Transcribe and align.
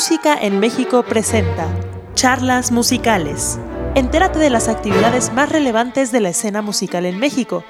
Música 0.00 0.34
en 0.34 0.60
México 0.60 1.02
presenta 1.02 1.68
Charlas 2.14 2.72
Musicales. 2.72 3.58
Entérate 3.94 4.38
de 4.38 4.48
las 4.48 4.66
actividades 4.66 5.30
más 5.34 5.52
relevantes 5.52 6.10
de 6.10 6.20
la 6.20 6.30
escena 6.30 6.62
musical 6.62 7.04
en 7.04 7.18
México. 7.18 7.64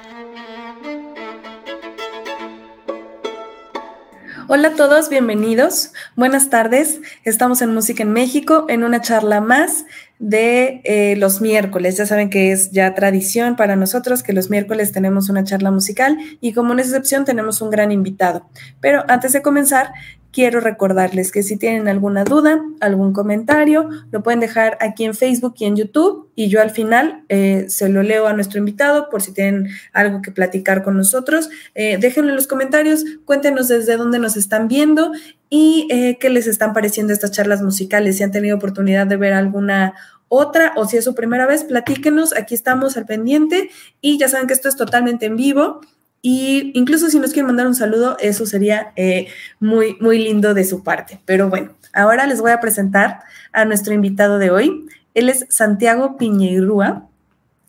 Hola 4.47 4.69
a 4.69 4.75
todos, 4.75 5.09
bienvenidos. 5.09 5.91
Buenas 6.15 6.49
tardes. 6.49 7.01
Estamos 7.25 7.61
en 7.61 7.73
Música 7.73 8.03
en 8.03 8.13
México 8.13 8.65
en 8.69 8.85
una 8.85 9.01
charla 9.01 9.41
más 9.41 9.85
de 10.19 10.81
eh, 10.83 11.15
los 11.17 11.41
miércoles. 11.41 11.97
Ya 11.97 12.05
saben 12.05 12.29
que 12.29 12.51
es 12.51 12.71
ya 12.71 12.93
tradición 12.93 13.55
para 13.55 13.75
nosotros 13.75 14.23
que 14.23 14.33
los 14.33 14.49
miércoles 14.49 14.91
tenemos 14.91 15.29
una 15.29 15.43
charla 15.43 15.71
musical 15.71 16.17
y 16.39 16.53
como 16.53 16.71
una 16.71 16.81
excepción 16.81 17.25
tenemos 17.25 17.61
un 17.61 17.71
gran 17.71 17.91
invitado. 17.91 18.45
Pero 18.79 19.03
antes 19.07 19.33
de 19.33 19.41
comenzar, 19.41 19.91
quiero 20.31 20.59
recordarles 20.59 21.31
que 21.31 21.43
si 21.43 21.57
tienen 21.57 21.87
alguna 21.87 22.23
duda, 22.23 22.61
algún 22.79 23.13
comentario, 23.13 23.89
lo 24.11 24.23
pueden 24.23 24.39
dejar 24.39 24.77
aquí 24.81 25.03
en 25.03 25.13
Facebook 25.13 25.55
y 25.59 25.65
en 25.65 25.75
YouTube 25.75 26.29
y 26.35 26.47
yo 26.47 26.61
al 26.61 26.71
final 26.71 27.23
eh, 27.29 27.65
se 27.67 27.89
lo 27.89 28.01
leo 28.03 28.27
a 28.27 28.33
nuestro 28.33 28.59
invitado 28.59 29.09
por 29.09 29.21
si 29.21 29.33
tienen 29.33 29.69
algo 29.93 30.21
que 30.21 30.31
platicar 30.31 30.83
con 30.83 30.97
nosotros. 30.97 31.49
Eh, 31.75 31.97
déjenlo 31.99 32.29
en 32.29 32.35
los 32.35 32.47
comentarios, 32.47 33.03
cuéntenos 33.25 33.67
desde 33.67 33.97
dónde 33.97 34.19
nos 34.19 34.37
están 34.37 34.67
viendo 34.67 35.11
y 35.49 35.87
eh, 35.91 36.17
qué 36.19 36.29
les 36.29 36.47
están 36.47 36.73
pareciendo 36.73 37.11
estas 37.13 37.31
charlas 37.31 37.61
musicales, 37.61 38.17
si 38.17 38.23
han 38.23 38.31
tenido 38.31 38.55
oportunidad 38.55 39.07
de 39.07 39.17
ver 39.17 39.33
alguna 39.33 39.93
otra 40.33 40.71
o 40.77 40.85
si 40.85 40.95
es 40.95 41.03
su 41.03 41.13
primera 41.13 41.45
vez, 41.45 41.65
platíquenos, 41.65 42.33
aquí 42.37 42.55
estamos 42.55 42.95
al 42.95 43.05
pendiente 43.05 43.69
y 43.99 44.17
ya 44.17 44.29
saben 44.29 44.47
que 44.47 44.53
esto 44.53 44.69
es 44.69 44.77
totalmente 44.77 45.25
en 45.25 45.35
vivo. 45.35 45.81
Y 46.21 46.71
incluso 46.77 47.09
si 47.09 47.19
nos 47.19 47.31
quieren 47.31 47.47
mandar 47.47 47.67
un 47.67 47.75
saludo, 47.75 48.15
eso 48.19 48.45
sería 48.45 48.93
eh, 48.95 49.27
muy, 49.59 49.97
muy 49.99 50.19
lindo 50.19 50.53
de 50.53 50.65
su 50.65 50.83
parte. 50.83 51.19
Pero 51.25 51.49
bueno, 51.49 51.71
ahora 51.93 52.27
les 52.27 52.41
voy 52.41 52.51
a 52.51 52.59
presentar 52.59 53.21
a 53.53 53.65
nuestro 53.65 53.93
invitado 53.93 54.37
de 54.37 54.51
hoy. 54.51 54.85
Él 55.15 55.29
es 55.29 55.45
Santiago 55.49 56.17
Piñeirúa. 56.17 57.07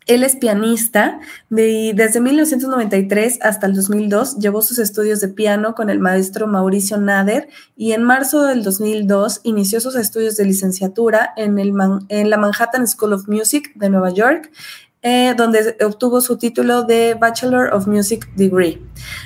Él 0.05 0.23
es 0.23 0.35
pianista. 0.35 1.19
De, 1.49 1.93
desde 1.95 2.19
1993 2.19 3.39
hasta 3.41 3.65
el 3.65 3.73
2002 3.73 4.37
llevó 4.37 4.61
sus 4.61 4.77
estudios 4.77 5.19
de 5.21 5.29
piano 5.29 5.73
con 5.73 5.89
el 5.89 5.99
maestro 5.99 6.45
Mauricio 6.45 6.97
Nader 6.97 7.47
y 7.75 7.93
en 7.93 8.03
marzo 8.03 8.43
del 8.43 8.63
2002 8.63 9.41
inició 9.43 9.79
sus 9.79 9.95
estudios 9.95 10.35
de 10.35 10.45
licenciatura 10.45 11.33
en, 11.37 11.57
el 11.57 11.73
en 12.09 12.29
la 12.29 12.37
Manhattan 12.37 12.87
School 12.87 13.13
of 13.13 13.27
Music 13.27 13.71
de 13.75 13.89
Nueva 13.89 14.11
York 14.11 14.51
eh, 15.03 15.33
donde 15.35 15.75
obtuvo 15.85 16.21
su 16.21 16.37
título 16.37 16.83
de 16.83 17.13
Bachelor 17.13 17.73
of 17.73 17.87
Music 17.87 18.29
Degree. 18.35 18.81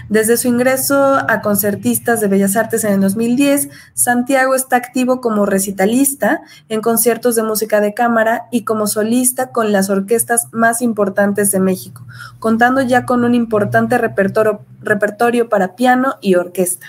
Desde 0.10 0.36
su 0.36 0.48
ingreso 0.48 1.18
a 1.30 1.42
concertistas 1.42 2.20
de 2.20 2.28
Bellas 2.28 2.56
Artes 2.56 2.84
en 2.84 2.94
el 2.94 3.02
2010, 3.02 3.70
Santiago 3.94 4.56
está 4.56 4.76
activo 4.76 5.22
como 5.22 5.46
recitalista 5.46 6.42
en 6.68 6.82
conciertos 6.82 7.36
de 7.36 7.44
música 7.44 7.80
de 7.80 7.94
cámara 7.94 8.48
y 8.52 8.64
como 8.64 8.88
solista 8.88 9.52
con 9.52 9.72
las 9.72 9.92
orquestas 9.92 10.48
más 10.52 10.82
importantes 10.82 11.52
de 11.52 11.60
México, 11.60 12.06
contando 12.40 12.82
ya 12.82 13.06
con 13.06 13.24
un 13.24 13.36
importante 13.36 14.00
repertorio, 14.00 14.62
repertorio 14.82 15.48
para 15.48 15.76
piano 15.76 16.16
y 16.22 16.36
orquesta. 16.36 16.88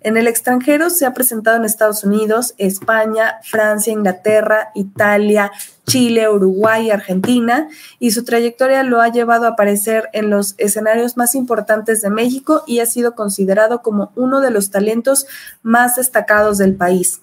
En 0.00 0.16
el 0.16 0.28
extranjero 0.28 0.90
se 0.90 1.06
ha 1.06 1.12
presentado 1.12 1.56
en 1.56 1.64
Estados 1.64 2.04
Unidos, 2.04 2.54
España, 2.56 3.40
Francia, 3.42 3.92
Inglaterra, 3.92 4.70
Italia, 4.74 5.50
Chile, 5.88 6.28
Uruguay 6.28 6.86
y 6.86 6.90
Argentina, 6.90 7.68
y 7.98 8.12
su 8.12 8.24
trayectoria 8.24 8.84
lo 8.84 9.00
ha 9.00 9.08
llevado 9.08 9.46
a 9.46 9.50
aparecer 9.50 10.08
en 10.12 10.30
los 10.30 10.54
escenarios 10.58 11.16
más 11.16 11.34
importantes 11.34 12.00
de 12.00 12.10
México 12.10 12.62
y 12.66 12.78
ha 12.78 12.86
sido 12.86 13.16
considerado 13.16 13.82
como 13.82 14.12
uno 14.14 14.40
de 14.40 14.52
los 14.52 14.70
talentos 14.70 15.26
más 15.62 15.96
destacados 15.96 16.58
del 16.58 16.76
país. 16.76 17.20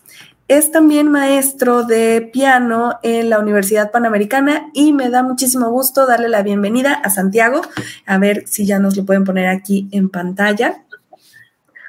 Es 0.48 0.72
también 0.72 1.10
maestro 1.10 1.86
de 1.86 2.22
piano 2.22 3.00
en 3.02 3.32
la 3.32 3.40
Universidad 3.40 3.90
Panamericana 3.90 4.70
y 4.74 4.94
me 4.94 5.10
da 5.10 5.24
muchísimo 5.24 5.72
gusto 5.72 6.06
darle 6.06 6.30
la 6.30 6.44
bienvenida 6.44 6.94
a 6.94 7.10
Santiago. 7.10 7.62
A 8.06 8.20
ver 8.20 8.44
si 8.46 8.68
ya 8.68 8.78
nos 8.78 8.96
lo 8.96 9.06
pueden 9.06 9.24
poner 9.24 9.48
aquí 9.48 9.88
en 9.92 10.10
pantalla. 10.10 10.85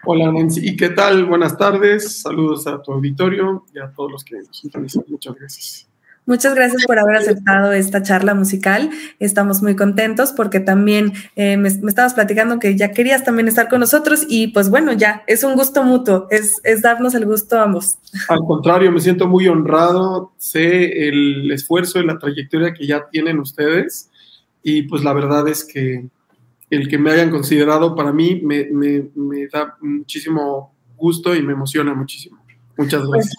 Hola 0.09 0.31
Nancy, 0.31 0.61
¿y 0.62 0.77
qué 0.77 0.91
tal? 0.91 1.25
Buenas 1.25 1.59
tardes, 1.59 2.21
saludos 2.21 2.65
a 2.69 2.81
tu 2.81 2.93
auditorio 2.93 3.65
y 3.75 3.81
a 3.81 3.91
todos 3.91 4.12
los 4.12 4.25
que 4.25 4.37
nos 4.37 4.56
sintonizan. 4.56 5.03
Muchas 5.09 5.34
gracias. 5.34 5.89
Muchas 6.27 6.55
gracias 6.55 6.84
por 6.87 7.00
haber 7.00 7.17
aceptado 7.17 7.72
esta 7.72 8.05
charla 8.05 8.33
musical. 8.33 8.89
Estamos 9.19 9.62
muy 9.62 9.75
contentos 9.75 10.31
porque 10.31 10.61
también 10.61 11.12
eh, 11.34 11.56
me, 11.56 11.66
estabas 11.69 12.15
platicando 12.15 12.61
que 12.61 12.77
ya 12.77 12.93
querías 12.93 13.25
también 13.25 13.49
estar 13.49 13.69
con 13.69 13.81
nosotros 13.81 14.25
y 14.28 14.47
pues 14.49 14.71
bueno, 14.71 14.93
ya 14.93 15.25
es 15.27 15.43
un 15.43 15.56
gusto 15.56 15.83
mutuo, 15.83 16.28
es, 16.31 16.55
es 16.62 16.83
darnos 16.83 17.16
el 17.16 17.27
gusto 17.27 17.59
a 17.59 17.65
ambos. 17.65 17.99
Al 18.28 18.39
contrario, 18.47 18.93
me 18.93 19.00
siento 19.00 19.27
muy 19.27 19.49
honrado, 19.49 20.31
sé 20.37 21.09
el 21.09 21.50
esfuerzo 21.50 21.99
y 21.99 22.06
la 22.06 22.16
trayectoria 22.16 22.72
que 22.72 22.87
ya 22.87 23.09
tienen 23.11 23.41
ustedes 23.41 24.09
y 24.62 24.83
pues 24.83 25.03
la 25.03 25.12
verdad 25.12 25.49
es 25.49 25.65
que 25.65 26.06
el 26.71 26.88
que 26.88 26.99
me 26.99 27.10
hayan 27.10 27.31
considerado 27.31 27.94
para 27.94 28.12
mí 28.12 28.43
me, 28.43 29.09
da 29.53 29.77
muchísimo 29.81 30.75
gusto 30.97 31.34
y 31.34 31.43
me 31.43 31.53
emociona 31.53 31.94
muchísimo. 31.94 32.44
Muchas 32.77 33.00
pues, 33.00 33.10
gracias. 33.10 33.37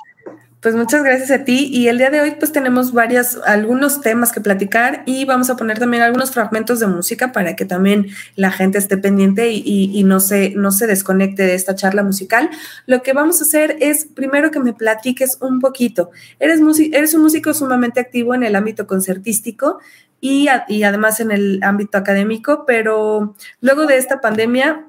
Pues, 0.68 0.76
muchas 0.76 1.02
gracias 1.02 1.32
a 1.32 1.46
ti 1.46 1.70
y 1.72 1.88
el 1.88 1.98
día 1.98 2.10
de 2.10 2.20
hoy 2.20 2.32
pues 2.38 2.52
tenemos 2.52 2.92
varias, 2.92 3.40
algunos 3.46 4.02
temas 4.02 4.34
que 4.34 4.42
platicar 4.42 5.04
y 5.06 5.24
vamos 5.24 5.50
a 5.50 5.56
poner 5.56 5.80
también 5.80 6.04
algunos 6.04 6.32
fragmentos 6.32 6.82
de 6.82 6.88
música 6.88 7.32
para 7.32 7.56
que 7.56 7.64
también 7.64 8.08
la 8.36 8.52
gente 8.52 8.78
esté 8.78 8.98
pendiente 8.98 9.50
y, 9.50 10.04
no, 10.04 10.20
se, 10.20 10.50
no 10.58 10.72
se 10.72 10.86
desconecte 10.86 11.44
de 11.44 11.56
esta 11.56 11.74
charla 11.74 12.04
musical. 12.04 12.50
Lo 12.86 13.02
que 13.02 13.14
vamos 13.14 13.40
a 13.40 13.46
hacer 13.46 13.78
es 13.80 14.08
primero 14.14 14.52
que 14.52 14.60
me 14.60 14.74
platiques 14.74 15.38
un 15.40 15.62
poquito. 15.62 16.10
Eres, 16.38 16.60
eres 16.92 17.14
un 17.14 17.22
músico 17.22 17.54
sumamente 17.54 18.02
activo 18.02 18.36
en 18.36 18.44
el 18.44 18.54
ámbito 18.54 18.88
concertístico, 18.88 19.80
y, 20.20 20.48
además 20.48 21.20
en 21.20 21.32
el 21.32 21.60
ámbito 21.64 21.98
académico, 21.98 22.66
pero 22.66 23.36
luego 23.62 23.86
de 23.86 23.98
esta 23.98 24.20
pandemia, 24.22 24.88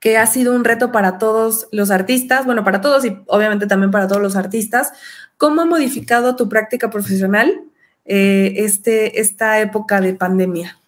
que 0.00 0.16
ha 0.16 0.26
sido 0.26 0.54
un 0.54 0.64
reto 0.64 0.92
para 0.92 1.18
todos 1.18 1.68
los 1.72 1.90
artistas, 1.90 2.46
bueno, 2.46 2.64
para 2.64 2.80
todos 2.80 3.04
y 3.04 3.18
obviamente 3.26 3.66
también 3.66 3.90
para 3.90 4.06
todos 4.06 4.22
los 4.22 4.36
artistas, 4.36 4.92
¿cómo 5.36 5.62
ha 5.62 5.66
modificado 5.66 6.36
tu 6.36 6.48
práctica 6.48 6.88
profesional 6.88 7.62
eh, 8.04 8.54
este, 8.56 9.20
esta 9.20 9.60
época 9.60 10.00
de 10.00 10.14
pandemia? 10.14 10.78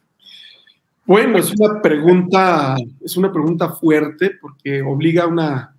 Bueno, 1.04 1.38
es 1.38 1.52
una 1.52 1.82
pregunta, 1.82 2.76
es 3.04 3.16
una 3.16 3.32
pregunta 3.32 3.70
fuerte 3.70 4.30
porque 4.40 4.80
obliga 4.80 5.24
a 5.24 5.26
una 5.26 5.74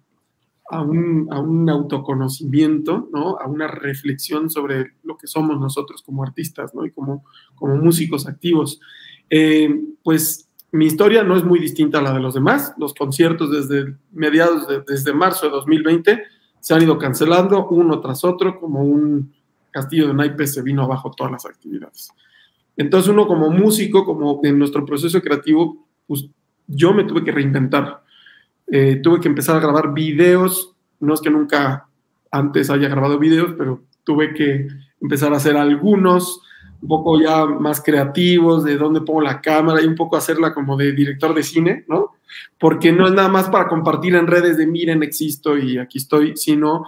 a 0.71 0.81
un, 0.81 1.69
autoconocimiento, 1.69 3.09
¿no? 3.11 3.37
a 3.37 3.47
una 3.47 3.67
reflexión 3.67 4.49
sobre 4.49 4.93
lo 5.03 5.17
que 5.17 5.27
somos 5.27 5.59
nosotros 5.59 6.01
como 6.01 6.23
artistas 6.23 6.73
¿no? 6.73 6.85
y 6.85 6.91
como, 6.91 7.25
como 7.55 7.75
músicos 7.75 8.27
activos. 8.27 8.79
Eh, 9.29 9.69
pues 10.03 10.49
mi 10.71 10.85
historia 10.85 11.23
no 11.23 11.35
es 11.35 11.43
muy 11.43 11.59
distinta 11.59 11.99
a 11.99 12.01
la 12.01 12.13
de 12.13 12.21
los 12.21 12.33
demás. 12.33 12.73
Los 12.77 12.93
conciertos 12.93 13.51
desde 13.51 13.95
mediados, 14.11 14.67
de, 14.67 14.81
desde 14.87 15.13
marzo 15.13 15.47
de 15.47 15.51
2020, 15.51 16.23
se 16.61 16.73
han 16.73 16.81
ido 16.81 16.97
cancelando 16.97 17.67
uno 17.67 17.99
tras 17.99 18.23
otro, 18.23 18.59
como 18.59 18.83
un 18.83 19.33
castillo 19.71 20.07
de 20.07 20.13
naipes 20.13 20.53
se 20.53 20.61
vino 20.61 20.83
abajo 20.83 21.11
todas 21.11 21.31
las 21.31 21.45
actividades. 21.45 22.11
Entonces 22.77 23.09
uno 23.09 23.27
como 23.27 23.49
músico, 23.49 24.05
como 24.05 24.39
en 24.43 24.57
nuestro 24.57 24.85
proceso 24.85 25.21
creativo, 25.21 25.87
pues 26.07 26.29
yo 26.67 26.93
me 26.93 27.03
tuve 27.03 27.23
que 27.23 27.31
reinventar. 27.31 28.03
Eh, 28.73 29.01
tuve 29.03 29.19
que 29.19 29.27
empezar 29.27 29.57
a 29.57 29.59
grabar 29.59 29.93
videos, 29.93 30.73
no 31.01 31.13
es 31.13 31.19
que 31.19 31.29
nunca 31.29 31.87
antes 32.31 32.69
haya 32.69 32.87
grabado 32.87 33.19
videos, 33.19 33.53
pero 33.57 33.83
tuve 34.05 34.33
que 34.33 34.65
empezar 35.01 35.33
a 35.33 35.37
hacer 35.37 35.57
algunos, 35.57 36.41
un 36.81 36.87
poco 36.87 37.19
ya 37.19 37.45
más 37.45 37.83
creativos, 37.83 38.63
de 38.63 38.77
dónde 38.77 39.01
pongo 39.01 39.19
la 39.19 39.41
cámara 39.41 39.81
y 39.81 39.87
un 39.87 39.95
poco 39.95 40.15
hacerla 40.15 40.53
como 40.53 40.77
de 40.77 40.93
director 40.93 41.35
de 41.35 41.43
cine, 41.43 41.83
¿no? 41.89 42.11
Porque 42.57 42.93
no 42.93 43.07
es 43.07 43.13
nada 43.13 43.27
más 43.27 43.49
para 43.49 43.67
compartir 43.67 44.15
en 44.15 44.27
redes 44.27 44.57
de 44.57 44.65
miren, 44.65 45.03
existo 45.03 45.57
y 45.57 45.77
aquí 45.77 45.97
estoy, 45.97 46.37
sino 46.37 46.83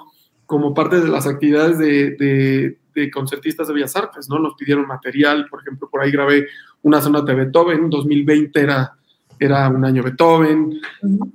como 0.45 0.74
parte 0.74 1.01
de 1.01 1.09
las 1.09 1.27
actividades 1.27 1.77
de, 1.79 2.77
de, 2.95 3.12
concertistas 3.12 3.68
de 3.68 3.74
Bellas 3.74 3.95
Artes, 3.97 4.29
¿no? 4.29 4.39
Nos 4.39 4.56
pidieron 4.56 4.88
material, 4.88 5.47
por 5.50 5.62
ejemplo, 5.62 5.89
por 5.89 6.01
ahí 6.01 6.12
grabé 6.12 6.47
una 6.81 7.01
zona 7.01 7.21
de 7.21 7.33
Beethoven, 7.33 7.89
2020 7.89 8.59
era 8.62 8.94
era 9.43 9.69
un 9.69 9.83
año 9.83 10.03
Beethoven. 10.03 10.79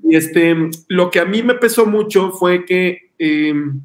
Y 0.03 0.17
este, 0.17 0.71
lo 0.89 1.11
que 1.11 1.21
a 1.21 1.27
mí 1.27 1.43
me 1.43 1.55
pesó 1.55 1.85
mucho 1.85 2.31
fue 2.31 2.65
que, 2.65 3.13
em, 3.19 3.83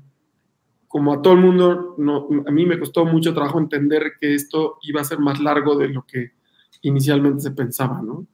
como 0.87 1.13
a 1.13 1.21
todo 1.21 1.33
el 1.33 1.39
mundo, 1.39 1.95
no, 1.97 2.29
a 2.47 2.51
mí 2.51 2.65
me 2.65 2.79
costó 2.79 3.05
mucho 3.05 3.33
trabajo 3.33 3.59
entender 3.59 4.13
que 4.19 4.33
esto 4.33 4.77
iba 4.83 5.01
a 5.01 5.05
ser 5.05 5.19
más 5.19 5.41
largo 5.41 5.77
de 5.77 5.89
lo 5.89 6.05
que 6.05 6.31
inicialmente 6.83 7.41
se 7.41 7.51
pensaba, 7.51 8.01
¿no? 8.01 8.25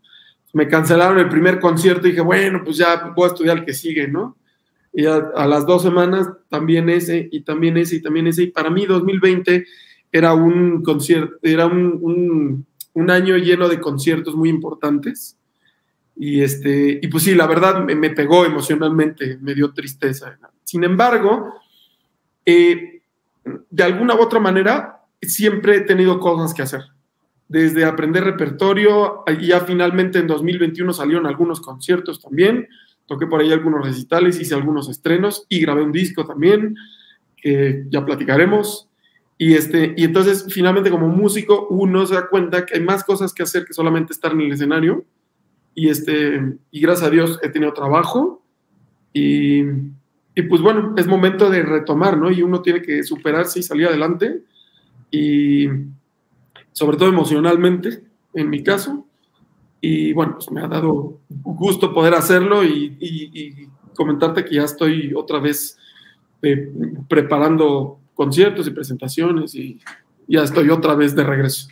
Me 0.54 0.68
cancelaron 0.68 1.20
el 1.20 1.30
primer 1.30 1.60
concierto 1.60 2.08
y 2.08 2.12
dije, 2.12 2.22
bueno, 2.22 2.62
pues 2.64 2.78
ya 2.78 3.12
voy 3.16 3.26
a 3.26 3.28
estudiar 3.28 3.58
el 3.60 3.66
que 3.66 3.74
sigue, 3.74 4.08
¿no? 4.08 4.38
Y 4.92 5.06
a, 5.06 5.46
las 5.48 5.66
dos 5.66 5.84
semanas 5.84 6.28
también 6.50 6.90
ese, 6.90 7.30
y 7.32 7.42
también 7.42 7.78
ese, 7.78 7.98
y 7.98 8.02
también 8.02 8.28
ese. 8.28 8.44
Y 8.44 8.48
para 8.48 8.70
mí 8.70 8.86
2020 8.86 9.66
era 10.12 10.34
un 10.34 10.84
concierto, 10.84 11.36
era 11.44 11.68
un, 11.68 12.66
un 12.94 13.12
año 13.12 13.38
lleno 13.38 13.70
de 13.70 13.80
conciertos 13.80 14.36
muy 14.36 14.50
importantes 14.50 15.39
y, 16.20 16.42
este, 16.42 17.00
y 17.02 17.08
pues 17.08 17.24
sí, 17.24 17.34
la 17.34 17.48
verdad 17.48 17.84
me, 17.86 18.10
pegó 18.10 18.46
emocionalmente, 18.46 19.38
me 19.42 19.56
dio 19.56 19.74
tristeza. 19.74 20.38
Sin 20.64 20.84
embargo, 20.84 21.54
Eh, 22.46 23.02
de 23.70 23.84
alguna 23.84 24.16
u 24.16 24.22
otra 24.22 24.40
manera, 24.40 25.04
siempre 25.22 25.78
he 25.78 25.82
tenido 25.82 26.20
cosas 26.20 26.54
que 26.54 26.62
hacer. 26.62 26.82
Desde 27.48 27.86
aprender 27.86 28.24
repertorio, 28.24 29.24
ya 29.42 29.62
finalmente 29.62 30.20
en 30.20 30.28
2021 30.28 30.94
salieron 30.94 31.26
algunos 31.26 31.62
conciertos 31.62 32.20
también. 32.20 32.68
Toqué 33.06 33.28
por 33.28 33.42
ahí 33.42 33.52
algunos 33.52 33.86
recitales, 33.86 34.40
hice 34.40 34.56
algunos 34.56 34.90
estrenos 34.90 35.46
y 35.50 35.62
grabé 35.62 35.84
un 35.84 35.92
disco 35.92 36.26
también, 36.26 36.76
que 37.38 37.86
ya 37.90 38.06
platicaremos. 38.06 38.90
Y, 39.38 39.54
este, 39.54 39.94
y 39.96 40.04
entonces, 40.04 40.46
finalmente, 40.50 40.90
como 40.90 41.08
músico, 41.08 41.68
uno 41.70 42.06
se 42.06 42.16
da 42.16 42.30
cuenta 42.30 42.66
que 42.66 42.76
hay 42.76 42.82
más 42.82 43.04
cosas 43.04 43.34
que 43.34 43.44
hacer 43.44 43.66
que 43.66 43.74
solamente 43.74 44.12
estar 44.14 44.32
en 44.32 44.42
el 44.42 44.52
escenario. 44.52 45.06
Y, 45.80 45.88
este, 45.88 46.58
y 46.72 46.82
gracias 46.82 47.08
a 47.08 47.10
Dios 47.10 47.40
he 47.42 47.48
tenido 47.48 47.72
trabajo. 47.72 48.44
Y, 49.14 49.62
y 50.36 50.42
pues 50.50 50.62
bueno, 50.62 50.94
es 50.98 51.08
momento 51.08 51.50
de 51.50 51.64
retomar, 51.64 52.18
¿no? 52.18 52.30
Y 52.30 52.42
uno 52.42 52.62
tiene 52.62 52.82
que 52.82 53.02
superarse 53.02 53.60
y 53.60 53.64
salir 53.64 53.88
adelante. 53.88 54.42
Y 55.10 55.70
sobre 56.74 56.98
todo 56.98 57.08
emocionalmente, 57.08 58.04
en 58.34 58.50
mi 58.50 58.62
caso. 58.62 59.08
Y 59.80 60.12
bueno, 60.12 60.34
pues 60.34 60.52
me 60.52 60.60
ha 60.60 60.68
dado 60.68 61.22
gusto 61.30 61.94
poder 61.94 62.14
hacerlo 62.14 62.66
y, 62.66 63.70
comentarte 63.96 64.44
que 64.44 64.56
ya 64.56 64.64
estoy 64.64 65.14
otra 65.14 65.40
vez 65.40 65.78
eh, 66.42 66.72
preparando 67.08 68.00
conciertos 68.14 68.68
y 68.68 68.72
presentaciones 68.72 69.56
y 69.56 69.80
ya 70.28 70.44
estoy 70.44 70.70
otra 70.70 70.96
vez 70.96 71.16
de 71.16 71.24
regreso. 71.24 71.70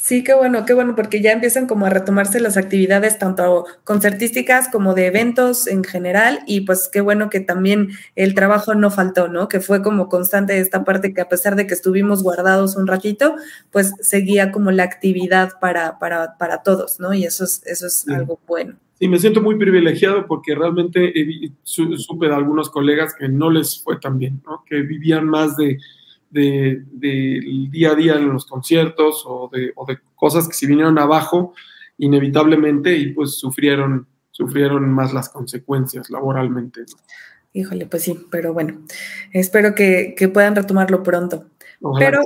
Sí, 0.00 0.22
qué 0.22 0.32
bueno, 0.32 0.64
qué 0.64 0.74
bueno, 0.74 0.94
porque 0.94 1.20
ya 1.20 1.32
empiezan 1.32 1.66
como 1.66 1.84
a 1.84 1.90
retomarse 1.90 2.38
las 2.38 2.56
actividades 2.56 3.18
tanto 3.18 3.66
concertísticas 3.82 4.68
como 4.70 4.94
de 4.94 5.06
eventos 5.06 5.66
en 5.66 5.82
general 5.82 6.38
y 6.46 6.60
pues 6.60 6.88
qué 6.90 7.00
bueno 7.00 7.30
que 7.30 7.40
también 7.40 7.88
el 8.14 8.32
trabajo 8.34 8.76
no 8.76 8.92
faltó, 8.92 9.26
¿no? 9.26 9.48
Que 9.48 9.58
fue 9.58 9.82
como 9.82 10.08
constante 10.08 10.60
esta 10.60 10.84
parte 10.84 11.12
que 11.12 11.20
a 11.20 11.28
pesar 11.28 11.56
de 11.56 11.66
que 11.66 11.74
estuvimos 11.74 12.22
guardados 12.22 12.76
un 12.76 12.86
ratito, 12.86 13.34
pues 13.72 13.92
seguía 14.00 14.52
como 14.52 14.70
la 14.70 14.84
actividad 14.84 15.58
para, 15.60 15.98
para, 15.98 16.38
para 16.38 16.62
todos, 16.62 17.00
¿no? 17.00 17.12
Y 17.12 17.24
eso 17.24 17.42
es, 17.42 17.60
eso 17.66 17.88
es 17.88 18.08
algo 18.08 18.38
bueno. 18.46 18.76
Sí, 19.00 19.08
me 19.08 19.18
siento 19.18 19.42
muy 19.42 19.58
privilegiado 19.58 20.26
porque 20.28 20.54
realmente 20.54 21.12
supe 21.64 22.28
de 22.28 22.34
algunos 22.34 22.70
colegas 22.70 23.14
que 23.18 23.28
no 23.28 23.50
les 23.50 23.82
fue 23.82 23.98
tan 23.98 24.16
bien, 24.16 24.40
¿no? 24.46 24.62
Que 24.64 24.80
vivían 24.82 25.26
más 25.26 25.56
de 25.56 25.76
del 26.30 26.86
de, 26.92 27.68
día 27.70 27.92
a 27.92 27.94
día 27.94 28.14
en 28.14 28.28
los 28.28 28.46
conciertos 28.46 29.24
o 29.26 29.48
de, 29.52 29.72
o 29.76 29.86
de, 29.86 29.98
cosas 30.14 30.48
que 30.48 30.54
se 30.54 30.66
vinieron 30.66 30.98
abajo 30.98 31.54
inevitablemente 31.98 32.96
y 32.96 33.12
pues 33.12 33.38
sufrieron, 33.38 34.06
sufrieron 34.30 34.88
más 34.90 35.12
las 35.12 35.28
consecuencias 35.28 36.10
laboralmente. 36.10 36.82
Híjole, 37.52 37.86
pues 37.86 38.02
sí, 38.02 38.18
pero 38.30 38.52
bueno, 38.52 38.80
espero 39.32 39.74
que, 39.74 40.14
que 40.16 40.28
puedan 40.28 40.54
retomarlo 40.54 41.02
pronto. 41.02 41.46
Pero 41.98 42.22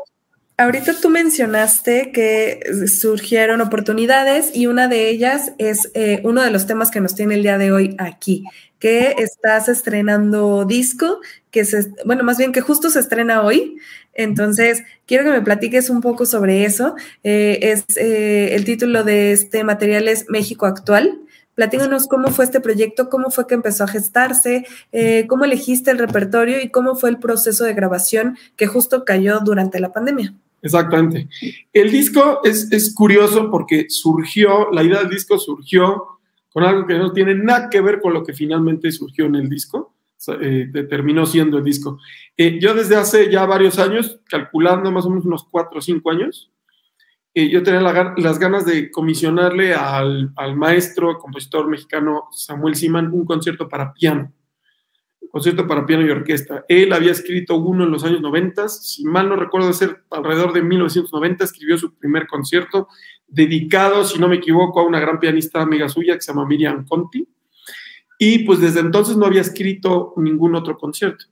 ahorita 0.57 0.95
tú 1.01 1.11
mencionaste 1.11 2.13
que 2.13 2.61
surgieron 2.87 3.61
oportunidades 3.61 4.55
y 4.55 4.67
una 4.67 4.89
de 4.89 5.09
ellas 5.09 5.53
es 5.59 5.91
eh, 5.95 6.21
uno 6.25 6.43
de 6.43 6.51
los 6.51 6.67
temas 6.67 6.91
que 6.91 7.01
nos 7.01 7.15
tiene 7.15 7.35
el 7.35 7.43
día 7.43 7.59
de 7.59 7.73
hoy 7.73 7.95
aquí, 7.99 8.45
que 8.79 9.15
estás 9.19 9.69
estrenando 9.69 10.65
disco, 10.65 11.21
que 11.53 11.65
se, 11.67 11.93
bueno, 12.05 12.25
más 12.25 12.39
bien 12.39 12.51
que 12.51 12.63
justo 12.63 12.91
se 12.91 12.99
estrena 12.99 13.43
hoy. 13.43 13.77
Entonces, 14.15 14.83
quiero 15.07 15.23
que 15.23 15.31
me 15.31 15.43
platiques 15.43 15.91
un 15.91 16.01
poco 16.01 16.27
sobre 16.27 16.65
eso. 16.65 16.97
Eh, 17.23 17.59
es 17.63 17.85
eh, 17.97 18.55
el 18.55 18.65
título 18.65 19.05
de 19.05 19.33
este 19.33 19.63
material 19.63 20.09
es 20.09 20.29
México 20.29 20.67
Actual. 20.67 21.21
Platíganos 21.55 22.09
cómo 22.09 22.29
fue 22.29 22.47
este 22.47 22.61
proyecto, 22.61 23.11
cómo 23.11 23.31
fue 23.31 23.47
que 23.47 23.55
empezó 23.55 23.85
a 23.85 23.89
gestarse, 23.89 24.67
eh, 24.91 25.27
cómo 25.29 25.45
elegiste 25.45 25.91
el 25.91 25.99
repertorio 25.99 26.63
y 26.63 26.71
cómo 26.71 26.97
fue 26.97 27.11
el 27.11 27.19
proceso 27.19 27.65
de 27.65 27.75
grabación 27.75 28.39
que 28.57 28.67
justo 28.67 29.05
cayó 29.05 29.41
durante 29.41 29.79
la 29.79 29.93
pandemia. 29.93 30.35
Exactamente. 30.63 31.29
El 31.75 31.91
disco 31.91 32.41
es, 32.45 32.73
es 32.73 32.95
curioso 32.95 33.51
porque 33.51 33.87
surgió, 33.91 34.71
la 34.71 34.83
idea 34.83 35.01
del 35.01 35.11
disco 35.11 35.39
surgió 35.39 36.19
con 36.51 36.65
algo 36.65 36.87
que 36.87 36.99
no 36.99 37.13
tiene 37.13 37.35
nada 37.35 37.69
que 37.69 37.83
ver 37.83 38.01
con 38.01 38.15
lo 38.15 38.25
que 38.25 38.33
finalmente 38.33 38.91
surgió 38.91 39.27
en 39.27 39.35
el 39.35 39.51
disco, 39.51 39.92
eh, 40.41 40.71
terminó 40.89 41.27
siendo 41.27 41.59
el 41.59 41.65
disco. 41.65 41.99
Eh, 42.37 42.59
yo 42.61 42.75
desde 42.75 42.97
hace 42.97 43.31
ya 43.31 43.45
varios 43.47 43.79
años, 43.79 44.21
calculando 44.29 44.91
más 44.91 45.05
o 45.05 45.11
menos 45.11 45.25
unos 45.25 45.45
cuatro 45.45 45.79
o 45.79 45.83
cinco 45.83 46.11
años, 46.11 46.53
eh, 47.35 47.49
yo 47.49 47.63
tenía 47.63 47.81
las 47.81 48.39
ganas 48.39 48.67
de 48.67 48.91
comisionarle 48.91 49.75
al, 49.75 50.33
maestro, 50.55 51.19
compositor 51.19 51.67
mexicano 51.67 52.25
Samuel 52.31 52.75
Siman 52.75 53.11
un 53.11 53.25
concierto 53.25 53.69
para 53.69 53.95
piano, 53.95 54.31
concierto 55.31 55.67
para 55.67 55.87
piano 55.87 56.07
y 56.07 56.11
orquesta. 56.11 56.65
Él 56.69 56.93
había 56.93 57.13
escrito 57.13 57.57
uno 57.57 57.85
en 57.85 57.91
los 57.91 58.05
años 58.05 58.21
90, 58.21 58.69
si 58.69 59.05
mal 59.05 59.31
no 59.31 59.37
recuerdo 59.37 59.73
ser 59.73 60.03
alrededor 60.11 60.53
de 60.53 60.63
1990, 60.63 61.45
escribió 61.45 61.79
su 61.79 61.95
primer 61.95 62.27
concierto 62.27 62.89
dedicado, 63.27 64.05
si 64.05 64.19
no 64.19 64.29
me 64.29 64.37
equivoco, 64.37 64.81
a 64.81 64.85
una 64.85 65.01
gran 65.01 65.19
pianista 65.19 65.63
amiga 65.63 65.89
suya 65.89 66.15
que 66.15 66.21
se 66.21 66.33
llama 66.33 66.47
Miriam 66.47 66.85
Conti. 66.87 67.27
Y 68.25 68.39
pues 68.45 68.61
desde 68.61 68.79
entonces 68.79 69.17
no 69.17 69.27
había 69.27 69.41
escrito 69.41 70.15
ningún 70.17 70.55
otro 70.55 70.79
concierto. 70.79 71.25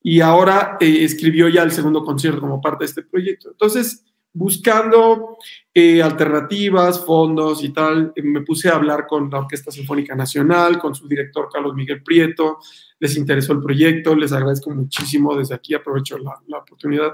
Y 0.00 0.20
ahora 0.20 0.76
eh, 0.78 1.02
escribió 1.02 1.48
ya 1.48 1.64
el 1.64 1.72
segundo 1.72 2.04
concierto 2.04 2.40
como 2.40 2.60
parte 2.60 2.84
de 2.84 2.88
este 2.88 3.02
proyecto. 3.02 3.50
Entonces, 3.50 4.04
buscando 4.32 5.38
eh, 5.74 6.00
alternativas, 6.00 7.04
fondos 7.04 7.64
y 7.64 7.70
tal, 7.70 8.12
eh, 8.14 8.22
me 8.22 8.42
puse 8.42 8.68
a 8.68 8.76
hablar 8.76 9.08
con 9.08 9.28
la 9.28 9.40
Orquesta 9.40 9.72
Sinfónica 9.72 10.14
Nacional, 10.14 10.78
con 10.78 10.94
su 10.94 11.08
director 11.08 11.48
Carlos 11.52 11.74
Miguel 11.74 12.00
Prieto, 12.04 12.58
les 13.00 13.16
interesó 13.16 13.52
el 13.52 13.60
proyecto, 13.60 14.14
les 14.14 14.30
agradezco 14.30 14.70
muchísimo, 14.70 15.36
desde 15.36 15.56
aquí 15.56 15.74
aprovecho 15.74 16.16
la, 16.18 16.40
la 16.46 16.58
oportunidad. 16.58 17.12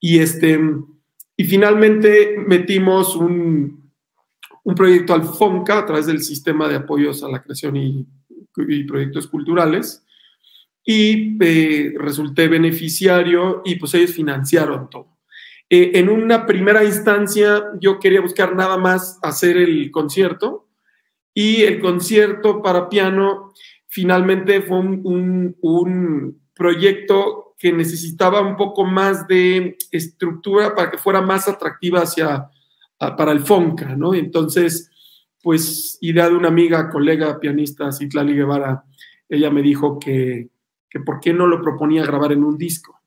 Y 0.00 0.18
este, 0.18 0.60
y 1.34 1.44
finalmente 1.44 2.36
metimos 2.46 3.16
un, 3.16 3.90
un 4.64 4.74
proyecto 4.74 5.14
al 5.14 5.24
FONCA 5.24 5.78
a 5.78 5.86
través 5.86 6.04
del 6.04 6.20
sistema 6.20 6.68
de 6.68 6.76
apoyos 6.76 7.22
a 7.22 7.28
la 7.30 7.42
creación 7.42 7.74
y, 7.74 8.06
proyectos 8.52 9.26
culturales 9.26 10.04
y 10.84 11.36
eh, 11.44 11.94
resulté 11.98 12.48
beneficiario 12.48 13.62
y 13.64 13.76
pues 13.76 13.94
ellos 13.94 14.12
financiaron 14.12 14.88
todo. 14.90 15.18
Eh, 15.70 15.92
en 15.94 16.08
una 16.08 16.46
primera 16.46 16.82
instancia 16.82 17.62
yo 17.80 17.98
quería 17.98 18.20
buscar 18.20 18.56
nada 18.56 18.78
más 18.78 19.18
hacer 19.22 19.58
el 19.58 19.90
concierto 19.90 20.68
y 21.34 21.62
el 21.62 21.80
concierto 21.80 22.62
para 22.62 22.88
piano 22.88 23.52
finalmente 23.86 24.62
fue 24.62 24.78
un, 24.78 25.00
un, 25.04 25.56
un 25.60 26.42
proyecto 26.54 27.48
que 27.58 27.72
necesitaba 27.72 28.40
un 28.40 28.56
poco 28.56 28.84
más 28.84 29.26
de 29.26 29.76
estructura 29.90 30.74
para 30.74 30.90
que 30.90 30.98
fuera 30.98 31.20
más 31.20 31.48
atractiva 31.48 32.02
hacia, 32.02 32.48
para 32.98 33.32
el 33.32 33.40
FONCA, 33.40 33.96
¿no? 33.96 34.14
Entonces, 34.14 34.90
pues, 35.48 35.96
idea 36.02 36.28
de 36.28 36.36
una 36.36 36.48
amiga, 36.48 36.90
colega 36.90 37.40
pianista, 37.40 37.90
Citlali 37.90 38.34
Guevara, 38.34 38.84
ella 39.30 39.50
me 39.50 39.62
dijo 39.62 39.98
que, 39.98 40.50
que 40.90 41.00
por 41.00 41.20
qué 41.20 41.32
no 41.32 41.46
lo 41.46 41.62
proponía 41.62 42.04
grabar 42.04 42.32
en 42.32 42.44
un 42.44 42.58
disco. 42.58 43.00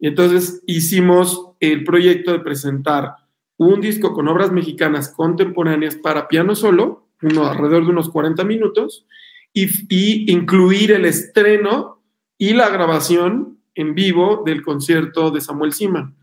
Y 0.00 0.08
entonces 0.08 0.60
hicimos 0.66 1.52
el 1.60 1.84
proyecto 1.84 2.32
de 2.32 2.40
presentar 2.40 3.14
un 3.58 3.80
disco 3.80 4.12
con 4.12 4.26
obras 4.26 4.50
mexicanas 4.50 5.14
contemporáneas 5.14 5.94
para 5.94 6.26
piano 6.26 6.56
solo, 6.56 7.06
uno 7.22 7.46
alrededor 7.46 7.84
de 7.84 7.92
unos 7.92 8.10
40 8.10 8.42
minutos, 8.42 9.06
y, 9.52 9.66
y 9.88 10.32
incluir 10.32 10.90
el 10.90 11.04
estreno 11.04 12.02
y 12.36 12.54
la 12.54 12.70
grabación 12.70 13.60
en 13.76 13.94
vivo 13.94 14.42
del 14.44 14.64
concierto 14.64 15.30
de 15.30 15.40
Samuel 15.40 15.72
Siman. 15.72 16.16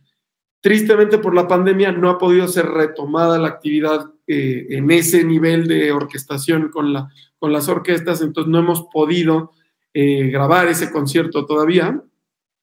Tristemente 0.59 1.17
por 1.17 1.33
la 1.33 1.47
pandemia 1.47 1.93
no 1.93 2.09
ha 2.09 2.17
podido 2.17 2.49
ser 2.49 2.65
retomada 2.65 3.39
la 3.39 3.47
actividad 3.47 4.11
eh, 4.33 4.77
en 4.77 4.89
ese 4.91 5.25
nivel 5.25 5.67
de 5.67 5.91
orquestación 5.91 6.69
con, 6.69 6.93
la, 6.93 7.09
con 7.37 7.51
las 7.51 7.67
orquestas, 7.67 8.21
entonces 8.21 8.49
no 8.49 8.59
hemos 8.59 8.83
podido 8.83 9.51
eh, 9.93 10.29
grabar 10.29 10.69
ese 10.69 10.89
concierto 10.89 11.45
todavía, 11.45 12.01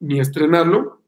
ni 0.00 0.18
estrenarlo. 0.18 1.02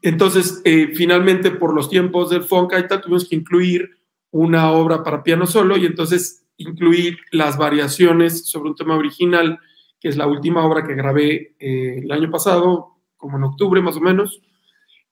Entonces, 0.00 0.62
eh, 0.64 0.92
finalmente 0.94 1.50
por 1.50 1.74
los 1.74 1.90
tiempos 1.90 2.30
del 2.30 2.44
Foncaita 2.44 3.02
tuvimos 3.02 3.28
que 3.28 3.36
incluir 3.36 3.90
una 4.30 4.72
obra 4.72 5.02
para 5.02 5.22
piano 5.22 5.46
solo 5.46 5.76
y 5.76 5.84
entonces 5.84 6.46
incluir 6.56 7.18
las 7.30 7.58
variaciones 7.58 8.48
sobre 8.48 8.70
un 8.70 8.76
tema 8.76 8.96
original 8.96 9.58
que 10.00 10.08
es 10.08 10.16
la 10.16 10.26
última 10.26 10.64
obra 10.64 10.86
que 10.86 10.94
grabé 10.94 11.56
el 11.58 12.10
año 12.10 12.30
pasado, 12.30 12.94
como 13.18 13.36
en 13.36 13.44
octubre 13.44 13.82
más 13.82 13.98
o 13.98 14.00
menos. 14.00 14.40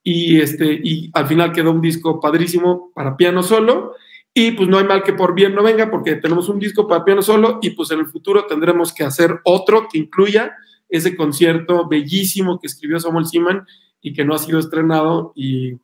Y, 0.03 0.41
este, 0.41 0.81
y 0.83 1.11
al 1.13 1.27
final 1.27 1.53
quedó 1.53 1.73
un 1.73 1.83
disco 1.83 2.21
padrísimo 2.21 2.91
para 2.95 3.19
piano 3.19 3.43
solo. 3.43 3.97
Y 4.39 4.51
pues 4.51 4.69
no 4.69 4.77
hay 4.77 4.85
mal 4.85 5.03
que 5.03 5.15
por 5.15 5.35
bien 5.35 5.55
no 5.55 5.63
venga, 5.63 5.91
porque 5.91 6.17
tenemos 6.17 6.51
un 6.51 6.59
disco 6.59 6.87
para 6.87 7.03
piano 7.07 7.23
solo 7.23 7.59
y 7.63 7.71
pues 7.71 7.91
en 7.91 8.01
el 8.01 8.07
futuro 8.07 8.45
tendremos 8.45 8.93
que 8.93 9.03
hacer 9.03 9.41
otro 9.45 9.89
que 9.91 9.97
incluya 9.97 10.55
ese 10.91 11.17
concierto 11.17 11.89
bellísimo 11.89 12.61
que 12.61 12.67
escribió 12.67 13.01
Samuel 13.01 13.25
Siman 13.25 13.67
y 14.03 14.13
que 14.13 14.27
no 14.27 14.35
ha 14.35 14.39
sido 14.39 14.59
estrenado 14.59 15.33
y 15.35 15.79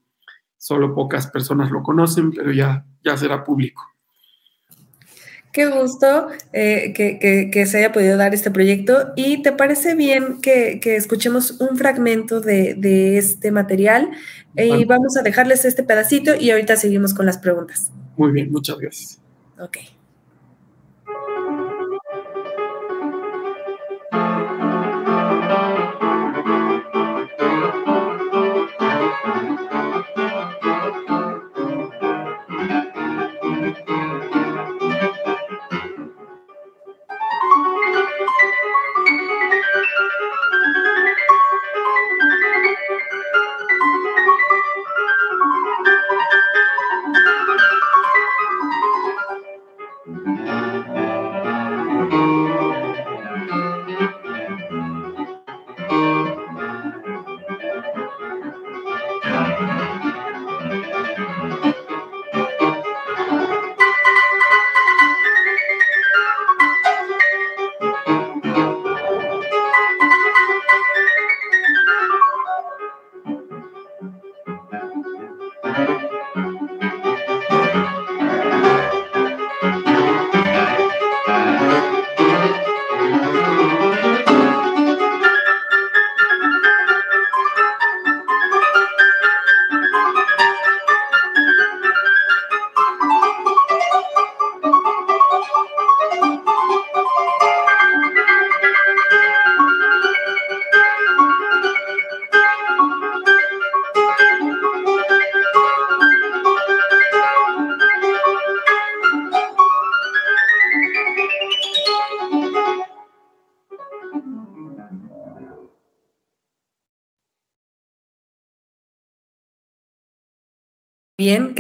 solo 0.58 0.94
pocas 0.94 1.28
personas 1.28 1.70
lo 1.70 1.82
conocen, 1.82 2.30
pero 2.30 2.52
ya, 2.52 2.84
ya 3.02 3.16
será 3.16 3.42
público. 3.42 3.91
Qué 5.52 5.66
gusto 5.66 6.28
eh, 6.54 6.94
que, 6.94 7.66
se 7.66 7.78
haya 7.78 7.92
podido 7.92 8.16
dar 8.16 8.32
este 8.32 8.50
proyecto. 8.50 9.12
¿Y 9.16 9.42
te 9.42 9.52
parece 9.52 9.94
bien 9.94 10.40
que, 10.40 10.80
escuchemos 10.82 11.60
un 11.60 11.76
fragmento 11.76 12.40
de, 12.40 13.18
este 13.18 13.50
material? 13.50 14.10
y 14.54 14.84
vamos 14.84 15.16
a 15.16 15.22
dejarles 15.22 15.64
este 15.64 15.82
pedacito 15.82 16.34
y 16.34 16.50
ahorita 16.50 16.76
seguimos 16.76 17.14
con 17.14 17.26
las 17.26 17.38
preguntas. 17.38 17.90
Muy 18.16 18.32
bien, 18.32 18.50
muchas 18.50 18.78
gracias. 18.78 19.20
Ok. 19.58 19.78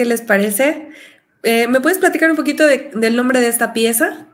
¿Qué 0.02 0.08
les 0.08 0.20
parece? 0.20 0.88
Eh, 1.44 1.68
¿Me 1.68 1.80
puedes 1.80 1.98
platicar 1.98 2.28
un 2.28 2.36
poquito 2.36 2.66
del 2.66 3.14
nombre 3.14 3.40
de 3.40 3.46
esta 3.46 3.72
pieza? 3.72 4.26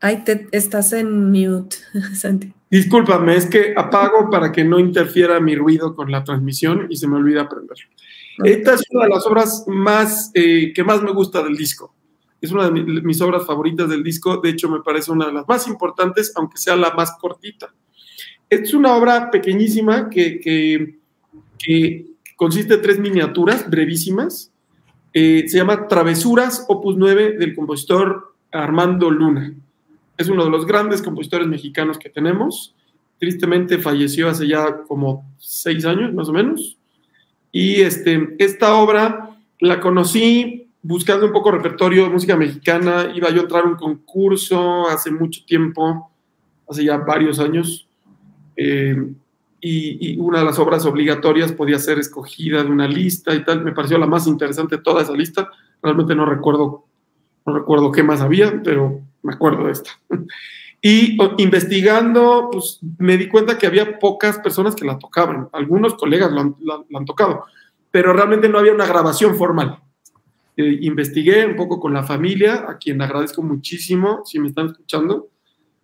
Ay, 0.00 0.22
te, 0.24 0.46
estás 0.52 0.92
en 0.92 1.32
mute, 1.32 1.76
Santi. 2.14 2.52
Discúlpame, 2.70 3.34
es 3.34 3.46
que 3.46 3.74
apago 3.76 4.30
para 4.30 4.52
que 4.52 4.62
no 4.62 4.78
interfiera 4.78 5.40
mi 5.40 5.56
ruido 5.56 5.96
con 5.96 6.12
la 6.12 6.22
transmisión 6.22 6.86
y 6.90 6.96
se 6.96 7.08
me 7.08 7.16
olvida 7.16 7.42
aprender. 7.42 7.76
Esta 8.44 8.74
es 8.74 8.84
una 8.90 9.06
de 9.06 9.10
las 9.10 9.26
obras 9.26 9.64
más 9.66 10.30
eh, 10.34 10.72
que 10.72 10.84
más 10.84 11.02
me 11.02 11.10
gusta 11.10 11.42
del 11.42 11.56
disco. 11.56 11.92
Es 12.40 12.52
una 12.52 12.70
de 12.70 12.70
mis 12.70 13.20
obras 13.20 13.44
favoritas 13.44 13.88
del 13.88 14.04
disco. 14.04 14.36
De 14.36 14.50
hecho, 14.50 14.70
me 14.70 14.80
parece 14.80 15.10
una 15.10 15.26
de 15.26 15.32
las 15.32 15.48
más 15.48 15.66
importantes, 15.66 16.32
aunque 16.36 16.56
sea 16.56 16.76
la 16.76 16.94
más 16.94 17.16
cortita. 17.20 17.74
Es 18.48 18.72
una 18.72 18.94
obra 18.94 19.28
pequeñísima 19.28 20.08
que, 20.08 20.38
que 21.58 22.09
consiste 22.40 22.78
de 22.78 22.82
tres 22.82 22.98
miniaturas 22.98 23.68
brevísimas. 23.68 24.50
Eh, 25.12 25.44
se 25.46 25.58
llama 25.58 25.88
Travesuras, 25.88 26.64
opus 26.68 26.96
9, 26.96 27.32
del 27.32 27.54
compositor 27.54 28.32
Armando 28.50 29.10
Luna. 29.10 29.52
Es 30.16 30.30
uno 30.30 30.46
de 30.46 30.50
los 30.50 30.64
grandes 30.64 31.02
compositores 31.02 31.46
mexicanos 31.46 31.98
que 31.98 32.08
tenemos. 32.08 32.74
Tristemente 33.18 33.76
falleció 33.76 34.30
hace 34.30 34.48
ya 34.48 34.84
como 34.88 35.30
seis 35.36 35.84
años, 35.84 36.14
más 36.14 36.30
o 36.30 36.32
menos. 36.32 36.78
Y 37.52 37.82
este, 37.82 38.36
esta 38.38 38.74
obra 38.74 39.36
la 39.58 39.78
conocí 39.78 40.66
buscando 40.80 41.26
un 41.26 41.32
poco 41.32 41.50
repertorio 41.50 42.04
de 42.04 42.08
música 42.08 42.38
mexicana. 42.38 43.12
Iba 43.14 43.28
yo 43.28 43.40
a 43.40 43.42
entrar 43.42 43.64
a 43.64 43.68
un 43.68 43.76
concurso 43.76 44.88
hace 44.88 45.10
mucho 45.10 45.44
tiempo, 45.44 46.10
hace 46.66 46.84
ya 46.86 46.96
varios 46.96 47.38
años. 47.38 47.86
Eh, 48.56 48.96
y, 49.60 50.18
una 50.18 50.40
de 50.40 50.44
las 50.44 50.58
obras 50.58 50.86
obligatorias 50.86 51.52
podía 51.52 51.78
ser 51.78 51.98
escogida 51.98 52.62
de 52.62 52.70
una 52.70 52.88
lista 52.88 53.34
y 53.34 53.44
tal. 53.44 53.62
Me 53.62 53.72
pareció 53.72 53.98
la 53.98 54.06
más 54.06 54.26
interesante 54.26 54.76
de 54.76 54.82
toda 54.82 55.02
esa 55.02 55.12
lista. 55.12 55.50
Realmente 55.82 56.14
no 56.14 56.26
recuerdo, 56.26 56.86
no 57.46 57.54
recuerdo 57.54 57.92
qué 57.92 58.02
más 58.02 58.20
había, 58.20 58.62
pero 58.62 59.00
me 59.22 59.34
acuerdo 59.34 59.66
de 59.66 59.72
esta. 59.72 59.90
Y 60.82 61.18
investigando, 61.36 62.48
pues 62.50 62.78
me 62.96 63.18
di 63.18 63.28
cuenta 63.28 63.58
que 63.58 63.66
había 63.66 63.98
pocas 63.98 64.38
personas 64.38 64.74
que 64.74 64.86
la 64.86 64.98
tocaban. 64.98 65.50
Algunos 65.52 65.92
colegas 65.92 66.32
la, 66.32 66.40
han 66.94 67.04
tocado, 67.04 67.44
pero 67.90 68.14
realmente 68.14 68.48
no 68.48 68.58
había 68.58 68.72
una 68.72 68.86
grabación 68.86 69.36
formal. 69.36 69.78
Eh, 70.56 70.78
investigué 70.80 71.44
un 71.44 71.56
poco 71.56 71.78
con 71.78 71.92
la 71.92 72.02
familia, 72.02 72.64
a 72.66 72.78
quien 72.78 73.02
agradezco 73.02 73.42
muchísimo, 73.42 74.22
si 74.24 74.38
me 74.38 74.48
están 74.48 74.68
escuchando. 74.68 75.28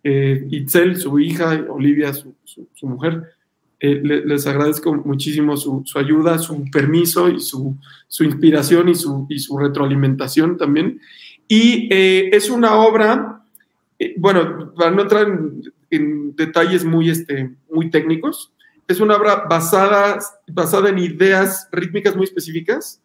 Eh, 0.03 0.47
Itzel, 0.49 0.97
su 0.97 1.19
hija, 1.19 1.63
Olivia, 1.69 2.11
su, 2.11 2.33
su 2.43 2.87
mujer, 2.87 3.36
eh, 3.79 4.01
les 4.03 4.47
agradezco 4.47 4.91
muchísimo 4.95 5.55
su, 5.55 5.83
ayuda, 5.95 6.39
su 6.39 6.65
permiso 6.71 7.29
y 7.29 7.39
su, 7.39 7.77
inspiración 8.21 8.89
y 8.89 8.95
su, 8.95 9.27
y 9.29 9.37
su, 9.39 9.57
retroalimentación 9.57 10.57
también. 10.57 10.99
Y 11.47 11.87
eh, 11.91 12.29
es 12.33 12.49
una 12.49 12.75
obra, 12.75 13.43
eh, 13.99 14.15
bueno, 14.17 14.73
para 14.75 14.91
no 14.91 15.03
entrar 15.03 15.27
en, 15.91 16.35
detalles 16.35 16.83
muy, 16.83 17.09
este, 17.09 17.55
muy 17.71 17.89
técnicos, 17.89 18.51
es 18.87 18.99
una 18.99 19.15
obra 19.15 19.45
basada, 19.49 20.19
basada 20.47 20.89
en 20.89 20.99
ideas 20.99 21.67
rítmicas 21.71 22.15
muy 22.15 22.25
específicas 22.25 23.01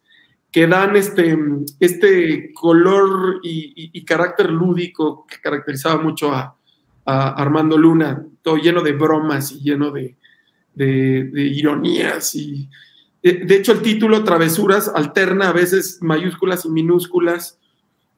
que 0.51 0.67
dan 0.67 0.95
este, 0.95 1.37
este 1.79 2.51
color 2.53 3.39
y, 3.43 4.03
carácter 4.05 4.51
lúdico 4.51 5.25
que 5.27 5.39
caracterizaba 5.39 6.01
mucho 6.01 6.31
a, 6.31 6.55
a 7.05 7.29
Armando 7.29 7.77
Luna, 7.77 8.23
todo 8.41 8.57
lleno 8.57 8.81
de 8.81 8.91
bromas 8.91 9.51
y 9.51 9.61
lleno 9.61 9.91
de, 9.91 10.15
de, 10.75 11.31
ironías 11.35 12.35
y 12.35 12.69
de, 13.21 13.55
hecho 13.55 13.71
el 13.71 13.81
título 13.81 14.23
Travesuras 14.23 14.91
alterna 14.93 15.49
a 15.49 15.53
veces 15.53 15.99
mayúsculas 16.01 16.65
y 16.65 16.69
minúsculas 16.69 17.57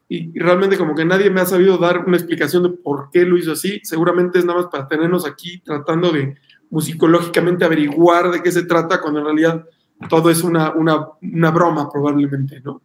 y, 0.08 0.38
realmente 0.40 0.78
como 0.78 0.96
que 0.96 1.06
nadie 1.06 1.30
me 1.30 1.42
ha 1.42 1.46
sabido 1.46 1.78
dar 1.78 2.06
una 2.06 2.18
explicación 2.18 2.64
de 2.64 2.70
por 2.70 3.10
qué 3.12 3.26
lo 3.26 3.38
hizo 3.38 3.54
así. 3.54 3.82
Seguramente 3.84 4.40
es 4.40 4.46
nada 4.46 4.62
más 4.62 4.72
para 4.72 4.88
tenernos 4.88 5.26
aquí 5.26 5.60
tratando 5.60 6.12
de 6.12 6.36
musicológicamente 6.70 7.66
averiguar 7.66 8.32
de 8.32 8.42
qué 8.42 8.52
se 8.52 8.64
trata 8.64 9.02
cuando 9.02 9.20
en 9.20 9.26
realidad 9.26 9.66
todo 10.10 10.30
es 10.30 10.44
una, 10.44 10.72
una, 10.74 11.08
una 11.22 11.52
broma 11.52 11.90
probablemente, 11.90 12.62
¿no? 12.62 12.82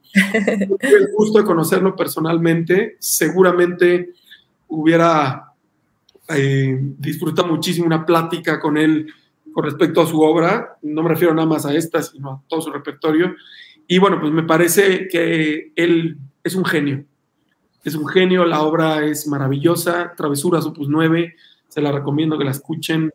el 0.80 1.08
gusto 1.16 1.38
de 1.38 1.44
conocerlo 1.44 1.96
personalmente, 1.96 2.96
seguramente 3.00 4.10
hubiera 4.68 5.52
eh, 6.28 6.78
disfrutado 6.80 7.48
muchísimo 7.48 7.86
una 7.86 8.06
plática 8.06 8.60
con 8.60 8.76
él 8.78 9.12
con 9.52 9.64
respecto 9.64 10.00
a 10.00 10.06
su 10.06 10.20
obra, 10.20 10.78
no 10.82 11.02
me 11.02 11.08
refiero 11.08 11.34
nada 11.34 11.46
más 11.46 11.66
a 11.66 11.74
esta, 11.74 12.02
sino 12.02 12.30
a 12.30 12.42
todo 12.48 12.60
su 12.60 12.70
repertorio. 12.70 13.34
Y 13.86 13.98
bueno, 13.98 14.20
pues 14.20 14.32
me 14.32 14.44
parece 14.44 15.08
que 15.08 15.72
él 15.74 16.18
es 16.44 16.54
un 16.54 16.64
genio. 16.64 17.04
Es 17.82 17.94
un 17.94 18.06
genio, 18.06 18.44
la 18.44 18.62
obra 18.62 19.04
es 19.04 19.26
maravillosa, 19.26 20.12
Travesuras 20.16 20.66
Opus 20.66 20.88
9, 20.88 21.34
se 21.68 21.80
la 21.80 21.92
recomiendo 21.92 22.36
que 22.38 22.44
la 22.44 22.50
escuchen 22.50 23.10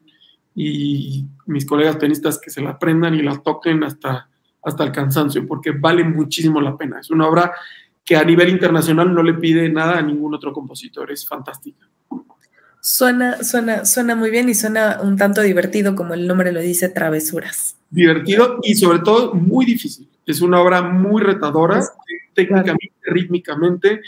y 0.56 1.25
mis 1.46 1.65
colegas 1.65 1.98
pianistas 1.98 2.39
que 2.39 2.50
se 2.50 2.62
la 2.62 2.72
aprendan 2.72 3.13
y 3.13 3.22
la 3.22 3.38
toquen 3.38 3.84
hasta, 3.84 4.30
hasta 4.63 4.84
el 4.84 4.92
cansancio, 4.92 5.46
porque 5.46 5.72
vale 5.72 6.04
muchísimo 6.04 6.62
la 6.62 6.75
pena. 6.77 7.00
Es 7.00 7.12
una 7.12 7.27
obra 7.27 7.54
que 8.04 8.15
a 8.15 8.24
nivel 8.24 8.50
internacional 8.50 9.13
no 9.13 9.22
le 9.22 9.34
pide 9.34 9.68
nada 9.70 9.98
a 9.98 10.01
ningún 10.01 10.34
otro 10.34 10.54
compositor, 10.54 11.12
es 11.12 11.27
fantástica. 11.27 11.88
Suena, 12.88 13.44
suena, 13.44 13.84
suena 13.84 14.15
muy 14.15 14.30
bien 14.30 14.48
y 14.48 14.54
suena 14.54 15.00
un 15.01 15.18
tanto 15.18 15.42
divertido, 15.42 15.96
como 15.96 16.13
el 16.13 16.27
nombre 16.27 16.51
lo 16.51 16.60
dice, 16.60 16.88
Travesuras. 16.88 17.75
Divertido 17.89 18.60
y 18.62 18.75
sobre 18.75 19.00
todo 19.00 19.34
muy 19.34 19.65
difícil. 19.65 20.08
Es 20.24 20.39
una 20.39 20.62
obra 20.62 20.84
muy 20.84 21.24
retadora. 21.24 21.82
técnicamente, 22.36 22.94
rítmicamente, 23.08 24.01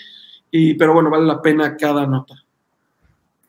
y, 0.52 0.76
pero 0.76 0.94
bueno, 0.94 1.10
vale 1.10 1.26
la 1.26 1.42
pena 1.42 1.76
cada 1.76 2.06
nota. 2.06 2.36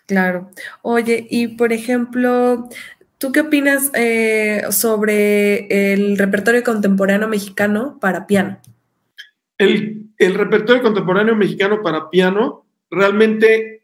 Claro. 0.07 0.51
Oye, 0.81 1.27
y 1.29 1.49
por 1.49 1.75
ejemplo, 1.75 2.67
¿tú 3.19 3.31
qué 3.31 3.41
opinas 3.41 3.91
eh, 3.93 4.63
sobre 4.71 5.93
el 5.93 6.17
repertorio 6.17 6.65
contemporáneo 6.65 7.29
mexicano 7.29 7.99
para 8.01 8.27
piano? 8.27 8.61
El, 9.59 10.07
el 10.17 10.33
repertorio 10.33 10.83
contemporáneo 10.83 11.37
mexicano 11.37 11.83
para 11.83 12.09
piano, 12.09 12.65
realmente 12.91 13.78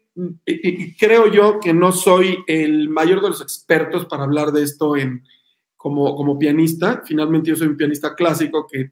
creo 0.97 1.31
yo 1.31 1.59
que 1.59 1.73
no 1.73 1.91
soy 1.91 2.43
el 2.47 2.89
mayor 2.89 3.21
de 3.21 3.29
los 3.29 3.41
expertos 3.41 4.05
para 4.05 4.23
hablar 4.23 4.51
de 4.51 4.63
esto 4.63 4.95
en, 4.95 5.23
como, 5.75 6.15
como 6.15 6.39
pianista. 6.39 7.03
Finalmente 7.05 7.49
yo 7.49 7.55
soy 7.55 7.67
un 7.67 7.77
pianista 7.77 8.15
clásico 8.15 8.65
que, 8.67 8.91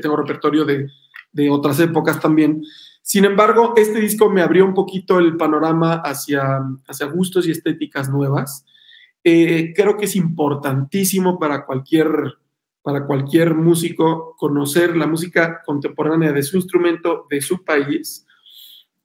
tengo 0.00 0.16
repertorio 0.16 0.64
de, 0.64 0.88
de, 1.32 1.50
otras 1.50 1.78
épocas 1.80 2.20
también. 2.20 2.62
Sin 3.02 3.24
embargo, 3.24 3.74
este 3.76 4.00
disco 4.00 4.30
me 4.30 4.42
abrió 4.42 4.64
un 4.64 4.74
poquito 4.74 5.18
el 5.18 5.36
panorama 5.36 6.02
hacia, 6.04 6.60
hacia 6.86 7.06
gustos 7.06 7.46
y 7.46 7.50
estéticas 7.50 8.10
nuevas. 8.10 8.66
Eh, 9.24 9.72
creo 9.74 9.96
que 9.96 10.04
es 10.04 10.16
importantísimo 10.16 11.38
para 11.38 11.64
cualquier, 11.64 12.08
para 12.82 13.06
cualquier 13.06 13.54
músico 13.54 14.36
conocer 14.36 14.96
la 14.96 15.06
música 15.06 15.62
contemporánea 15.64 16.32
de 16.32 16.42
su 16.42 16.56
instrumento, 16.56 17.26
de 17.30 17.40
su 17.40 17.64
país, 17.64 18.26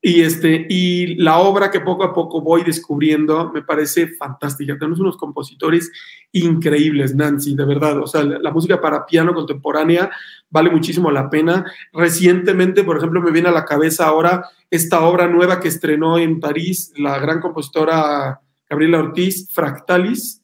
y, 0.06 0.20
este, 0.20 0.68
y 0.70 1.16
la 1.16 1.40
obra 1.40 1.72
que 1.72 1.80
poco 1.80 2.04
a 2.04 2.14
poco 2.14 2.42
voy 2.42 2.64
descubriendo 2.64 3.54
me 3.54 3.62
parece 3.62 4.10
fantástica. 4.10 4.78
Tenemos 4.78 5.00
unos 5.00 5.16
compositores 5.16 5.94
increíbles, 6.34 7.16
Nancy, 7.16 7.56
de 7.56 7.64
verdad. 7.64 8.00
O 8.00 8.06
sea, 8.06 8.22
la, 8.22 8.52
música 8.52 8.82
para 8.82 9.06
piano 9.06 9.34
contemporánea 9.34 10.12
vale 10.50 10.70
muchísimo 10.70 11.10
la 11.10 11.30
pena. 11.30 11.66
Recientemente, 11.94 12.84
por 12.84 12.98
ejemplo, 12.98 13.22
me 13.22 13.32
viene 13.32 13.48
a 13.48 13.54
la 13.54 13.64
cabeza 13.64 14.06
ahora 14.06 14.44
esta 14.70 15.06
obra 15.06 15.30
nueva 15.30 15.62
que 15.62 15.70
estrenó 15.70 16.20
en 16.20 16.42
París 16.42 16.92
la 16.98 17.18
gran 17.20 17.40
compositora 17.40 18.42
Gabriela 18.70 19.00
Ortiz, 19.00 19.54
Fractalis, 19.54 20.44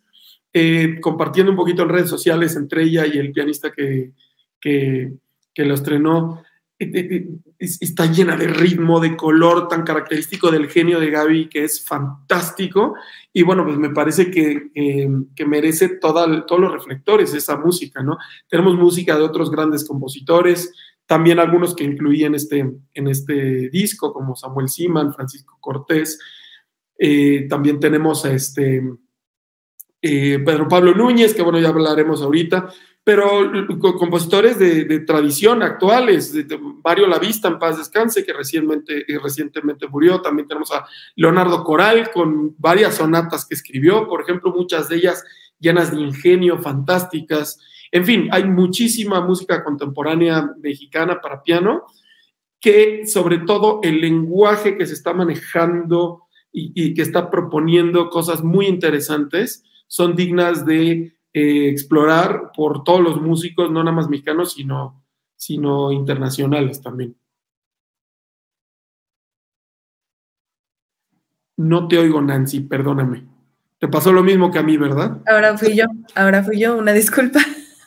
eh, 0.54 1.02
compartiendo 1.02 1.52
un 1.52 1.58
poquito 1.58 1.84
en 1.84 1.90
redes 1.90 2.10
sociales 2.10 2.56
entre 2.56 2.84
ella 2.84 3.06
y 3.06 3.18
el 3.18 3.34
pianista 3.34 3.74
que, 3.74 4.14
que, 4.62 5.12
que 5.54 5.66
lo 5.66 5.74
estrenó 5.74 6.44
está 7.60 8.06
llena 8.06 8.38
de 8.38 8.48
ritmo, 8.48 9.02
de 9.02 9.18
color 9.18 9.68
tan 9.68 9.84
característico 9.84 10.50
del 10.50 10.70
genio 10.70 11.00
de 11.00 11.10
Gaby, 11.10 11.50
que 11.50 11.66
es 11.66 11.86
fantástico. 11.86 12.96
Y 13.34 13.44
bueno, 13.44 13.66
pues 13.66 13.78
me 13.78 13.90
parece 13.90 14.32
que, 14.32 14.72
que, 15.36 15.46
merece 15.46 15.90
todos 15.90 16.60
los 16.60 16.72
reflectores 16.72 17.34
esa 17.34 17.58
música, 17.58 18.02
¿no? 18.02 18.18
Tenemos 18.48 18.76
música 18.76 19.18
de 19.18 19.24
otros 19.24 19.52
grandes 19.52 19.86
compositores, 19.86 20.74
también 21.06 21.40
algunos 21.40 21.76
que 21.76 21.84
incluí 21.84 22.24
en 22.24 22.36
este, 22.36 22.60
en 22.94 23.08
este 23.08 23.70
disco, 23.70 24.14
como 24.14 24.36
Samuel 24.36 24.70
Siman, 24.70 25.14
Francisco 25.14 25.58
Cortés. 25.60 26.20
Eh, 26.98 27.48
también 27.50 27.80
tenemos 27.80 28.24
a 28.26 28.32
este, 28.32 28.82
eh, 30.02 30.40
Pedro 30.40 30.68
Pablo 30.70 30.94
Núñez, 30.94 31.34
que 31.34 31.42
bueno, 31.42 31.60
ya 31.60 31.70
hablaremos 31.70 32.22
ahorita 32.22 32.70
pero 33.10 33.50
compositores 33.98 34.60
de, 34.60 35.00
tradición 35.00 35.64
actuales, 35.64 36.32
de, 36.32 36.60
Mario 36.84 37.08
Lavista 37.08 37.48
en 37.48 37.58
paz 37.58 37.80
descanse, 37.80 38.24
que 38.24 38.34
recientemente, 38.34 39.04
recientemente 39.24 39.88
murió, 39.88 40.22
también 40.22 40.48
tenemos 40.48 40.72
a 40.72 40.86
Leonardo 41.16 41.64
Coral 41.64 42.12
con 42.12 42.54
varias 42.60 42.98
sonatas 42.98 43.48
que 43.48 43.56
escribió, 43.56 44.08
por 44.08 44.22
ejemplo, 44.22 44.54
muchas 44.56 44.90
de 44.90 44.98
ellas 44.98 45.24
llenas 45.58 45.90
de 45.90 46.00
ingenio, 46.00 46.60
fantásticas, 46.60 47.60
en 47.92 48.06
fin, 48.06 48.30
hay 48.32 48.44
muchísima 48.44 49.22
música 49.22 49.64
contemporánea 49.64 50.48
mexicana 50.62 51.20
para 51.20 51.42
piano, 51.42 51.86
que 52.60 53.08
sobre 53.08 53.40
todo 53.40 53.80
el 53.82 54.02
lenguaje 54.02 54.78
que 54.78 54.86
se 54.86 54.94
está 54.94 55.16
manejando 55.16 56.26
y 56.52 56.94
que 56.94 57.02
está 57.02 57.32
proponiendo 57.32 58.12
cosas 58.12 58.44
muy 58.44 58.68
interesantes, 58.68 59.64
son 59.88 60.16
dignas 60.16 60.64
de 60.64 61.16
explorar 61.70 62.52
por 62.56 62.84
todos 62.84 63.02
los 63.02 63.22
músicos, 63.22 63.72
no 63.72 63.84
nada 63.84 63.96
más 63.96 64.10
mexicanos, 64.10 64.54
sino, 64.54 65.04
sino 65.36 65.92
internacionales 65.92 66.82
también. 66.82 67.16
No 71.58 71.88
te 71.88 71.98
oigo, 71.98 72.22
Nancy, 72.22 72.62
perdóname. 72.62 73.28
Te 73.80 73.88
pasó 73.88 74.14
lo 74.14 74.24
mismo 74.24 74.52
que 74.52 74.60
a 74.60 74.64
mí, 74.64 74.78
¿verdad? 74.78 75.22
Ahora 75.28 75.58
fui 75.58 75.76
yo, 75.76 75.86
ahora 76.16 76.44
fui 76.44 76.60
yo, 76.60 76.78
una 76.78 76.94
disculpa. 76.94 77.40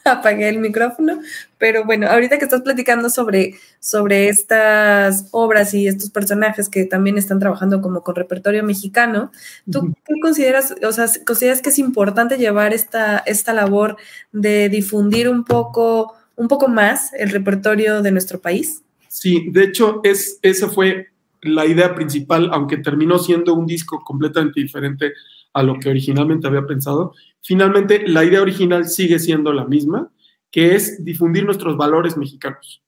apagué 0.10 0.48
el 0.48 0.58
micrófono, 0.58 1.20
pero 1.58 1.84
bueno, 1.84 2.08
ahorita 2.08 2.38
que 2.38 2.44
estás 2.44 2.62
platicando 2.62 3.08
sobre, 3.10 3.54
sobre 3.80 4.28
estas 4.28 5.28
obras 5.30 5.74
y 5.74 5.86
estos 5.86 6.10
personajes 6.10 6.68
que 6.68 6.84
también 6.84 7.18
están 7.18 7.38
trabajando 7.38 7.80
como 7.80 8.02
con 8.02 8.14
repertorio 8.14 8.64
mexicano, 8.64 9.30
¿tú 9.70 9.94
qué 10.04 10.14
consideras, 10.20 10.74
o 10.82 10.92
sea, 10.92 11.06
consideras 11.24 11.62
que 11.62 11.70
es 11.70 11.78
importante 11.78 12.38
llevar 12.38 12.72
esta, 12.72 13.18
esta 13.18 13.52
labor 13.52 13.96
de 14.32 14.68
difundir 14.68 15.28
un 15.28 15.44
poco, 15.44 16.14
un 16.36 16.48
poco 16.48 16.68
más 16.68 17.12
el 17.14 17.30
repertorio 17.30 18.02
de 18.02 18.12
nuestro 18.12 18.40
país? 18.40 18.82
Sí, 19.08 19.50
de 19.50 19.64
hecho, 19.64 20.00
es, 20.04 20.38
esa 20.42 20.68
fue 20.68 21.08
la 21.42 21.66
idea 21.66 21.94
principal, 21.94 22.50
aunque 22.52 22.78
terminó 22.78 23.18
siendo 23.18 23.54
un 23.54 23.66
disco 23.66 24.02
completamente 24.04 24.60
diferente 24.60 25.12
a 25.52 25.62
lo 25.62 25.78
que 25.78 25.90
originalmente 25.90 26.46
había 26.46 26.66
pensado, 26.66 27.14
finalmente 27.42 28.06
la 28.06 28.24
idea 28.24 28.42
original 28.42 28.86
sigue 28.86 29.18
siendo 29.18 29.52
la 29.52 29.64
misma, 29.64 30.10
que 30.50 30.74
es 30.74 31.04
difundir 31.04 31.44
nuestros 31.44 31.76
valores 31.76 32.16
mexicanos. 32.16 32.82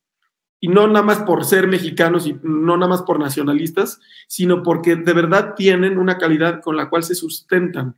Y 0.60 0.68
no 0.68 0.86
nada 0.86 1.02
más 1.02 1.20
por 1.20 1.44
ser 1.44 1.66
mexicanos 1.66 2.26
y 2.26 2.36
no 2.42 2.76
nada 2.76 2.88
más 2.88 3.02
por 3.02 3.18
nacionalistas, 3.18 4.00
sino 4.28 4.62
porque 4.62 4.96
de 4.96 5.12
verdad 5.12 5.54
tienen 5.54 5.98
una 5.98 6.16
calidad 6.16 6.62
con 6.62 6.76
la 6.76 6.88
cual 6.88 7.04
se 7.04 7.14
sustentan. 7.14 7.96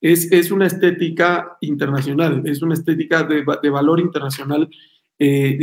Es, 0.00 0.30
es 0.32 0.50
una 0.50 0.66
estética 0.66 1.56
internacional, 1.60 2.42
es 2.46 2.62
una 2.62 2.74
estética 2.74 3.22
de, 3.22 3.44
de 3.62 3.70
valor 3.70 4.00
internacional. 4.00 4.68
Eh, 5.18 5.58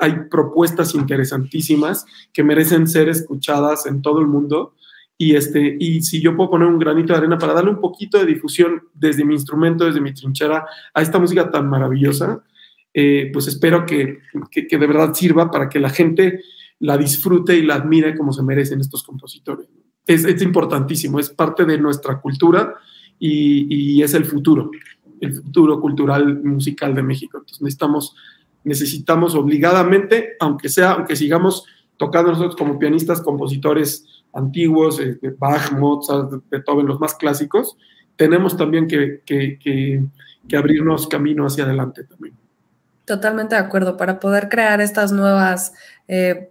hay 0.00 0.12
propuestas 0.30 0.94
interesantísimas 0.94 2.06
que 2.32 2.44
merecen 2.44 2.86
ser 2.86 3.08
escuchadas 3.08 3.86
en 3.86 4.02
todo 4.02 4.20
el 4.20 4.28
mundo 4.28 4.74
y, 5.18 5.34
este, 5.34 5.76
y 5.80 6.02
si 6.02 6.20
yo 6.20 6.36
puedo 6.36 6.50
poner 6.50 6.68
un 6.68 6.78
granito 6.78 7.12
de 7.12 7.18
arena 7.18 7.38
para 7.38 7.54
darle 7.54 7.70
un 7.70 7.80
poquito 7.80 8.18
de 8.18 8.26
difusión 8.26 8.82
desde 8.92 9.24
mi 9.24 9.34
instrumento, 9.34 9.84
desde 9.84 10.00
mi 10.00 10.12
trinchera, 10.12 10.66
a 10.92 11.02
esta 11.02 11.18
música 11.18 11.50
tan 11.50 11.70
maravillosa, 11.70 12.44
eh, 12.92 13.30
pues 13.32 13.46
espero 13.46 13.86
que, 13.86 14.20
que, 14.50 14.78
de 14.78 14.86
verdad 14.86 15.14
sirva 15.14 15.50
para 15.50 15.68
que 15.68 15.78
la 15.78 15.90
gente 15.90 16.40
la 16.80 16.98
disfrute 16.98 17.56
y 17.56 17.62
la 17.62 17.76
admire 17.76 18.16
como 18.16 18.32
se 18.32 18.42
merecen 18.42 18.80
estos 18.80 19.02
compositores. 19.02 19.68
Es, 20.06 20.24
es 20.24 20.42
importantísimo, 20.42 21.18
es 21.18 21.30
parte 21.30 21.64
de 21.64 21.78
nuestra 21.78 22.20
cultura 22.20 22.74
y, 23.18 23.96
y, 23.98 24.02
es 24.02 24.12
el 24.12 24.26
futuro, 24.26 24.70
el 25.20 25.32
futuro 25.32 25.80
cultural 25.80 26.42
musical 26.42 26.94
de 26.94 27.02
México. 27.02 27.38
Entonces 27.38 27.62
necesitamos, 27.62 28.14
necesitamos 28.64 29.34
obligadamente, 29.34 30.36
aunque 30.40 30.68
sea, 30.68 30.92
aunque 30.92 31.16
sigamos 31.16 31.64
tocando 31.96 32.30
nosotros 32.30 32.56
como 32.56 32.78
pianistas, 32.78 33.22
compositores, 33.22 34.15
antiguos, 34.36 34.98
de 34.98 35.34
Bach, 35.38 35.72
Mozart, 35.72 36.30
Beethoven, 36.50 36.86
los 36.86 37.00
más 37.00 37.14
clásicos, 37.14 37.76
tenemos 38.16 38.56
también 38.56 38.86
que, 38.86 40.04
abrirnos 40.56 41.06
camino 41.06 41.46
hacia 41.46 41.64
adelante 41.64 42.04
también. 42.04 42.34
Totalmente 43.04 43.54
de 43.54 43.60
acuerdo, 43.60 43.96
para 43.96 44.18
poder 44.18 44.48
crear 44.48 44.80
estas 44.80 45.12
nuevas, 45.12 45.72
eh, 46.08 46.50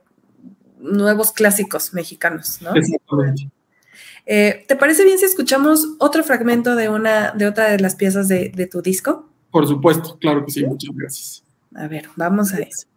nuevos 0.79 1.31
clásicos 1.31 1.93
mexicanos, 1.93 2.61
¿no? 2.61 2.73
Exactamente. 2.75 3.49
Eh, 4.25 4.65
¿Te 4.67 4.75
parece 4.75 5.03
bien 5.03 5.19
si 5.19 5.25
escuchamos 5.25 5.85
otro 5.99 6.23
fragmento 6.23 6.75
de 6.75 6.89
una 6.89 7.31
de 7.31 7.45
otra 7.45 7.69
de 7.69 7.79
las 7.79 7.95
piezas 7.95 8.27
de, 8.27 8.49
de 8.49 8.67
tu 8.67 8.81
disco? 8.81 9.29
Por 9.51 9.67
supuesto, 9.67 10.17
claro 10.19 10.43
que 10.45 10.51
sí, 10.51 10.65
muchas 10.65 10.95
gracias. 10.95 11.43
A 11.75 11.87
ver, 11.87 12.09
vamos 12.15 12.53
a 12.53 12.59
eso. 12.59 12.87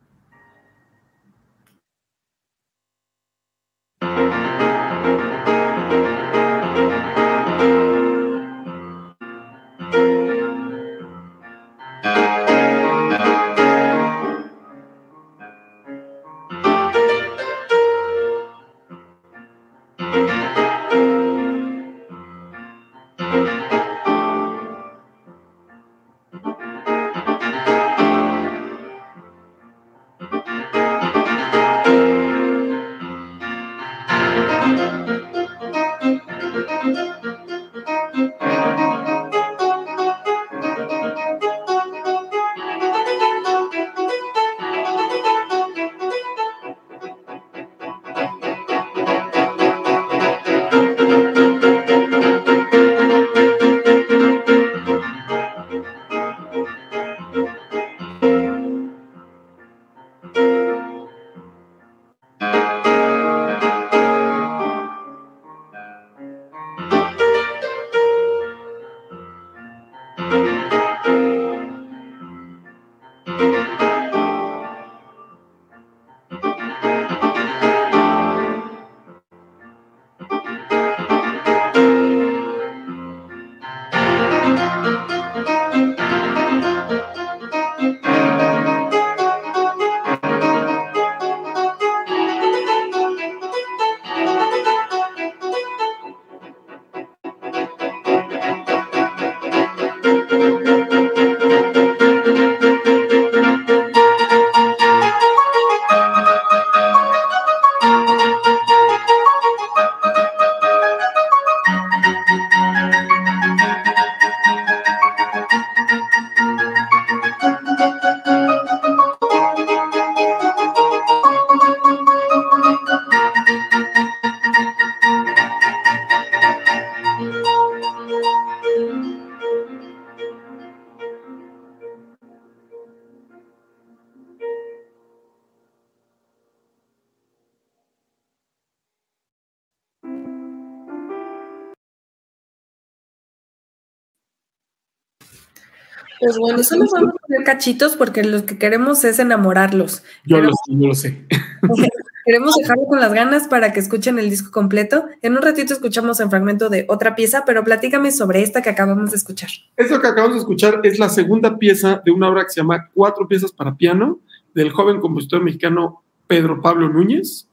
Pues 146.29 146.39
bueno, 146.39 146.63
solo 146.63 146.85
vamos 146.93 147.15
a 147.15 147.27
poner 147.27 147.45
cachitos 147.45 147.97
porque 147.97 148.23
lo 148.23 148.45
que 148.45 148.59
queremos 148.59 149.03
es 149.05 149.19
enamorarlos. 149.19 150.03
Yo 150.27 150.43
lo 150.43 150.51
sé, 150.51 150.75
yo 150.75 150.89
lo 150.89 150.95
sé. 150.95 151.25
Queremos 152.27 152.55
dejarlo 152.57 152.85
con 152.85 153.01
las 153.01 153.15
ganas 153.15 153.49
para 153.49 153.73
que 153.73 153.81
escuchen 153.81 154.19
el 154.19 154.29
disco 154.29 154.51
completo. 154.51 155.07
En 155.23 155.33
un 155.35 155.41
ratito 155.41 155.73
escuchamos 155.73 156.21
el 156.21 156.29
fragmento 156.29 156.69
de 156.69 156.85
otra 156.91 157.15
pieza, 157.15 157.45
pero 157.47 157.65
platícame 157.65 158.13
sobre 158.13 158.43
esta 158.43 158.61
que 158.61 158.69
acabamos 158.69 159.13
de 159.13 159.17
escuchar. 159.17 159.49
Esto 159.79 159.99
que 159.99 160.07
acabamos 160.07 160.35
de 160.35 160.41
escuchar 160.41 160.81
es 160.83 160.99
la 160.99 161.09
segunda 161.09 161.59
pieza 161.59 162.03
de 162.05 162.11
una 162.11 162.29
obra 162.29 162.45
que 162.45 162.51
se 162.51 162.61
llama 162.61 162.91
Cuatro 162.93 163.27
piezas 163.27 163.51
para 163.51 163.75
piano, 163.75 164.21
del 164.53 164.71
joven 164.71 165.01
compositor 165.01 165.43
mexicano 165.43 166.03
Pedro 166.27 166.61
Pablo 166.61 166.91
Núñez, 166.91 167.49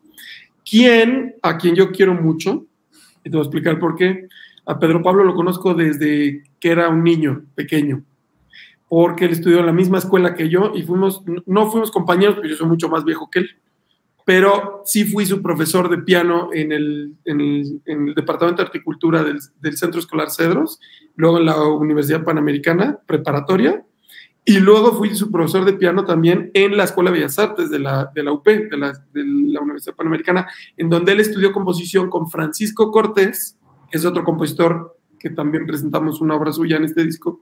quien, 0.70 1.36
a 1.42 1.58
quien 1.58 1.76
yo 1.76 1.94
quiero 1.94 2.14
mucho, 2.14 2.66
y 3.24 3.30
te 3.30 3.38
voy 3.38 3.40
a 3.40 3.44
explicar 3.44 3.80
por 3.80 3.96
qué. 3.96 4.28
A 4.66 4.78
Pedro 4.78 5.02
Pablo 5.02 5.24
lo 5.24 5.36
conozco 5.36 5.74
desde 5.74 6.44
que 6.60 6.70
era 6.70 6.90
un 6.90 7.02
niño 7.02 7.46
pequeño, 7.56 8.04
porque 8.88 9.26
él 9.26 9.32
estudió 9.32 9.60
en 9.60 9.66
la 9.66 9.74
misma 9.74 9.98
escuela 9.98 10.36
que 10.36 10.50
yo 10.50 10.72
y 10.76 10.84
fuimos, 10.84 11.24
no 11.46 11.72
fuimos 11.72 11.92
compañeros, 11.92 12.36
porque 12.36 12.50
yo 12.50 12.56
soy 12.56 12.68
mucho 12.68 12.90
más 12.90 13.04
viejo 13.04 13.30
que 13.30 13.40
él. 13.40 13.50
Pero 14.26 14.82
sí 14.86 15.06
fui 15.06 15.26
su 15.26 15.42
profesor 15.42 15.90
de 15.90 16.00
piano 16.00 16.50
en 16.52 16.72
el, 16.72 17.14
en 17.26 17.42
el, 17.42 18.16
Departamento 18.16 18.62
de 18.62 18.68
Horticultura 18.68 19.24
del, 19.24 19.40
del, 19.62 19.78
Centro 19.78 20.00
Escolar 20.00 20.32
Cedros, 20.32 20.80
luego 21.16 21.38
en 21.38 21.46
la 21.46 21.62
Universidad 21.64 22.24
Panamericana 22.24 23.00
Preparatoria, 23.06 23.86
y 24.48 24.60
luego 24.60 24.94
fui 24.94 25.16
su 25.16 25.32
profesor 25.32 25.66
de 25.66 25.74
piano 25.74 26.06
también 26.06 26.52
en 26.54 26.78
la 26.78 26.84
Escuela 26.84 27.10
de 27.10 27.18
Bellas 27.18 27.40
Artes 27.40 27.72
de 27.72 27.80
la, 27.80 28.12
de 28.14 28.22
la 28.22 28.32
UP, 28.32 28.46
de 28.46 28.78
la, 28.78 28.92
de 29.12 29.24
la 29.26 29.60
Universidad 29.60 29.96
Panamericana, 29.96 30.48
en 30.78 30.90
donde 30.90 31.14
él 31.14 31.20
estudió 31.20 31.52
composición 31.52 32.12
con 32.12 32.30
Francisco 32.30 32.92
Cortés, 32.92 33.58
que 33.90 33.98
es 33.98 34.06
otro 34.06 34.24
compositor 34.24 34.98
que 35.20 35.32
también 35.32 35.66
presentamos 35.66 36.22
una 36.22 36.36
obra 36.36 36.52
suya 36.52 36.78
en 36.78 36.84
este 36.84 37.04
disco, 37.04 37.42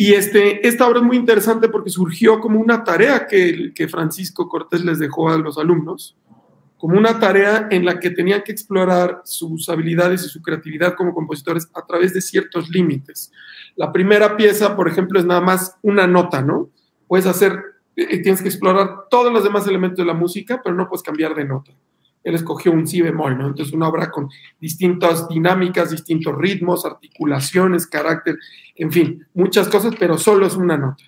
y 0.00 0.14
este, 0.14 0.66
esta 0.66 0.88
obra 0.88 1.00
es 1.00 1.04
muy 1.04 1.18
interesante 1.18 1.68
porque 1.68 1.90
surgió 1.90 2.40
como 2.40 2.58
una 2.58 2.84
tarea 2.84 3.26
que, 3.26 3.74
que 3.74 3.86
Francisco 3.86 4.48
Cortés 4.48 4.82
les 4.82 4.98
dejó 4.98 5.28
a 5.28 5.36
los 5.36 5.58
alumnos, 5.58 6.16
como 6.78 6.96
una 6.96 7.18
tarea 7.18 7.68
en 7.70 7.84
la 7.84 8.00
que 8.00 8.08
tenían 8.08 8.42
que 8.42 8.50
explorar 8.50 9.20
sus 9.24 9.68
habilidades 9.68 10.24
y 10.24 10.30
su 10.30 10.40
creatividad 10.40 10.94
como 10.94 11.12
compositores 11.12 11.68
a 11.74 11.84
través 11.84 12.14
de 12.14 12.22
ciertos 12.22 12.70
límites. 12.70 13.30
La 13.76 13.92
primera 13.92 14.38
pieza, 14.38 14.74
por 14.74 14.88
ejemplo, 14.88 15.20
es 15.20 15.26
nada 15.26 15.42
más 15.42 15.76
una 15.82 16.06
nota, 16.06 16.40
¿no? 16.40 16.70
Puedes 17.06 17.26
hacer, 17.26 17.62
eh, 17.94 18.22
tienes 18.22 18.40
que 18.40 18.48
explorar 18.48 19.00
todos 19.10 19.30
los 19.30 19.44
demás 19.44 19.66
elementos 19.66 19.98
de 19.98 20.06
la 20.06 20.14
música, 20.14 20.62
pero 20.64 20.74
no 20.74 20.88
puedes 20.88 21.02
cambiar 21.02 21.34
de 21.34 21.44
nota 21.44 21.72
él 22.22 22.34
escogió 22.34 22.72
un 22.72 22.86
si 22.86 23.00
bemol, 23.00 23.38
¿no? 23.38 23.48
Entonces 23.48 23.74
una 23.74 23.88
obra 23.88 24.10
con 24.10 24.28
distintas 24.60 25.28
dinámicas, 25.28 25.90
distintos 25.90 26.36
ritmos, 26.36 26.84
articulaciones, 26.84 27.86
carácter, 27.86 28.38
en 28.76 28.92
fin, 28.92 29.26
muchas 29.34 29.68
cosas, 29.68 29.94
pero 29.98 30.18
solo 30.18 30.46
es 30.46 30.54
una 30.56 30.76
nota. 30.76 31.04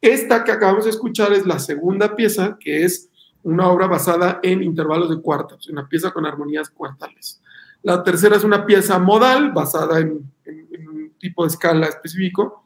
Esta 0.00 0.44
que 0.44 0.52
acabamos 0.52 0.84
de 0.84 0.90
escuchar 0.90 1.32
es 1.32 1.46
la 1.46 1.58
segunda 1.58 2.14
pieza, 2.16 2.56
que 2.58 2.84
es 2.84 3.10
una 3.42 3.68
obra 3.68 3.86
basada 3.86 4.40
en 4.42 4.62
intervalos 4.62 5.10
de 5.10 5.20
cuartos, 5.20 5.68
una 5.68 5.88
pieza 5.88 6.10
con 6.10 6.26
armonías 6.26 6.70
cuartales. 6.70 7.40
La 7.82 8.02
tercera 8.02 8.36
es 8.36 8.44
una 8.44 8.64
pieza 8.64 8.98
modal, 8.98 9.52
basada 9.52 10.00
en 10.00 10.10
un 10.12 11.12
tipo 11.18 11.44
de 11.44 11.48
escala 11.48 11.86
específico. 11.86 12.64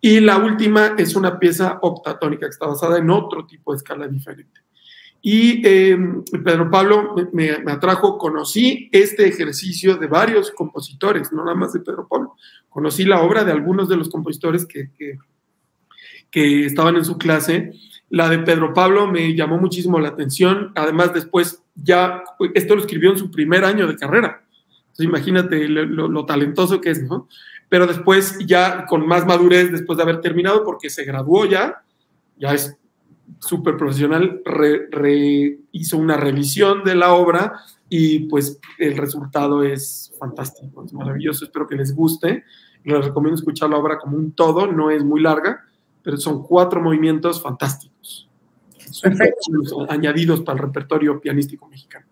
Y 0.00 0.20
la 0.20 0.38
última 0.38 0.94
es 0.96 1.16
una 1.16 1.38
pieza 1.38 1.78
octatónica, 1.82 2.46
que 2.46 2.50
está 2.50 2.66
basada 2.66 2.98
en 2.98 3.10
otro 3.10 3.46
tipo 3.46 3.72
de 3.72 3.78
escala 3.78 4.06
diferente. 4.06 4.60
Y 5.20 5.66
em, 5.66 6.22
Pedro 6.24 6.70
Pablo 6.70 7.14
me, 7.32 7.50
atrajo, 7.50 8.18
conocí 8.18 8.88
este 8.92 9.26
ejercicio 9.26 9.96
de 9.96 10.06
varios 10.06 10.50
compositores, 10.52 11.32
no 11.32 11.44
nada 11.44 11.56
más 11.56 11.72
de 11.72 11.80
Pedro 11.80 12.06
Pablo. 12.08 12.34
Conocí 12.68 13.04
la 13.04 13.20
obra 13.20 13.44
de 13.44 13.52
algunos 13.52 13.88
de 13.88 13.96
los 13.96 14.08
compositores 14.08 14.64
que, 14.64 14.90
que, 16.30 16.66
estaban 16.66 16.96
en 16.96 17.04
su 17.04 17.18
clase. 17.18 17.72
La 18.10 18.28
de 18.28 18.38
Pedro 18.38 18.72
Pablo 18.72 19.08
me 19.08 19.34
llamó 19.34 19.58
muchísimo 19.58 19.98
la 19.98 20.08
atención. 20.08 20.72
Además, 20.76 21.12
después 21.12 21.62
ya, 21.74 22.22
esto 22.54 22.76
lo 22.76 22.80
escribió 22.80 23.10
en 23.10 23.18
su 23.18 23.30
primer 23.30 23.64
año 23.64 23.88
de 23.88 23.96
carrera. 23.96 24.44
Entonces, 24.80 25.06
imagínate 25.06 25.68
lo 25.68 26.24
talentoso 26.26 26.80
que 26.80 26.90
es, 26.90 27.02
¿no? 27.02 27.28
Pero 27.68 27.86
después, 27.86 28.38
ya 28.46 28.86
con 28.86 29.06
más 29.06 29.26
madurez, 29.26 29.70
después 29.70 29.96
de 29.96 30.02
haber 30.02 30.20
terminado, 30.20 30.64
porque 30.64 30.90
se 30.90 31.04
graduó 31.04 31.44
ya, 31.44 31.82
ya 32.38 32.54
es 32.54 32.76
súper 33.38 33.76
profesional, 33.76 34.42
hizo 35.72 35.98
una 35.98 36.16
revisión 36.16 36.84
de 36.84 36.94
la 36.94 37.14
obra 37.14 37.60
y 37.88 38.20
pues 38.20 38.60
el 38.78 38.96
resultado 38.96 39.62
es 39.62 40.12
fantástico, 40.18 40.84
es 40.84 40.92
maravilloso, 40.92 41.44
espero 41.44 41.66
que 41.66 41.76
les 41.76 41.94
guste. 41.94 42.44
Les 42.84 43.04
recomiendo 43.04 43.36
escuchar 43.36 43.70
la 43.70 43.76
obra 43.76 43.98
como 43.98 44.16
un 44.16 44.32
todo, 44.32 44.66
no 44.66 44.90
es 44.90 45.04
muy 45.04 45.20
larga, 45.20 45.64
pero 46.02 46.16
son 46.16 46.42
cuatro 46.42 46.80
movimientos 46.80 47.42
fantásticos, 47.42 48.28
añadidos 49.88 50.40
para 50.40 50.58
el 50.58 50.66
repertorio 50.66 51.20
pianístico 51.20 51.68
mexicano. 51.68 52.06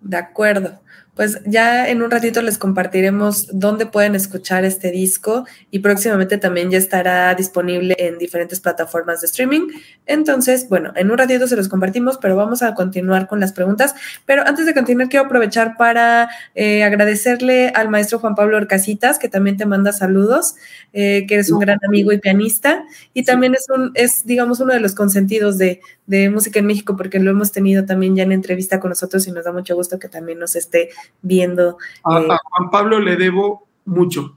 De 0.00 0.16
acuerdo. 0.16 0.80
Pues 1.14 1.40
ya 1.46 1.88
en 1.88 2.02
un 2.02 2.10
ratito 2.10 2.42
les 2.42 2.58
compartiremos 2.58 3.46
dónde 3.52 3.86
pueden 3.86 4.16
escuchar 4.16 4.64
este 4.64 4.90
disco 4.90 5.46
y 5.70 5.78
próximamente 5.78 6.38
también 6.38 6.72
ya 6.72 6.78
estará 6.78 7.32
disponible 7.36 7.94
en 7.98 8.18
diferentes 8.18 8.58
plataformas 8.58 9.20
de 9.20 9.26
streaming. 9.28 9.68
Entonces, 10.06 10.68
bueno, 10.68 10.92
en 10.96 11.12
un 11.12 11.18
ratito 11.18 11.46
se 11.46 11.54
los 11.54 11.68
compartimos, 11.68 12.18
pero 12.18 12.34
vamos 12.34 12.62
a 12.62 12.74
continuar 12.74 13.28
con 13.28 13.38
las 13.38 13.52
preguntas. 13.52 13.94
Pero 14.26 14.42
antes 14.44 14.66
de 14.66 14.74
continuar, 14.74 15.08
quiero 15.08 15.26
aprovechar 15.26 15.76
para 15.76 16.28
eh, 16.56 16.82
agradecerle 16.82 17.68
al 17.68 17.90
maestro 17.90 18.18
Juan 18.18 18.34
Pablo 18.34 18.56
Orcasitas, 18.56 19.20
que 19.20 19.28
también 19.28 19.56
te 19.56 19.66
manda 19.66 19.92
saludos, 19.92 20.56
eh, 20.92 21.26
que 21.28 21.34
eres 21.34 21.50
un 21.52 21.60
gran 21.60 21.78
amigo 21.86 22.10
y 22.10 22.18
pianista, 22.18 22.84
y 23.12 23.22
también 23.22 23.54
es, 23.54 23.66
un, 23.68 23.92
es 23.94 24.26
digamos, 24.26 24.58
uno 24.58 24.72
de 24.72 24.80
los 24.80 24.96
consentidos 24.96 25.58
de, 25.58 25.80
de 26.06 26.28
música 26.28 26.58
en 26.58 26.66
México, 26.66 26.96
porque 26.96 27.18
lo 27.18 27.30
hemos 27.30 27.52
tenido 27.52 27.84
también 27.84 28.16
ya 28.16 28.24
en 28.24 28.32
entrevista 28.32 28.80
con 28.80 28.90
nosotros 28.90 29.26
y 29.26 29.32
nos 29.32 29.44
da 29.44 29.52
mucho 29.52 29.74
gusto 29.74 29.98
que 29.98 30.08
también 30.08 30.38
nos 30.38 30.56
esté 30.56 30.83
viendo. 31.22 31.78
A, 32.04 32.20
eh, 32.20 32.28
Juan 32.28 32.70
Pablo 32.70 33.00
le 33.00 33.16
debo 33.16 33.66
mucho, 33.84 34.36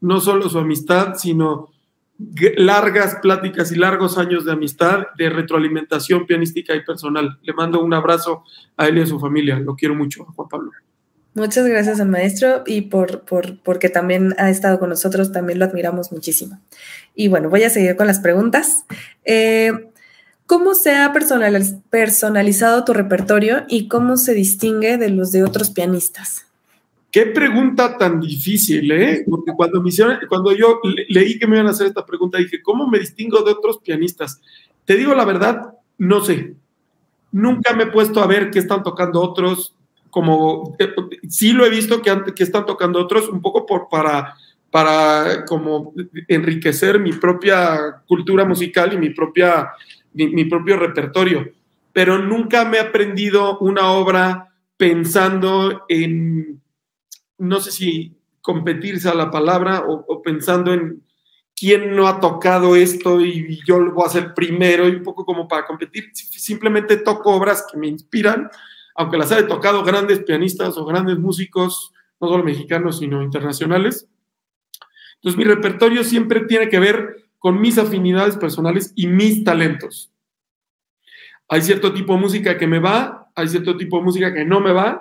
no 0.00 0.20
solo 0.20 0.48
su 0.48 0.58
amistad, 0.58 1.14
sino 1.14 1.70
largas 2.56 3.16
pláticas 3.22 3.72
y 3.72 3.76
largos 3.76 4.18
años 4.18 4.44
de 4.44 4.52
amistad, 4.52 5.06
de 5.16 5.30
retroalimentación 5.30 6.26
pianística 6.26 6.74
y 6.74 6.84
personal. 6.84 7.38
Le 7.42 7.52
mando 7.52 7.82
un 7.82 7.94
abrazo 7.94 8.44
a 8.76 8.86
él 8.86 8.98
y 8.98 9.02
a 9.02 9.06
su 9.06 9.18
familia. 9.18 9.58
Lo 9.58 9.74
quiero 9.74 9.94
mucho, 9.94 10.24
Juan 10.24 10.48
Pablo. 10.48 10.70
Muchas 11.34 11.64
gracias 11.66 12.00
al 12.00 12.08
maestro 12.08 12.64
y 12.66 12.82
por, 12.82 13.22
por, 13.22 13.62
porque 13.62 13.88
también 13.88 14.34
ha 14.36 14.50
estado 14.50 14.80
con 14.80 14.90
nosotros, 14.90 15.30
también 15.30 15.60
lo 15.60 15.64
admiramos 15.64 16.10
muchísimo. 16.10 16.60
Y 17.14 17.28
bueno, 17.28 17.48
voy 17.48 17.62
a 17.62 17.70
seguir 17.70 17.94
con 17.94 18.08
las 18.08 18.18
preguntas. 18.18 18.84
Eh, 19.24 19.89
¿Cómo 20.50 20.74
se 20.74 20.96
ha 20.96 21.12
personalizado 21.12 22.84
tu 22.84 22.92
repertorio 22.92 23.62
y 23.68 23.86
cómo 23.86 24.16
se 24.16 24.34
distingue 24.34 24.98
de 24.98 25.08
los 25.08 25.30
de 25.30 25.44
otros 25.44 25.70
pianistas? 25.70 26.44
Qué 27.12 27.26
pregunta 27.26 27.96
tan 27.96 28.18
difícil, 28.18 28.90
¿eh? 28.90 29.24
Porque 29.30 29.52
cuando, 29.52 29.80
me 29.80 29.92
cuando 30.28 30.50
yo 30.50 30.80
leí 31.08 31.38
que 31.38 31.46
me 31.46 31.54
iban 31.54 31.68
a 31.68 31.70
hacer 31.70 31.86
esta 31.86 32.04
pregunta, 32.04 32.38
dije, 32.38 32.60
¿cómo 32.62 32.88
me 32.88 32.98
distingo 32.98 33.42
de 33.42 33.52
otros 33.52 33.78
pianistas? 33.78 34.40
Te 34.84 34.96
digo 34.96 35.14
la 35.14 35.24
verdad, 35.24 35.72
no 35.98 36.20
sé. 36.20 36.56
Nunca 37.30 37.72
me 37.72 37.84
he 37.84 37.92
puesto 37.92 38.20
a 38.20 38.26
ver 38.26 38.50
qué 38.50 38.58
están 38.58 38.82
tocando 38.82 39.22
otros, 39.22 39.76
como 40.10 40.74
eh, 40.80 40.92
sí 41.28 41.52
lo 41.52 41.64
he 41.64 41.70
visto 41.70 42.02
que, 42.02 42.12
que 42.34 42.42
están 42.42 42.66
tocando 42.66 42.98
otros, 42.98 43.28
un 43.28 43.40
poco 43.40 43.66
por, 43.66 43.88
para, 43.88 44.34
para 44.72 45.44
como 45.44 45.94
enriquecer 46.26 46.98
mi 46.98 47.12
propia 47.12 48.02
cultura 48.08 48.44
musical 48.44 48.92
y 48.92 48.98
mi 48.98 49.10
propia 49.10 49.70
mi, 50.12 50.44
propio 50.44 50.76
repertorio, 50.76 51.52
pero 51.92 52.18
nunca 52.18 52.64
me 52.64 52.78
he 52.78 52.80
aprendido 52.80 53.58
una 53.58 53.92
obra 53.92 54.54
pensando 54.76 55.84
en, 55.88 56.60
no 57.38 57.60
sé 57.60 57.70
si 57.70 58.16
competirse 58.40 59.08
a 59.08 59.14
la 59.14 59.30
palabra 59.30 59.84
o, 59.86 60.22
pensando 60.22 60.72
en 60.72 61.02
quién 61.54 61.94
no 61.94 62.08
ha 62.08 62.20
tocado 62.20 62.76
esto 62.76 63.20
y, 63.20 63.60
yo 63.66 63.78
lo 63.78 63.92
voy 63.92 64.04
a 64.04 64.08
hacer 64.08 64.34
primero 64.34 64.88
y 64.88 64.96
un 64.96 65.02
poco 65.02 65.24
como 65.24 65.46
para 65.46 65.66
competir. 65.66 66.10
Simplemente 66.14 66.96
toco 66.96 67.34
obras 67.34 67.66
que 67.70 67.78
me 67.78 67.86
inspiran, 67.86 68.50
aunque 68.94 69.18
las 69.18 69.30
haya 69.32 69.46
tocado 69.46 69.84
grandes 69.84 70.20
pianistas 70.20 70.76
o 70.76 70.84
grandes 70.84 71.18
músicos, 71.18 71.92
no 72.20 72.28
solo 72.28 72.44
mexicanos, 72.44 72.98
sino 72.98 73.22
internacionales. 73.22 74.08
Entonces 75.16 75.36
mi 75.36 75.44
repertorio 75.44 76.02
siempre 76.02 76.40
tiene 76.46 76.68
que 76.68 76.78
ver 76.78 77.29
con 77.40 77.58
mis 77.58 77.78
afinidades 77.78 78.36
personales 78.36 78.92
y 78.94 79.08
mis 79.08 79.42
talentos. 79.42 80.12
Hay 81.48 81.62
cierto 81.62 81.92
tipo 81.92 82.14
de 82.14 82.20
música 82.20 82.56
que 82.56 82.66
me 82.66 82.78
va, 82.78 83.30
hay 83.34 83.48
cierto 83.48 83.76
tipo 83.76 83.96
de 83.98 84.04
música 84.04 84.32
que 84.32 84.44
no 84.44 84.60
me 84.60 84.72
va, 84.72 85.00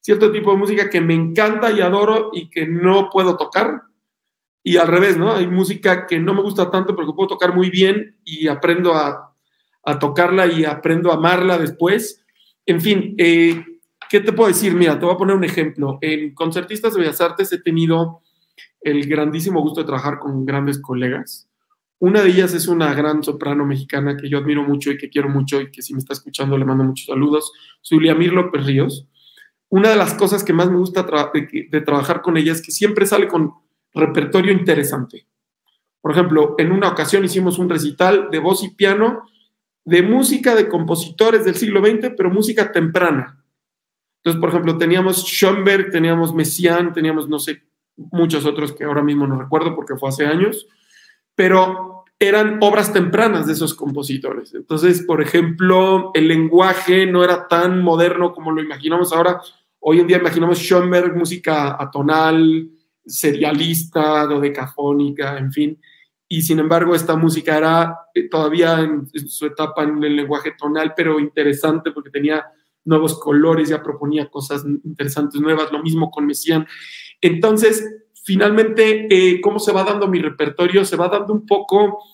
cierto 0.00 0.30
tipo 0.30 0.52
de 0.52 0.58
música 0.58 0.90
que 0.90 1.00
me 1.00 1.14
encanta 1.14 1.72
y 1.72 1.80
adoro 1.80 2.30
y 2.34 2.50
que 2.50 2.66
no 2.66 3.08
puedo 3.10 3.36
tocar. 3.36 3.82
Y 4.62 4.76
al 4.76 4.86
revés, 4.86 5.16
¿no? 5.16 5.32
Hay 5.32 5.46
música 5.46 6.06
que 6.06 6.20
no 6.20 6.34
me 6.34 6.42
gusta 6.42 6.70
tanto 6.70 6.94
pero 6.94 7.08
que 7.08 7.14
puedo 7.14 7.28
tocar 7.28 7.54
muy 7.54 7.70
bien 7.70 8.18
y 8.22 8.48
aprendo 8.48 8.94
a, 8.94 9.34
tocarla 9.98 10.46
y 10.46 10.66
aprendo 10.66 11.10
a 11.10 11.14
amarla 11.14 11.56
después. 11.56 12.22
En 12.66 12.82
fin, 12.82 13.14
eh, 13.16 13.64
¿qué 14.10 14.20
te 14.20 14.34
puedo 14.34 14.48
decir? 14.48 14.74
Mira, 14.74 14.98
te 14.98 15.06
voy 15.06 15.14
a 15.14 15.18
poner 15.18 15.34
un 15.34 15.44
ejemplo. 15.44 15.96
En 16.02 16.34
Concertistas 16.34 16.92
de 16.92 17.00
Bellas 17.00 17.22
Artes 17.22 17.50
he 17.50 17.62
tenido 17.62 18.20
el 18.82 19.08
grandísimo 19.08 19.62
gusto 19.62 19.80
de 19.80 19.86
trabajar 19.86 20.18
con 20.18 20.44
grandes 20.44 20.78
colegas 20.78 21.47
Una 22.00 22.22
de 22.22 22.30
ellas 22.30 22.54
es 22.54 22.68
una 22.68 22.94
gran 22.94 23.24
soprano 23.24 23.64
mexicana 23.64 24.16
que 24.16 24.28
yo 24.28 24.38
admiro 24.38 24.62
mucho 24.62 24.92
y 24.92 24.98
que 24.98 25.10
quiero 25.10 25.28
mucho 25.28 25.60
y 25.60 25.70
que 25.70 25.82
si 25.82 25.94
me 25.94 25.98
está 25.98 26.12
escuchando 26.12 26.56
le 26.56 26.64
mando 26.64 26.84
muchos 26.84 27.06
saludos, 27.06 27.52
Zuliamir 27.84 28.32
López 28.32 28.64
Ríos. 28.64 29.08
Una 29.68 29.90
de 29.90 29.96
las 29.96 30.14
cosas 30.14 30.44
que 30.44 30.52
más 30.52 30.70
me 30.70 30.78
gusta 30.78 31.04
de, 31.34 31.80
trabajar 31.80 32.22
con 32.22 32.36
ella 32.36 32.52
es 32.52 32.62
que 32.62 32.70
siempre 32.70 33.04
sale 33.04 33.26
con 33.26 33.52
repertorio 33.92 34.52
interesante. 34.52 35.26
Por 36.00 36.12
ejemplo, 36.12 36.54
en 36.58 36.70
una 36.70 36.88
ocasión 36.88 37.24
hicimos 37.24 37.58
un 37.58 37.68
recital 37.68 38.28
de 38.30 38.38
voz 38.38 38.62
y 38.62 38.70
piano 38.70 39.24
de 39.84 40.02
música 40.02 40.54
de 40.54 40.68
compositores 40.68 41.44
del 41.44 41.56
siglo 41.56 41.84
XX, 41.84 42.12
pero 42.16 42.30
música 42.30 42.70
temprana. 42.70 43.44
Entonces, 44.18 44.40
por 44.40 44.50
ejemplo, 44.50 44.78
teníamos 44.78 45.24
Schoenberg, 45.24 45.90
teníamos 45.90 46.32
Messiaen, 46.34 46.92
teníamos, 46.92 47.28
no 47.28 47.38
sé, 47.38 47.62
muchos 47.96 48.46
otros 48.46 48.72
que 48.72 48.84
ahora 48.84 49.02
mismo 49.02 49.26
no 49.26 49.38
recuerdo 49.40 49.74
porque 49.74 49.96
fue 49.96 50.08
hace 50.08 50.26
años, 50.26 50.66
pero 51.38 52.02
eran 52.18 52.58
obras 52.60 52.92
tempranas 52.92 53.46
de 53.46 53.52
esos 53.52 53.72
compositores. 53.72 54.52
Entonces, 54.54 55.02
por 55.02 55.22
ejemplo, 55.22 56.10
el 56.14 56.26
lenguaje 56.26 57.06
no 57.06 57.22
era 57.22 57.46
tan 57.46 57.80
moderno 57.80 58.32
como 58.32 58.50
lo 58.50 58.60
imaginamos 58.60 59.12
ahora. 59.12 59.40
Hoy 59.78 60.00
en 60.00 60.08
día 60.08 60.18
imaginamos 60.18 60.58
Schoenberg, 60.58 61.14
música 61.14 61.80
atonal, 61.80 62.68
serialista, 63.06 64.26
dodecafónica, 64.26 65.38
en 65.38 65.52
fin. 65.52 65.80
Y 66.26 66.42
sin 66.42 66.58
embargo, 66.58 66.96
esta 66.96 67.14
música 67.14 67.56
era 67.56 67.98
eh, 68.12 68.28
todavía 68.28 68.80
en, 68.80 69.06
su 69.06 69.46
etapa 69.46 69.84
en 69.84 70.02
el 70.02 70.16
lenguaje 70.16 70.54
tonal, 70.58 70.92
pero 70.96 71.20
interesante 71.20 71.92
porque 71.92 72.10
tenía 72.10 72.44
nuevos 72.84 73.16
colores, 73.16 73.68
ya 73.68 73.80
proponía 73.80 74.28
cosas 74.28 74.64
interesantes, 74.82 75.40
nuevas, 75.40 75.70
lo 75.70 75.84
mismo 75.84 76.10
con 76.10 76.26
Messiaen. 76.26 76.66
Entonces, 77.20 78.07
finalmente, 78.28 79.06
eh, 79.08 79.40
¿cómo 79.40 79.58
se 79.58 79.72
va 79.72 79.84
dando 79.84 80.06
mi 80.06 80.20
repertorio? 80.20 80.84
Se 80.84 80.96
va 80.96 81.08
dando 81.08 81.32
un 81.32 81.46
poco 81.46 82.04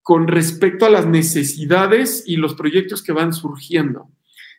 con 0.00 0.26
respecto 0.26 0.86
a 0.86 0.88
las 0.88 1.04
necesidades 1.04 2.24
y 2.26 2.36
los 2.36 2.54
proyectos 2.54 3.02
que 3.02 3.12
van 3.12 3.34
surgiendo, 3.34 4.08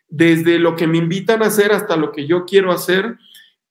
desde 0.06 0.60
lo 0.60 0.76
que 0.76 0.86
me 0.86 0.98
invitan 0.98 1.42
a 1.42 1.46
hacer 1.46 1.72
hasta 1.72 1.96
lo 1.96 2.12
que 2.12 2.28
yo 2.28 2.44
quiero 2.44 2.70
hacer. 2.70 3.18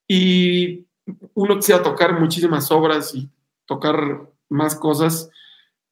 Y 0.06 0.86
uno 1.34 1.56
quisiera 1.56 1.82
tocar 1.82 2.20
muchísimas 2.20 2.70
obras 2.74 3.16
y 3.16 3.30
tocar 3.66 4.30
más 4.50 4.76
cosas, 4.76 5.30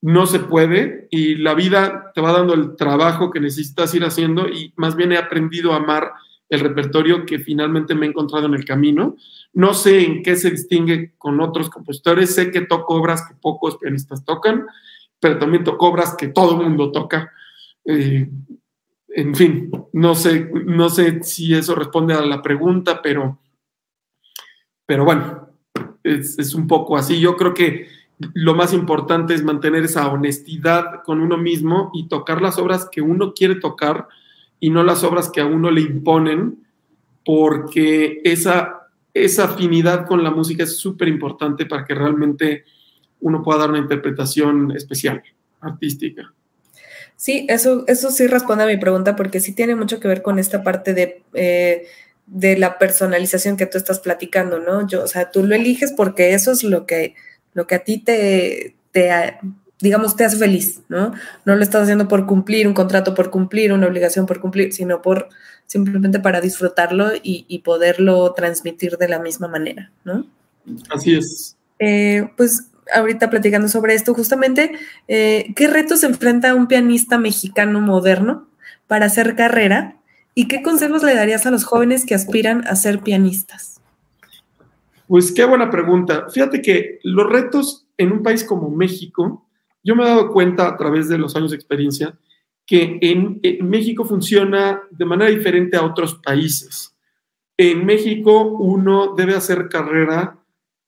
no 0.01 0.25
se 0.25 0.39
puede 0.39 1.07
y 1.11 1.35
la 1.35 1.53
vida 1.53 2.11
te 2.13 2.19
va 2.19 2.33
dando 2.33 2.55
el 2.55 2.75
trabajo 2.75 3.31
que 3.31 3.39
necesitas 3.39 3.95
ir 3.95 4.03
haciendo 4.03 4.49
y 4.49 4.73
más 4.75 4.97
bien 4.97 5.13
he 5.13 5.17
aprendido 5.17 5.71
a 5.71 5.77
amar 5.77 6.11
el 6.55 6.61
repertorio 6.61 7.25
que 7.25 7.39
finalmente 7.39 7.95
me 7.95 8.05
he 8.05 8.09
encontrado 8.09 8.45
en 8.45 8.53
el 8.53 8.65
camino. 8.65 9.15
No 9.53 9.73
sé 9.73 10.03
en 10.03 10.23
qué 10.23 10.35
se 10.35 10.51
distingue 10.51 11.13
con 11.17 11.39
otros 11.41 11.69
compositores, 11.69 12.33
sé 12.33 12.51
que 12.51 12.61
toco 12.61 12.95
obras 12.95 13.27
que 13.27 13.35
pocos 13.35 13.77
pianistas 13.77 14.23
tocan, 14.25 14.65
pero 15.19 15.39
también 15.39 15.63
toco 15.63 15.87
obras 15.87 16.15
que 16.17 16.27
todo 16.27 16.59
el 16.59 16.67
mundo 16.67 16.91
toca. 16.91 17.31
Eh, 17.85 18.29
en 19.09 19.35
fin, 19.35 19.71
no 19.93 20.15
sé, 20.15 20.49
no 20.65 20.89
sé 20.89 21.23
si 21.23 21.53
eso 21.53 21.75
responde 21.75 22.13
a 22.13 22.21
la 22.21 22.41
pregunta, 22.41 23.01
pero, 23.01 23.39
pero 24.85 25.05
bueno, 25.05 25.49
es, 26.03 26.37
es 26.39 26.53
un 26.55 26.67
poco 26.67 26.97
así. 26.97 27.19
Yo 27.19 27.35
creo 27.35 27.53
que 27.53 27.87
lo 28.33 28.55
más 28.55 28.73
importante 28.73 29.33
es 29.33 29.43
mantener 29.43 29.83
esa 29.83 30.07
honestidad 30.11 31.03
con 31.03 31.19
uno 31.19 31.37
mismo 31.37 31.91
y 31.93 32.07
tocar 32.07 32.41
las 32.41 32.57
obras 32.57 32.87
que 32.91 33.01
uno 33.01 33.33
quiere 33.33 33.55
tocar 33.55 34.07
y 34.63 34.69
no 34.69 34.81
las 34.81 35.03
obras 35.03 35.29
que 35.29 35.41
a 35.41 35.45
uno 35.45 35.71
le 35.71 35.81
imponen, 35.81 36.65
porque 37.25 38.21
esa, 38.23 38.87
esa 39.13 39.43
afinidad 39.43 40.07
con 40.07 40.23
la 40.23 40.31
música 40.31 40.63
es 40.63 40.77
súper 40.77 41.09
importante 41.09 41.65
para 41.65 41.83
que 41.83 41.93
realmente 41.93 42.63
uno 43.19 43.43
pueda 43.43 43.59
dar 43.59 43.71
una 43.71 43.79
interpretación 43.79 44.71
especial, 44.71 45.21
artística. 45.59 46.33
Sí, 47.17 47.45
eso, 47.49 47.83
eso 47.87 48.09
sí 48.09 48.25
responde 48.25 48.63
a 48.63 48.67
mi 48.67 48.77
pregunta, 48.77 49.17
porque 49.17 49.41
sí 49.41 49.53
tiene 49.53 49.75
mucho 49.75 49.99
que 49.99 50.07
ver 50.07 50.21
con 50.21 50.39
esta 50.39 50.63
parte 50.63 50.93
de, 50.93 51.23
eh, 51.33 51.85
de 52.27 52.57
la 52.57 52.77
personalización 52.77 53.57
que 53.57 53.65
tú 53.65 53.77
estás 53.77 53.99
platicando, 53.99 54.59
¿no? 54.59 54.87
Yo, 54.87 55.03
o 55.03 55.07
sea, 55.07 55.29
tú 55.29 55.43
lo 55.43 55.55
eliges 55.55 55.91
porque 55.91 56.33
eso 56.33 56.53
es 56.53 56.63
lo 56.63 56.85
que, 56.85 57.15
lo 57.53 57.67
que 57.67 57.75
a 57.75 57.83
ti 57.83 57.97
te, 57.97 58.77
te 58.93 59.11
digamos, 59.79 60.15
te 60.15 60.23
hace 60.23 60.37
feliz, 60.37 60.81
¿no? 60.87 61.13
No 61.45 61.55
lo 61.55 61.63
estás 61.63 61.83
haciendo 61.83 62.07
por 62.07 62.25
cumplir 62.25 62.67
un 62.67 62.73
contrato, 62.73 63.13
por 63.13 63.29
cumplir 63.29 63.73
una 63.73 63.87
obligación, 63.87 64.25
por 64.25 64.39
cumplir, 64.39 64.73
sino 64.73 65.01
por 65.01 65.29
simplemente 65.65 66.19
para 66.19 66.41
disfrutarlo 66.41 67.11
y, 67.21 67.59
poderlo 67.59 68.33
transmitir 68.33 68.97
de 68.97 69.07
la 69.07 69.19
misma 69.19 69.47
manera, 69.47 69.91
¿no? 70.03 70.25
Así 70.89 71.15
es. 71.15 71.57
Eh, 71.79 72.29
pues 72.37 72.67
ahorita 72.93 73.29
platicando 73.29 73.67
sobre 73.67 73.93
esto, 73.95 74.13
justamente, 74.13 74.71
eh, 75.07 75.53
¿qué 75.55 75.67
retos 75.67 76.03
enfrenta 76.03 76.55
un 76.55 76.67
pianista 76.67 77.17
mexicano 77.17 77.81
moderno 77.81 78.47
para 78.87 79.07
hacer 79.07 79.35
carrera 79.35 79.97
y 80.35 80.47
qué 80.47 80.61
consejos 80.61 81.03
le 81.03 81.15
darías 81.15 81.45
a 81.45 81.51
los 81.51 81.63
jóvenes 81.63 82.05
que 82.05 82.15
aspiran 82.15 82.65
a 82.67 82.75
ser 82.75 82.99
pianistas? 82.99 83.81
Pues 85.07 85.31
qué 85.31 85.45
buena 85.45 85.69
pregunta. 85.69 86.27
Fíjate 86.31 86.61
que 86.61 86.99
los 87.03 87.29
retos 87.29 87.85
en 87.97 88.11
un 88.11 88.23
país 88.23 88.43
como 88.43 88.69
México 88.69 89.42
yo 89.83 89.95
me 89.95 90.03
he 90.03 90.07
dado 90.07 90.31
cuenta 90.31 90.67
a 90.67 90.77
través 90.77 91.09
de 91.09 91.17
los 91.17 91.35
años 91.35 91.51
de 91.51 91.57
experiencia 91.57 92.17
que 92.65 92.97
en, 93.01 93.41
México 93.69 94.05
funciona 94.05 94.81
de 94.89 95.05
manera 95.05 95.29
diferente 95.29 95.75
a 95.75 95.83
otros 95.83 96.15
países. 96.15 96.95
En 97.57 97.85
México 97.85 98.43
uno 98.43 99.13
debe 99.15 99.35
hacer 99.35 99.67
carrera 99.69 100.39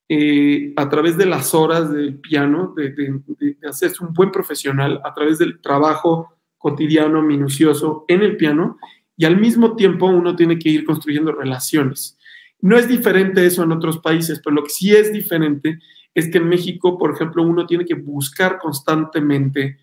eh, 0.08 0.74
a 0.78 0.88
través 0.88 1.18
de 1.18 1.26
las 1.26 1.54
horas 1.54 1.92
del 1.92 2.20
piano, 2.20 2.74
de, 2.76 2.92
de, 2.92 3.58
hacerse 3.68 4.04
un 4.04 4.14
buen 4.14 4.32
profesional, 4.32 5.02
a 5.04 5.14
través 5.14 5.38
del 5.38 5.60
trabajo 5.60 6.38
cotidiano, 6.58 7.22
minucioso 7.22 8.06
en 8.08 8.22
el 8.22 8.38
piano, 8.38 8.78
y 9.18 9.26
al 9.26 9.38
mismo 9.40 9.76
tiempo 9.76 10.08
uno 10.08 10.36
tiene 10.36 10.58
que 10.58 10.70
ir 10.70 10.86
construyendo 10.86 11.32
relaciones. 11.32 12.18
No 12.62 12.78
es 12.78 12.88
diferente 12.88 13.46
eso 13.46 13.64
en 13.64 13.72
otros 13.72 14.00
países, 14.00 14.42
pero 14.44 14.56
lo 14.56 14.64
que 14.64 14.70
sí 14.70 14.96
es 14.96 15.12
diferente 15.12 15.80
es 16.16 16.32
que 16.32 16.40
en 16.40 16.50
México, 16.50 16.98
por 16.98 17.14
ejemplo, 17.14 17.44
uno 17.44 17.68
tiene 17.68 17.86
que 17.86 17.94
buscar 17.94 18.58
constantemente 18.58 19.78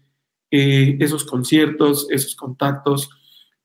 eh, 0.50 0.96
esos 0.98 1.24
conciertos, 1.24 2.08
esos 2.10 2.34
contactos, 2.34 3.08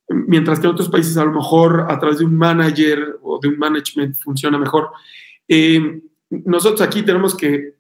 mientras 0.10 0.60
que 0.60 0.68
en 0.68 0.74
otros 0.74 0.90
países 0.90 1.18
a 1.18 1.26
lo 1.26 1.32
mejor 1.32 1.88
a 1.90 2.00
través 2.00 2.20
de 2.20 2.26
un 2.26 2.36
manager 2.36 3.18
o 3.24 3.40
de 3.40 3.48
un 3.48 3.58
management 3.58 4.18
funciona 4.18 4.60
mejor. 4.60 4.92
Eh, 5.48 6.02
nosotros 6.30 6.82
aquí 6.82 7.02
tenemos 7.04 7.36
que, 7.36 7.78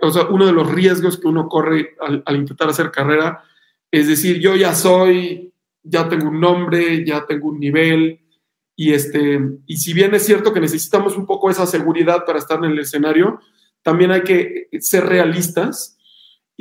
o 0.00 0.10
sea, 0.10 0.26
uno 0.26 0.46
de 0.46 0.52
los 0.52 0.70
riesgos 0.70 1.18
que 1.18 1.28
uno 1.28 1.48
corre 1.48 1.96
al, 2.00 2.22
al, 2.24 2.36
intentar 2.36 2.68
hacer 2.68 2.90
carrera 2.90 3.42
es 3.90 4.06
decir, 4.06 4.38
yo 4.38 4.54
ya 4.54 4.74
soy, 4.74 5.52
ya 5.82 6.08
tengo 6.08 6.28
un 6.28 6.40
nombre, 6.40 7.04
ya 7.04 7.26
tengo 7.26 7.48
un 7.48 7.58
nivel, 7.58 8.20
y, 8.76 8.92
este, 8.92 9.40
y 9.66 9.76
si 9.76 9.92
bien 9.92 10.14
es 10.14 10.24
cierto 10.24 10.52
que 10.52 10.60
necesitamos 10.60 11.16
un 11.16 11.26
poco 11.26 11.50
esa 11.50 11.66
seguridad 11.66 12.24
para 12.24 12.38
estar 12.38 12.58
en 12.64 12.70
el 12.70 12.78
escenario, 12.78 13.40
también 13.82 14.10
hay 14.10 14.22
que 14.22 14.68
ser 14.80 15.06
realistas 15.06 15.96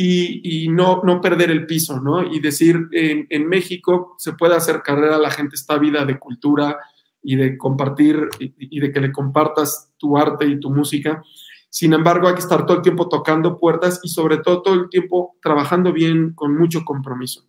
y, 0.02 0.70
no, 0.70 1.02
no, 1.04 1.20
perder 1.20 1.52
el 1.52 1.66
piso, 1.66 2.00
¿no? 2.00 2.24
Y 2.24 2.40
decir, 2.40 2.88
en, 2.94 3.50
México 3.50 4.16
se 4.18 4.32
puede 4.32 4.56
hacer 4.56 4.82
carrera, 4.82 5.18
la 5.18 5.30
gente 5.30 5.56
está 5.56 5.78
vida 5.78 6.06
de 6.06 6.18
cultura 6.18 6.78
y 7.22 7.36
de 7.36 7.58
compartir 7.58 8.30
y, 8.40 8.80
de 8.80 8.94
que 8.94 9.02
le 9.02 9.12
compartas 9.12 9.92
tu 9.98 10.18
arte 10.18 10.46
y 10.46 10.58
tu 10.58 10.70
música. 10.70 11.22
Sin 11.70 11.92
embargo, 11.92 12.30
hay 12.30 12.36
que 12.36 12.40
estar 12.40 12.66
todo 12.66 12.78
el 12.78 12.84
tiempo 12.84 13.10
tocando 13.10 13.60
puertas 13.60 14.00
y 14.02 14.08
sobre 14.08 14.38
todo 14.38 14.62
todo 14.62 14.76
el 14.76 14.90
tiempo 14.90 15.36
trabajando 15.42 15.92
bien 15.92 16.32
con 16.34 16.58
mucho 16.58 16.86
compromiso. 16.86 17.46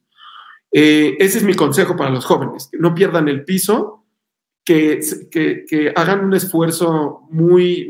Eh, 0.73 1.17
ese 1.21 1.39
es 1.39 1.45
mi 1.45 1.55
consejo 1.55 1.97
para 1.97 2.11
los 2.11 2.25
jóvenes, 2.25 2.69
que 2.71 2.79
no 2.79 2.97
pierdan 2.97 3.29
el 3.29 3.45
piso, 3.45 4.07
que, 4.65 5.01
que 5.31 5.93
hagan 5.95 6.25
un 6.25 6.35
esfuerzo 6.35 7.29
muy, 7.31 7.89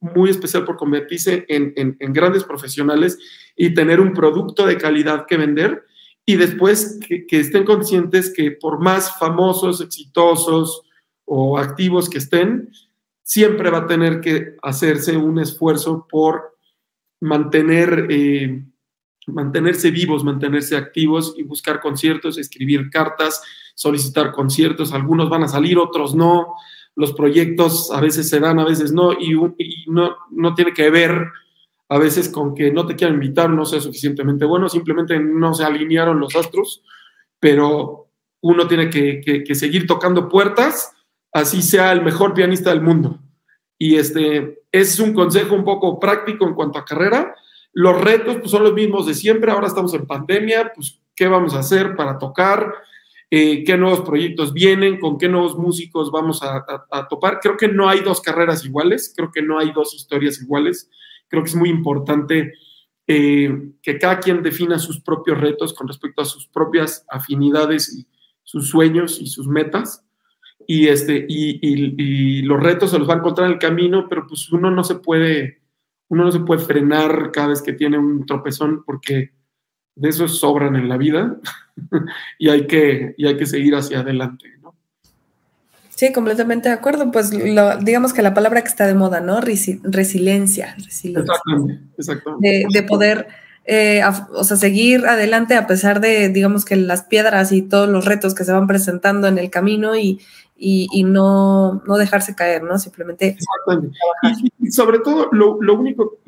muy 0.00 0.30
especial 0.30 0.64
por 0.64 0.76
convertirse 0.76 1.44
en, 1.48 1.96
grandes 2.12 2.44
profesionales 2.44 3.18
y 3.56 3.74
tener 3.74 4.00
un 4.00 4.12
producto 4.12 4.66
de 4.66 4.78
calidad 4.78 5.26
que 5.26 5.36
vender 5.36 5.84
y 6.24 6.36
después 6.36 7.00
que, 7.06 7.24
estén 7.30 7.64
conscientes 7.64 8.32
que 8.32 8.52
por 8.52 8.80
más 8.80 9.18
famosos, 9.18 9.80
exitosos 9.80 10.82
o 11.24 11.58
activos 11.58 12.08
que 12.08 12.18
estén, 12.18 12.70
siempre 13.22 13.70
va 13.70 13.78
a 13.78 13.86
tener 13.86 14.20
que 14.20 14.56
hacerse 14.62 15.16
un 15.16 15.38
esfuerzo 15.38 16.06
por 16.08 16.56
mantener, 17.20 18.06
eh, 18.10 18.62
mantenerse 19.26 19.90
vivos, 19.90 20.24
mantenerse 20.24 20.76
activos 20.76 21.34
y 21.36 21.42
buscar 21.42 21.80
conciertos, 21.80 22.38
escribir 22.38 22.88
cartas, 22.90 23.42
solicitar 23.74 24.32
conciertos. 24.32 24.92
Algunos 24.92 25.28
van 25.28 25.42
a 25.42 25.48
salir, 25.48 25.78
otros 25.78 26.14
no 26.14 26.54
los 26.98 27.12
proyectos 27.12 27.92
a 27.92 28.00
veces 28.00 28.28
se 28.28 28.40
dan, 28.40 28.58
a 28.58 28.64
veces 28.64 28.90
no, 28.90 29.12
y, 29.12 29.36
no, 29.86 30.16
no 30.32 30.54
tiene 30.56 30.74
que 30.74 30.90
ver 30.90 31.28
a 31.88 31.96
veces 31.96 32.28
con 32.28 32.56
que 32.56 32.72
no 32.72 32.86
te 32.86 32.96
quieran 32.96 33.14
invitar, 33.14 33.48
no 33.48 33.64
sea 33.64 33.80
suficientemente 33.80 34.44
bueno, 34.44 34.68
simplemente 34.68 35.20
no 35.20 35.54
se 35.54 35.62
alinearon 35.62 36.18
los 36.18 36.34
astros, 36.34 36.82
pero 37.38 38.08
uno 38.40 38.66
tiene 38.66 38.90
que, 38.90 39.54
seguir 39.54 39.86
tocando 39.86 40.28
puertas, 40.28 40.92
así 41.32 41.62
sea 41.62 41.92
el 41.92 42.02
mejor 42.02 42.34
pianista 42.34 42.70
del 42.70 42.82
mundo. 42.82 43.20
Y 43.78 43.94
este 43.94 44.64
es 44.72 44.98
un 44.98 45.14
consejo 45.14 45.54
un 45.54 45.64
poco 45.64 46.00
práctico 46.00 46.48
en 46.48 46.54
cuanto 46.54 46.80
a 46.80 46.84
carrera. 46.84 47.32
Los 47.72 48.00
retos 48.00 48.38
pues, 48.38 48.50
son 48.50 48.64
los 48.64 48.74
mismos 48.74 49.06
de 49.06 49.14
siempre, 49.14 49.52
ahora 49.52 49.68
estamos 49.68 49.94
en 49.94 50.04
pandemia, 50.04 50.72
pues 50.74 50.98
qué 51.14 51.28
vamos 51.28 51.54
a 51.54 51.60
hacer 51.60 51.94
para 51.94 52.18
tocar, 52.18 52.74
eh, 53.30 53.64
qué 53.64 53.76
nuevos 53.76 54.00
proyectos 54.00 54.52
vienen, 54.52 54.98
con 54.98 55.18
qué 55.18 55.28
nuevos 55.28 55.56
músicos 55.58 56.10
vamos 56.10 56.42
a, 56.42 56.64
topar. 57.08 57.40
Creo 57.40 57.56
que 57.56 57.68
no 57.68 57.88
hay 57.88 58.00
dos 58.00 58.20
carreras 58.20 58.64
iguales, 58.64 59.12
creo 59.14 59.30
que 59.30 59.42
no 59.42 59.58
hay 59.58 59.72
dos 59.72 59.94
historias 59.94 60.40
iguales, 60.40 60.90
creo 61.28 61.42
que 61.42 61.50
es 61.50 61.54
muy 61.54 61.68
importante 61.68 62.52
eh, 63.06 63.72
que 63.82 63.98
cada 63.98 64.20
quien 64.20 64.42
defina 64.42 64.78
sus 64.78 65.00
propios 65.00 65.38
retos 65.40 65.74
con 65.74 65.88
respecto 65.88 66.22
a 66.22 66.26
sus 66.26 66.46
propias 66.46 67.04
afinidades 67.08 68.06
sus 68.44 68.68
sueños 68.70 69.20
y 69.20 69.26
sus 69.26 69.46
metas. 69.46 70.04
Y, 70.66 70.88
este, 70.88 71.26
y, 71.28 71.58
y 71.62 72.42
los 72.42 72.62
retos 72.62 72.90
se 72.90 72.98
los 72.98 73.08
va 73.08 73.14
a 73.14 73.18
encontrar 73.18 73.46
en 73.46 73.54
el 73.54 73.58
camino, 73.58 74.06
pero 74.08 74.26
pues 74.26 74.50
uno 74.52 74.70
no 74.70 74.84
se 74.84 74.96
puede 74.96 75.58
uno 76.08 76.24
no 76.24 76.32
se 76.32 76.40
puede 76.40 76.60
frenar 76.60 77.30
cada 77.32 77.48
vez 77.48 77.62
que 77.62 77.74
tiene 77.74 77.98
un 77.98 78.24
tropezón 78.26 78.82
porque 78.84 79.32
de 79.98 80.08
eso 80.08 80.28
sobran 80.28 80.76
en 80.76 80.88
la 80.88 80.96
vida 80.96 81.36
y, 82.38 82.48
hay 82.48 82.66
que, 82.66 83.14
y 83.16 83.26
hay 83.26 83.36
que 83.36 83.46
seguir 83.46 83.74
hacia 83.74 84.00
adelante. 84.00 84.46
¿no? 84.62 84.74
Sí, 85.90 86.12
completamente 86.12 86.68
de 86.68 86.74
acuerdo. 86.76 87.10
Pues 87.10 87.30
digamos 87.30 88.12
que 88.12 88.22
la 88.22 88.34
palabra 88.34 88.62
que 88.62 88.68
está 88.68 88.86
de 88.86 88.94
moda, 88.94 89.20
¿no? 89.20 89.40
resiliencia. 89.40 90.76
Exactamente, 90.78 91.80
exactamente. 91.98 92.66
De, 92.72 92.82
poder, 92.84 93.28
eh, 93.64 94.02
o 94.32 94.44
sea, 94.44 94.56
seguir 94.56 95.06
adelante 95.06 95.56
a 95.56 95.66
pesar 95.66 96.00
de, 96.00 96.28
digamos 96.28 96.64
que 96.64 96.76
las 96.76 97.02
piedras 97.02 97.50
y 97.50 97.62
todos 97.62 97.88
los 97.88 98.04
retos 98.04 98.34
que 98.34 98.44
se 98.44 98.52
van 98.52 98.68
presentando 98.68 99.26
en 99.26 99.38
el 99.38 99.50
camino 99.50 99.96
y, 99.96 100.20
y, 100.56 101.04
no, 101.04 101.82
no, 101.86 101.96
dejarse 101.96 102.34
caer, 102.34 102.62
¿no? 102.62 102.78
Simplemente. 102.78 103.36
Exactamente. 103.36 103.98
Y, 104.60 104.70
sobre 104.70 105.00
todo, 105.00 105.28
lo, 105.32 105.60
lo 105.60 105.78
único, 105.78 106.18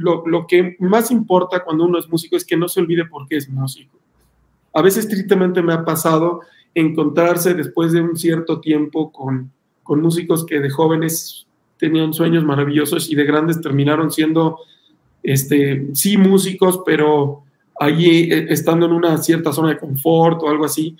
lo, 0.00 0.26
lo, 0.26 0.46
que 0.46 0.76
más 0.80 1.10
importa 1.10 1.62
cuando 1.62 1.84
uno 1.84 1.98
es 1.98 2.08
músico 2.08 2.36
es 2.36 2.44
que 2.44 2.56
no 2.56 2.68
se 2.68 2.80
olvide 2.80 3.04
por 3.04 3.28
qué 3.28 3.36
es 3.36 3.48
músico. 3.48 3.98
A 4.72 4.82
veces 4.82 5.08
tristemente 5.08 5.62
me 5.62 5.72
ha 5.72 5.84
pasado 5.84 6.40
encontrarse 6.74 7.54
después 7.54 7.92
de 7.92 8.00
un 8.00 8.16
cierto 8.16 8.60
tiempo 8.60 9.12
con, 9.12 9.50
con 9.82 10.00
músicos 10.00 10.46
que 10.46 10.60
de 10.60 10.70
jóvenes 10.70 11.46
tenían 11.78 12.12
sueños 12.12 12.44
maravillosos 12.44 13.10
y 13.10 13.14
de 13.14 13.24
grandes 13.24 13.60
terminaron 13.60 14.10
siendo, 14.10 14.58
este, 15.22 15.88
sí, 15.94 16.16
músicos, 16.16 16.80
pero 16.84 17.42
allí 17.78 18.32
eh, 18.32 18.46
estando 18.50 18.86
en 18.86 18.92
una 18.92 19.18
cierta 19.18 19.52
zona 19.52 19.70
de 19.70 19.78
confort 19.78 20.42
o 20.42 20.48
algo 20.48 20.64
así, 20.64 20.96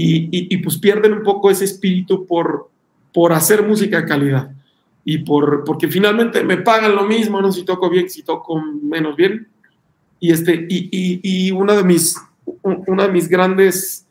y, 0.00 0.56
pues 0.58 0.78
pierden 0.78 1.12
un 1.12 1.22
poco 1.24 1.50
ese 1.50 1.64
espíritu 1.64 2.24
por, 2.24 2.70
por 3.12 3.32
hacer 3.32 3.66
música 3.66 4.00
de 4.00 4.06
calidad 4.06 4.52
y 5.04 5.18
por, 5.18 5.64
porque 5.64 5.88
finalmente 5.88 6.44
me 6.44 6.58
pagan 6.58 6.94
lo 6.94 7.04
mismo, 7.04 7.40
no 7.40 7.52
si 7.52 7.64
toco 7.64 7.88
bien, 7.88 8.10
si 8.10 8.22
toco 8.22 8.60
menos 8.60 9.16
bien. 9.16 9.48
Y, 10.20 10.32
este, 10.32 10.66
y, 10.68 10.88
y, 10.90 11.50
una, 11.52 11.74
de 11.74 11.84
mis, 11.84 12.16
una 12.62 13.06
de 13.06 13.12
mis 13.12 13.28
grandes 13.28 14.06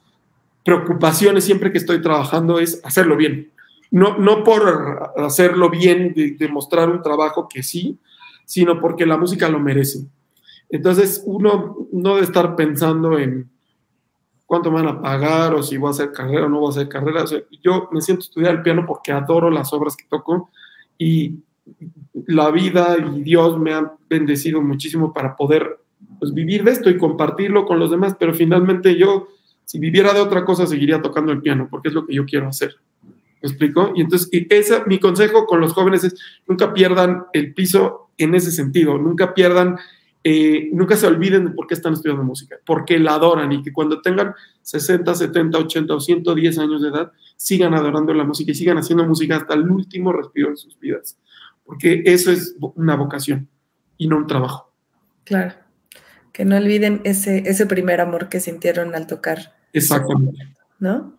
preocupaciones 0.63 1.43
siempre 1.43 1.71
que 1.71 1.77
estoy 1.77 2.01
trabajando 2.01 2.59
es 2.59 2.81
hacerlo 2.83 3.17
bien. 3.17 3.51
No, 3.91 4.17
no 4.17 4.43
por 4.43 5.13
hacerlo 5.17 5.69
bien, 5.69 6.13
de, 6.13 6.31
de 6.31 6.45
un 6.47 7.01
trabajo 7.01 7.47
que 7.47 7.63
sí, 7.63 7.97
sino 8.45 8.79
porque 8.79 9.05
la 9.05 9.17
música 9.17 9.49
lo 9.49 9.59
merece. 9.59 9.99
Entonces, 10.69 11.21
uno 11.25 11.87
no 11.91 12.15
debe 12.15 12.25
estar 12.25 12.55
pensando 12.55 13.17
en, 13.17 13.49
cuánto 14.47 14.71
me 14.71 14.81
van 14.81 14.87
a 14.87 15.01
pagar 15.01 15.53
o 15.53 15.61
si 15.61 15.77
voy 15.77 15.89
a 15.89 15.91
hacer 15.91 16.11
carrera 16.11 16.45
o 16.45 16.49
no 16.49 16.59
voy 16.59 16.69
a 16.69 16.71
hacer 16.71 16.89
carrera. 16.89 17.25
yo 17.61 17.89
me 17.91 18.01
siento 18.01 18.23
estudiar 18.23 18.55
el 18.55 18.61
piano 18.63 18.85
porque 18.87 19.11
adoro 19.11 19.51
las 19.51 19.71
obras 19.73 19.95
que 19.95 20.05
toco 20.09 20.49
y 20.97 21.35
la 22.25 22.51
vida 22.51 22.97
y 23.15 23.21
Dios 23.21 23.59
me 23.59 23.73
han 23.73 23.91
bendecido 24.09 24.61
muchísimo 24.61 25.13
para 25.13 25.35
poder 25.35 25.79
pues, 26.19 26.33
vivir 26.33 26.63
de 26.63 26.71
esto 26.71 26.89
y 26.89 26.97
compartirlo 26.97 27.65
con 27.65 27.79
los 27.79 27.91
demás, 27.91 28.15
pero 28.19 28.33
finalmente 28.33 28.97
yo, 28.97 29.27
si 29.65 29.79
viviera 29.79 30.13
de 30.13 30.21
otra 30.21 30.45
cosa, 30.45 30.65
seguiría 30.65 31.01
tocando 31.01 31.31
el 31.31 31.41
piano 31.41 31.67
porque 31.69 31.89
es 31.89 31.93
lo 31.93 32.05
que 32.05 32.15
yo 32.15 32.25
quiero 32.25 32.47
hacer. 32.47 32.75
¿Me 33.03 33.49
explico? 33.49 33.91
Y 33.95 34.01
entonces, 34.01 34.29
y 34.31 34.51
esa, 34.53 34.83
mi 34.85 34.99
consejo 34.99 35.45
con 35.45 35.61
los 35.61 35.73
jóvenes 35.73 36.03
es 36.03 36.15
nunca 36.47 36.73
pierdan 36.73 37.25
el 37.33 37.53
piso 37.53 38.09
en 38.17 38.33
ese 38.33 38.51
sentido, 38.51 38.97
nunca 38.97 39.35
pierdan 39.35 39.77
eh, 40.29 40.67
nunca 40.73 40.97
se 40.97 41.07
olviden 41.07 41.45
de 41.45 41.51
por 41.51 41.67
qué 41.67 41.73
están 41.73 41.93
estudiando 41.93 42.21
música, 42.21 42.57
porque 42.65 42.99
la 42.99 43.13
adoran 43.13 43.49
y 43.53 43.63
que 43.63 43.71
cuando 43.71 44.01
tengan 44.01 44.33
60, 44.61 45.15
70, 45.15 45.57
80 45.57 45.95
o 45.95 46.01
110 46.01 46.59
años 46.59 46.81
de 46.81 46.89
edad, 46.89 47.13
sigan 47.37 47.73
adorando 47.73 48.13
la 48.13 48.25
música 48.25 48.51
y 48.51 48.55
sigan 48.55 48.77
haciendo 48.77 49.05
música 49.05 49.37
hasta 49.37 49.53
el 49.53 49.71
último 49.71 50.11
respiro 50.11 50.49
de 50.49 50.57
sus 50.57 50.77
vidas, 50.81 51.17
porque 51.63 52.03
eso 52.05 52.29
es 52.29 52.57
una 52.59 52.97
vocación 52.97 53.47
y 53.95 54.09
no 54.09 54.17
un 54.17 54.27
trabajo. 54.27 54.69
Claro, 55.23 55.53
que 56.33 56.43
no 56.43 56.57
olviden 56.57 56.99
ese, 57.05 57.43
ese 57.45 57.65
primer 57.65 58.01
amor 58.01 58.27
que 58.27 58.41
sintieron 58.41 58.95
al 58.95 59.07
tocar. 59.07 59.55
Exactamente. 59.71 60.45
¿No? 60.77 61.15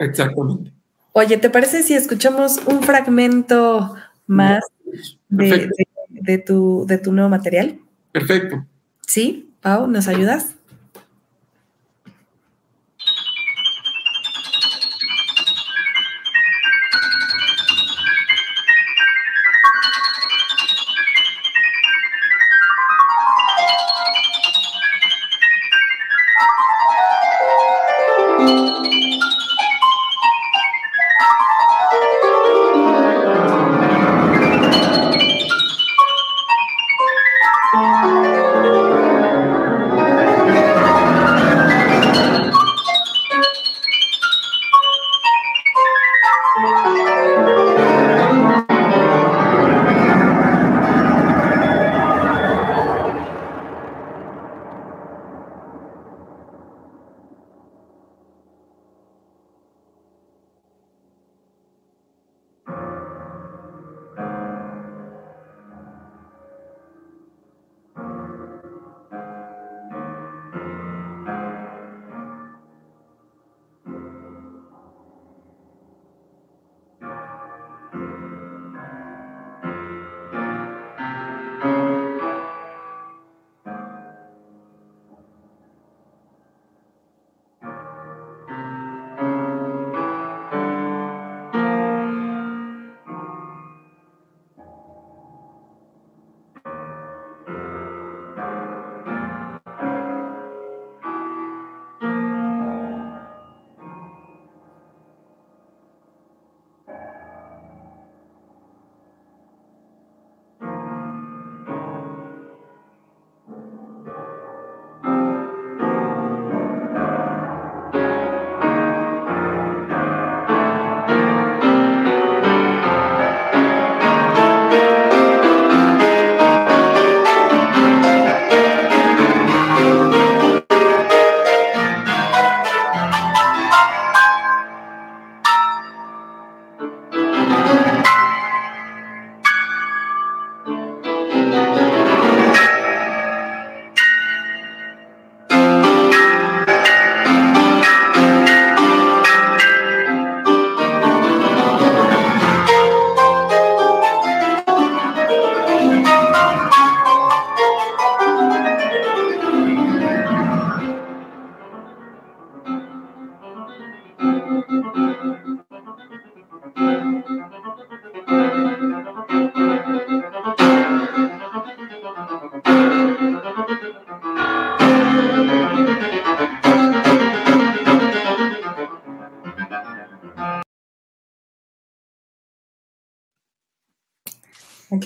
Exactamente. 0.00 0.72
Oye, 1.12 1.36
¿te 1.36 1.48
parece 1.48 1.84
si 1.84 1.94
escuchamos 1.94 2.58
un 2.66 2.82
fragmento 2.82 3.94
más 4.26 4.64
de, 5.28 6.38
tu, 6.38 6.86
de 6.88 6.98
tu 6.98 7.12
nuevo 7.12 7.28
material? 7.28 7.78
Perfecto. 8.18 8.66
Sí, 9.06 9.54
Pau, 9.60 9.86
¿nos 9.86 10.08
ayudas? 10.08 10.56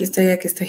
Aquí 0.03 0.09
estoy, 0.09 0.27
aquí 0.31 0.47
estoy. 0.47 0.67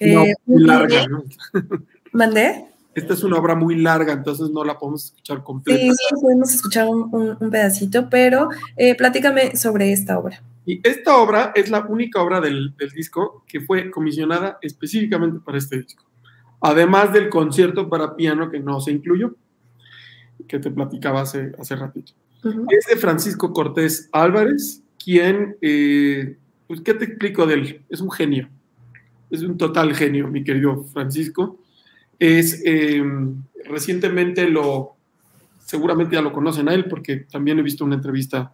No, 0.00 0.22
Eh, 0.24 0.34
muy 0.46 0.62
larga, 0.62 1.08
¿no? 1.08 1.24
¿Mandé? 2.12 2.66
Esta 2.94 3.14
es 3.14 3.24
una 3.24 3.36
obra 3.36 3.56
muy 3.56 3.74
larga, 3.76 4.12
entonces 4.12 4.48
no 4.50 4.62
la 4.64 4.78
podemos 4.78 5.06
escuchar 5.06 5.42
completa. 5.42 5.80
Sí, 5.80 5.90
sí, 5.90 6.14
pudimos 6.20 6.54
escuchar 6.54 6.86
un, 6.88 7.08
un- 7.12 7.36
un 7.40 7.50
pedacito, 7.50 8.08
pero 8.08 8.48
eh, 8.76 8.94
platícame 8.94 9.56
sobre 9.56 9.92
esta 9.92 10.18
obra. 10.18 10.40
Y 10.64 10.80
esta 10.88 11.16
obra 11.16 11.50
es 11.56 11.68
la 11.68 11.80
única 11.84 12.22
obra 12.22 12.40
del, 12.40 12.74
del 12.76 12.90
disco 12.90 13.44
que 13.48 13.60
fue 13.60 13.90
comisionada 13.90 14.58
específicamente 14.62 15.40
para 15.44 15.58
este 15.58 15.78
disco. 15.82 16.04
Además 16.60 17.12
del 17.12 17.28
concierto 17.28 17.88
para 17.88 18.14
piano 18.14 18.50
que 18.50 18.60
no 18.60 18.80
se 18.80 18.92
incluyó, 18.92 19.34
que 20.46 20.58
te 20.60 20.70
platicaba 20.70 21.22
hace, 21.22 21.52
hace 21.58 21.74
ratito. 21.74 22.12
Es 22.70 22.86
de 22.86 22.96
Francisco 22.96 23.52
Cortés 23.52 24.08
Álvarez, 24.12 24.80
quien, 25.04 25.56
eh, 25.60 26.38
pues, 26.68 26.80
¿qué 26.80 26.94
te 26.94 27.04
explico 27.04 27.44
de 27.46 27.54
él? 27.54 27.82
Es 27.90 28.00
un 28.00 28.10
genio. 28.10 28.48
Es 29.30 29.42
un 29.42 29.56
total 29.56 29.94
genio, 29.94 30.28
mi 30.28 30.44
querido 30.44 30.84
Francisco. 30.84 31.58
Es, 32.18 32.62
eh, 32.64 33.02
recientemente 33.68 34.48
lo, 34.48 34.94
seguramente 35.64 36.14
ya 36.14 36.22
lo 36.22 36.32
conocen 36.32 36.68
a 36.68 36.74
él, 36.74 36.86
porque 36.86 37.16
también 37.16 37.58
he 37.58 37.62
visto 37.62 37.84
una 37.84 37.96
entrevista 37.96 38.52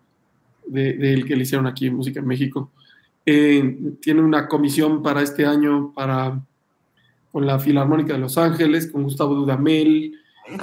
de, 0.66 0.94
de 0.94 1.14
él 1.14 1.24
que 1.24 1.36
le 1.36 1.42
hicieron 1.42 1.66
aquí 1.66 1.86
en 1.86 1.96
Música 1.96 2.20
en 2.20 2.26
México. 2.26 2.70
Tiene 3.24 4.20
una 4.20 4.48
comisión 4.48 5.02
para 5.02 5.22
este 5.22 5.46
año 5.46 5.92
para, 5.94 6.42
con 7.30 7.46
la 7.46 7.58
Filarmónica 7.58 8.14
de 8.14 8.18
Los 8.18 8.36
Ángeles, 8.36 8.90
con 8.90 9.04
Gustavo 9.04 9.34
Dudamel. 9.34 10.14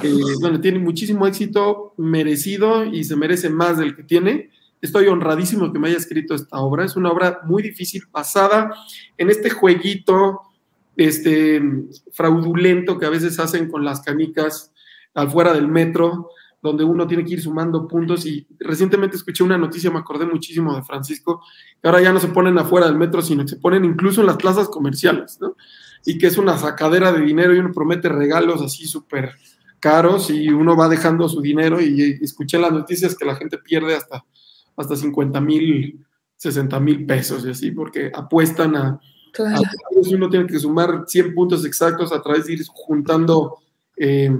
Eh, 0.02 0.14
bueno, 0.40 0.60
tiene 0.60 0.78
muchísimo 0.78 1.26
éxito 1.26 1.94
merecido 1.96 2.84
y 2.84 3.04
se 3.04 3.16
merece 3.16 3.48
más 3.48 3.78
del 3.78 3.96
que 3.96 4.02
tiene. 4.02 4.50
Estoy 4.80 5.06
honradísimo 5.08 5.72
que 5.72 5.78
me 5.78 5.88
haya 5.88 5.96
escrito 5.96 6.34
esta 6.34 6.58
obra. 6.58 6.84
Es 6.84 6.96
una 6.96 7.10
obra 7.10 7.40
muy 7.44 7.62
difícil, 7.62 8.02
basada 8.10 8.74
en 9.16 9.30
este 9.30 9.50
jueguito 9.50 10.40
este, 10.96 11.62
fraudulento 12.12 12.98
que 12.98 13.06
a 13.06 13.10
veces 13.10 13.38
hacen 13.38 13.70
con 13.70 13.84
las 13.84 14.00
canicas 14.00 14.72
afuera 15.14 15.52
del 15.52 15.68
metro, 15.68 16.30
donde 16.62 16.84
uno 16.84 17.06
tiene 17.06 17.24
que 17.24 17.34
ir 17.34 17.42
sumando 17.42 17.88
puntos. 17.88 18.26
Y 18.26 18.46
recientemente 18.58 19.16
escuché 19.16 19.42
una 19.42 19.58
noticia, 19.58 19.90
me 19.90 19.98
acordé 19.98 20.26
muchísimo 20.26 20.74
de 20.74 20.82
Francisco, 20.82 21.42
que 21.80 21.88
ahora 21.88 22.02
ya 22.02 22.12
no 22.12 22.20
se 22.20 22.28
ponen 22.28 22.58
afuera 22.58 22.86
del 22.86 22.96
metro, 22.96 23.22
sino 23.22 23.42
que 23.44 23.50
se 23.50 23.56
ponen 23.56 23.84
incluso 23.84 24.20
en 24.20 24.26
las 24.26 24.36
plazas 24.36 24.68
comerciales, 24.68 25.38
¿no? 25.40 25.56
Y 26.04 26.18
que 26.18 26.26
es 26.26 26.38
una 26.38 26.56
sacadera 26.56 27.12
de 27.12 27.20
dinero 27.20 27.54
y 27.54 27.58
uno 27.58 27.72
promete 27.72 28.08
regalos 28.08 28.62
así 28.62 28.86
súper 28.86 29.34
caros 29.80 30.30
y 30.30 30.50
uno 30.50 30.76
va 30.76 30.88
dejando 30.88 31.28
su 31.28 31.40
dinero 31.40 31.80
y, 31.80 32.18
escuché 32.22 32.58
las 32.58 32.72
noticias 32.72 33.16
que 33.16 33.24
la 33.24 33.34
gente 33.34 33.58
pierde 33.58 33.96
hasta, 33.96 34.24
hasta 34.76 34.96
50 34.96 35.40
mil, 35.40 36.04
60 36.36 36.80
mil 36.80 37.06
pesos 37.06 37.44
y 37.44 37.50
así, 37.50 37.70
porque 37.70 38.10
apuestan 38.14 38.76
a, 38.76 39.00
Claro. 39.32 39.62
a 39.62 40.10
uno 40.12 40.28
tiene 40.28 40.46
que 40.46 40.58
sumar 40.58 41.04
100 41.06 41.34
puntos 41.34 41.64
exactos 41.64 42.12
a 42.12 42.22
través 42.22 42.46
de 42.46 42.54
ir 42.54 42.66
juntando 42.66 43.58
eh, 43.96 44.36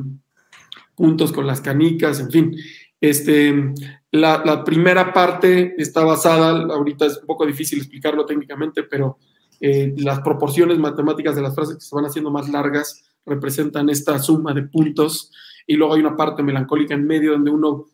puntos 0.94 1.32
con 1.32 1.46
las 1.46 1.60
canicas, 1.60 2.20
en 2.20 2.30
fin. 2.30 2.56
Este, 3.00 3.72
la, 4.10 4.42
la 4.44 4.64
primera 4.64 5.12
parte 5.12 5.74
está 5.80 6.04
basada, 6.04 6.50
ahorita 6.74 7.06
es 7.06 7.18
un 7.18 7.26
poco 7.26 7.46
difícil 7.46 7.78
explicarlo 7.78 8.26
técnicamente, 8.26 8.82
pero 8.82 9.18
eh, 9.60 9.94
las 9.98 10.20
proporciones 10.20 10.78
matemáticas 10.78 11.36
de 11.36 11.42
las 11.42 11.54
frases 11.54 11.76
que 11.76 11.82
se 11.82 11.94
van 11.94 12.06
haciendo 12.06 12.30
más 12.30 12.48
largas 12.48 13.04
representan 13.26 13.88
esta 13.90 14.18
suma 14.18 14.54
de 14.54 14.62
puntos 14.62 15.30
y 15.66 15.76
luego 15.76 15.94
hay 15.94 16.00
una 16.00 16.16
parte 16.16 16.42
melancólica 16.42 16.94
en 16.94 17.06
medio 17.06 17.32
donde 17.32 17.50
uno 17.50 17.86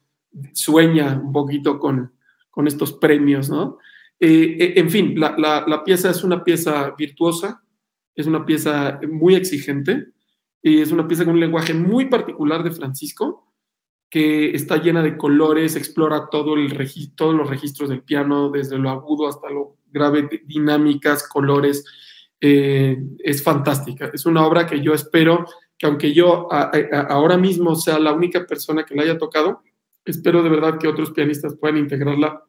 sueña 0.52 1.20
un 1.22 1.32
poquito 1.32 1.78
con, 1.78 2.12
con 2.56 2.66
estos 2.66 2.94
premios, 2.94 3.50
¿no? 3.50 3.76
Eh, 4.18 4.56
eh, 4.58 4.72
en 4.76 4.88
fin, 4.88 5.20
la, 5.20 5.82
pieza 5.84 6.08
es 6.08 6.24
una 6.24 6.42
pieza 6.42 6.94
virtuosa, 6.96 7.62
es 8.14 8.26
una 8.26 8.46
pieza 8.46 8.98
muy 9.12 9.34
exigente, 9.34 10.06
y 10.62 10.80
es 10.80 10.90
una 10.90 11.06
pieza 11.06 11.26
con 11.26 11.34
un 11.34 11.40
lenguaje 11.40 11.74
muy 11.74 12.06
particular 12.06 12.64
de 12.64 12.70
Francisco, 12.70 13.52
que 14.08 14.52
está 14.52 14.78
llena 14.78 15.02
de 15.02 15.18
colores, 15.18 15.76
explora 15.76 16.30
todos 16.30 16.56
los 16.56 16.72
registros 17.50 17.90
del 17.90 18.02
piano, 18.02 18.48
desde 18.48 18.78
lo 18.78 18.88
agudo 18.88 19.28
hasta 19.28 19.50
lo 19.50 19.76
grave, 19.88 20.26
dinámicas, 20.46 21.28
colores. 21.28 21.84
Eh, 22.40 22.96
es 23.18 23.42
fantástica. 23.42 24.10
Es 24.14 24.24
una 24.24 24.46
obra 24.46 24.66
que 24.66 24.80
yo 24.80 24.94
espero 24.94 25.44
que 25.76 25.86
aunque 25.86 26.14
yo 26.14 26.48
ahora 26.50 27.36
mismo 27.36 27.74
sea 27.74 27.98
la 27.98 28.14
única 28.14 28.46
persona 28.46 28.86
que 28.86 28.94
la 28.94 29.02
haya 29.02 29.18
tocado, 29.18 29.62
espero 30.06 30.42
de 30.42 30.48
verdad 30.48 30.78
que 30.78 30.88
otros 30.88 31.10
pianistas 31.10 31.56
puedan 31.56 31.76
integrarla 31.76 32.42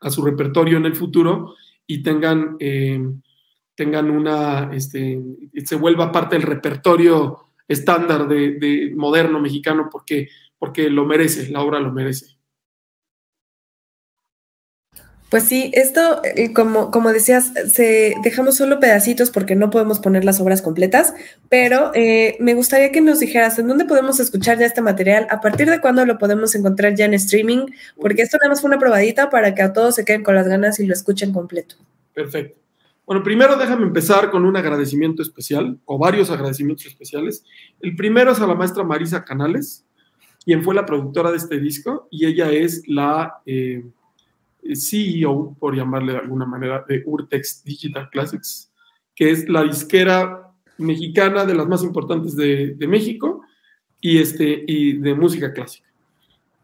a 0.00 0.10
su 0.10 0.22
repertorio 0.24 0.76
en 0.76 0.86
el 0.86 0.94
futuro 0.94 1.54
y 1.86 2.02
tengan, 2.02 2.56
eh, 2.60 3.00
tengan 3.74 4.10
una, 4.10 4.70
este, 4.72 5.20
se 5.64 5.76
vuelva 5.76 6.12
parte 6.12 6.36
del 6.36 6.46
repertorio 6.46 7.38
estándar 7.66 8.28
de, 8.28 8.58
de, 8.58 8.92
moderno 8.94 9.40
mexicano 9.40 9.88
porque, 9.90 10.28
porque 10.58 10.90
lo 10.90 11.06
merece, 11.06 11.50
la 11.50 11.62
obra 11.62 11.80
lo 11.80 11.92
merece. 11.92 12.36
Pues 15.32 15.44
sí, 15.44 15.70
esto, 15.72 16.20
eh, 16.24 16.52
como, 16.52 16.90
como 16.90 17.10
decías, 17.10 17.54
se, 17.72 18.14
dejamos 18.22 18.54
solo 18.54 18.80
pedacitos 18.80 19.30
porque 19.30 19.54
no 19.54 19.70
podemos 19.70 19.98
poner 19.98 20.26
las 20.26 20.42
obras 20.42 20.60
completas, 20.60 21.14
pero 21.48 21.90
eh, 21.94 22.36
me 22.38 22.52
gustaría 22.52 22.92
que 22.92 23.00
nos 23.00 23.18
dijeras 23.18 23.58
en 23.58 23.66
dónde 23.66 23.86
podemos 23.86 24.20
escuchar 24.20 24.58
ya 24.58 24.66
este 24.66 24.82
material, 24.82 25.26
a 25.30 25.40
partir 25.40 25.70
de 25.70 25.80
cuándo 25.80 26.04
lo 26.04 26.18
podemos 26.18 26.54
encontrar 26.54 26.94
ya 26.96 27.06
en 27.06 27.14
streaming, 27.14 27.64
porque 27.98 28.20
esto 28.20 28.36
nada 28.36 28.50
más 28.50 28.60
fue 28.60 28.68
una 28.68 28.78
probadita 28.78 29.30
para 29.30 29.54
que 29.54 29.62
a 29.62 29.72
todos 29.72 29.94
se 29.94 30.04
queden 30.04 30.22
con 30.22 30.34
las 30.34 30.46
ganas 30.48 30.78
y 30.80 30.86
lo 30.86 30.92
escuchen 30.92 31.32
completo. 31.32 31.76
Perfecto. 32.12 32.60
Bueno, 33.06 33.22
primero 33.22 33.56
déjame 33.56 33.84
empezar 33.84 34.30
con 34.30 34.44
un 34.44 34.54
agradecimiento 34.58 35.22
especial, 35.22 35.78
o 35.86 35.96
varios 35.96 36.30
agradecimientos 36.30 36.84
especiales. 36.84 37.42
El 37.80 37.96
primero 37.96 38.32
es 38.32 38.40
a 38.40 38.46
la 38.46 38.54
maestra 38.54 38.84
Marisa 38.84 39.24
Canales, 39.24 39.86
quien 40.44 40.62
fue 40.62 40.74
la 40.74 40.84
productora 40.84 41.30
de 41.30 41.38
este 41.38 41.58
disco, 41.58 42.06
y 42.10 42.26
ella 42.26 42.50
es 42.50 42.82
la... 42.86 43.40
Eh, 43.46 43.82
CEO, 44.74 45.56
por 45.58 45.76
llamarle 45.76 46.12
de 46.12 46.18
alguna 46.18 46.46
manera, 46.46 46.84
de 46.88 47.02
Urtex 47.04 47.64
Digital 47.64 48.08
Classics, 48.10 48.72
que 49.14 49.30
es 49.30 49.48
la 49.48 49.64
disquera 49.64 50.52
mexicana 50.78 51.44
de 51.44 51.54
las 51.54 51.68
más 51.68 51.82
importantes 51.82 52.34
de, 52.36 52.74
de 52.74 52.86
México 52.88 53.42
y, 54.00 54.18
este, 54.18 54.64
y 54.66 54.94
de 54.94 55.14
música 55.14 55.52
clásica. 55.52 55.88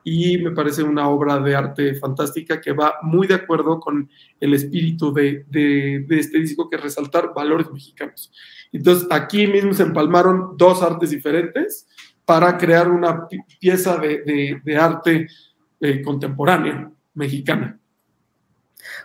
y 0.04 0.38
me 0.38 0.52
parece 0.52 0.84
una 0.84 1.10
obra 1.10 1.40
de 1.40 1.54
arte 1.54 1.96
fantástica 1.96 2.62
que 2.62 2.72
va 2.72 2.96
muy 3.02 3.28
de 3.28 3.34
acuerdo 3.34 3.80
con 3.80 4.10
el 4.40 4.54
espíritu 4.54 5.12
de, 5.12 5.46
de, 5.50 6.06
este 6.12 6.40
disco, 6.40 6.70
que 6.70 6.78
es 6.78 6.82
resaltar 6.82 7.34
valores 7.36 7.70
mexicanos. 7.72 8.32
Entonces, 8.72 9.06
aquí 9.12 9.48
mismo 9.48 9.74
se 9.74 9.84
empalmaron 9.84 10.56
dos 10.56 10.82
artes 10.82 11.10
diferentes 11.10 11.88
para 12.24 12.58
crear 12.58 12.90
una 12.90 13.28
pieza 13.60 13.98
de, 13.98 14.62
de 14.64 14.78
arte 14.78 15.28
eh, 15.82 16.02
contemporánea 16.02 16.90
mexicana. 17.14 17.78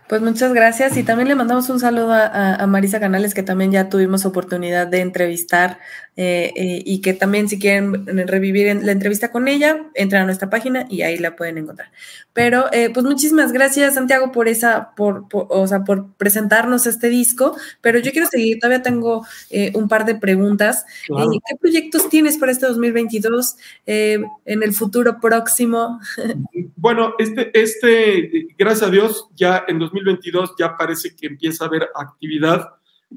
Pues 0.08 0.20
muchas 0.22 0.52
gracias 0.52 0.96
y 0.96 1.04
también 1.04 1.28
le 1.28 1.34
mandamos 1.34 1.68
un 1.70 1.80
saludo 1.80 2.12
a, 2.12 2.66
Marisa 2.66 3.00
Canales 3.00 3.34
que 3.34 3.42
también 3.42 3.72
ya 3.72 3.88
tuvimos 3.88 4.26
oportunidad 4.26 4.86
de 4.86 5.00
entrevistar 5.00 5.78
eh, 6.14 6.52
eh, 6.56 6.82
y 6.84 7.00
que 7.00 7.14
también 7.14 7.48
si 7.48 7.58
quieren 7.58 8.06
revivir 8.28 8.76
la 8.82 8.92
entrevista 8.92 9.32
con 9.32 9.48
ella, 9.48 9.86
entren 9.94 10.22
a 10.22 10.24
nuestra 10.26 10.50
página 10.50 10.86
y 10.90 11.00
ahí 11.00 11.16
la 11.16 11.36
pueden 11.36 11.56
encontrar. 11.56 11.90
Pero 12.34 12.70
eh, 12.70 12.90
pues 12.92 13.06
muchísimas 13.06 13.50
gracias 13.50 13.94
Santiago 13.94 14.30
por 14.30 14.46
esa, 14.46 14.94
por, 14.94 15.24
o 15.32 15.66
sea, 15.66 15.84
por 15.84 16.12
presentarnos 16.18 16.86
este 16.86 17.08
disco, 17.08 17.56
pero 17.80 17.98
yo 17.98 18.12
quiero 18.12 18.26
seguir, 18.26 18.58
todavía 18.58 18.82
tengo 18.82 19.26
un 19.74 19.88
par 19.88 20.04
de 20.04 20.14
preguntas. 20.14 20.84
¿Qué 21.06 21.56
proyectos 21.58 22.10
tienes 22.10 22.36
para 22.36 22.52
este 22.52 22.66
2022 22.66 23.56
en 23.86 24.26
el 24.44 24.72
futuro 24.72 25.18
próximo? 25.20 26.00
Bueno, 26.76 27.14
este, 27.18 27.50
este, 27.58 28.48
gracias 28.58 28.88
a 28.88 28.90
Dios, 28.90 29.28
ya 29.36 29.64
en 29.68 29.78
2022 29.78 30.54
ya 30.58 30.76
parece 30.76 31.14
que 31.14 31.28
empieza 31.28 31.64
a 31.64 31.68
haber 31.68 31.88
actividad 31.94 32.70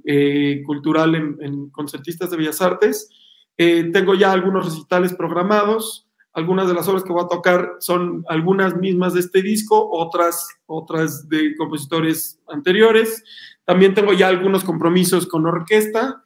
eh, 0.06 0.62
cultural 0.66 1.16
en, 1.16 1.70
concertistas 1.70 2.30
de 2.30 2.38
Bellas 2.38 2.62
Artes. 2.62 3.10
Eh, 3.58 3.89
tengo 3.93 4.14
ya 4.16 4.32
algunos 4.32 4.66
recitales 4.66 5.14
programados. 5.14 6.08
Algunas 6.34 6.68
de 6.68 6.74
las 6.74 6.88
obras 6.88 7.04
que 7.04 7.14
voy 7.14 7.24
a 7.24 7.30
tocar 7.30 7.76
son 7.80 8.26
algunas 8.28 8.76
mismas 8.76 9.14
de 9.14 9.22
este 9.22 9.41
disco, 9.41 9.89
otras, 9.89 10.48
otras 10.66 11.30
de 11.30 11.56
compositores 11.56 12.39
anteriores. 12.48 13.24
También 13.64 13.93
tengo 13.93 14.12
ya 14.12 14.28
algunos 14.28 14.64
compromisos 14.64 15.28
con 15.28 15.46
orquesta. 15.46 16.24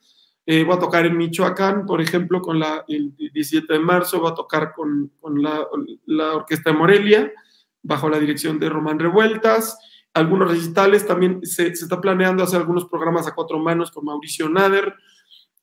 Eh, 0.48 0.64
voy 0.64 0.78
a 0.78 0.80
tocar 0.80 1.06
en 1.06 1.16
Michoacán, 1.16 1.86
por 1.86 2.02
ejemplo, 2.02 2.42
con 2.42 2.60
la, 2.60 2.84
el 2.88 3.16
17 3.16 3.72
de 3.72 3.80
marzo, 3.80 4.20
voy 4.20 4.32
a 4.32 4.36
tocar 4.36 4.74
con, 4.74 5.12
la, 5.36 5.68
la, 6.08 6.36
Orquesta 6.38 6.72
de 6.72 6.78
Morelia, 6.78 7.32
bajo 7.84 8.10
la 8.10 8.20
dirección 8.20 8.58
de 8.58 8.68
Román 8.68 8.98
Revueltas 8.98 9.78
algunos 10.14 10.50
recitales, 10.50 11.06
también 11.06 11.46
se, 11.46 11.68
está 11.68 12.02
planeando 12.02 12.44
hacer 12.44 12.60
algunos 12.60 12.86
programas 12.86 13.28
a 13.28 13.36
cuatro 13.36 13.60
manos 13.60 13.92
con 13.92 14.06
Mauricio 14.06 14.50
Nader, 14.50 14.96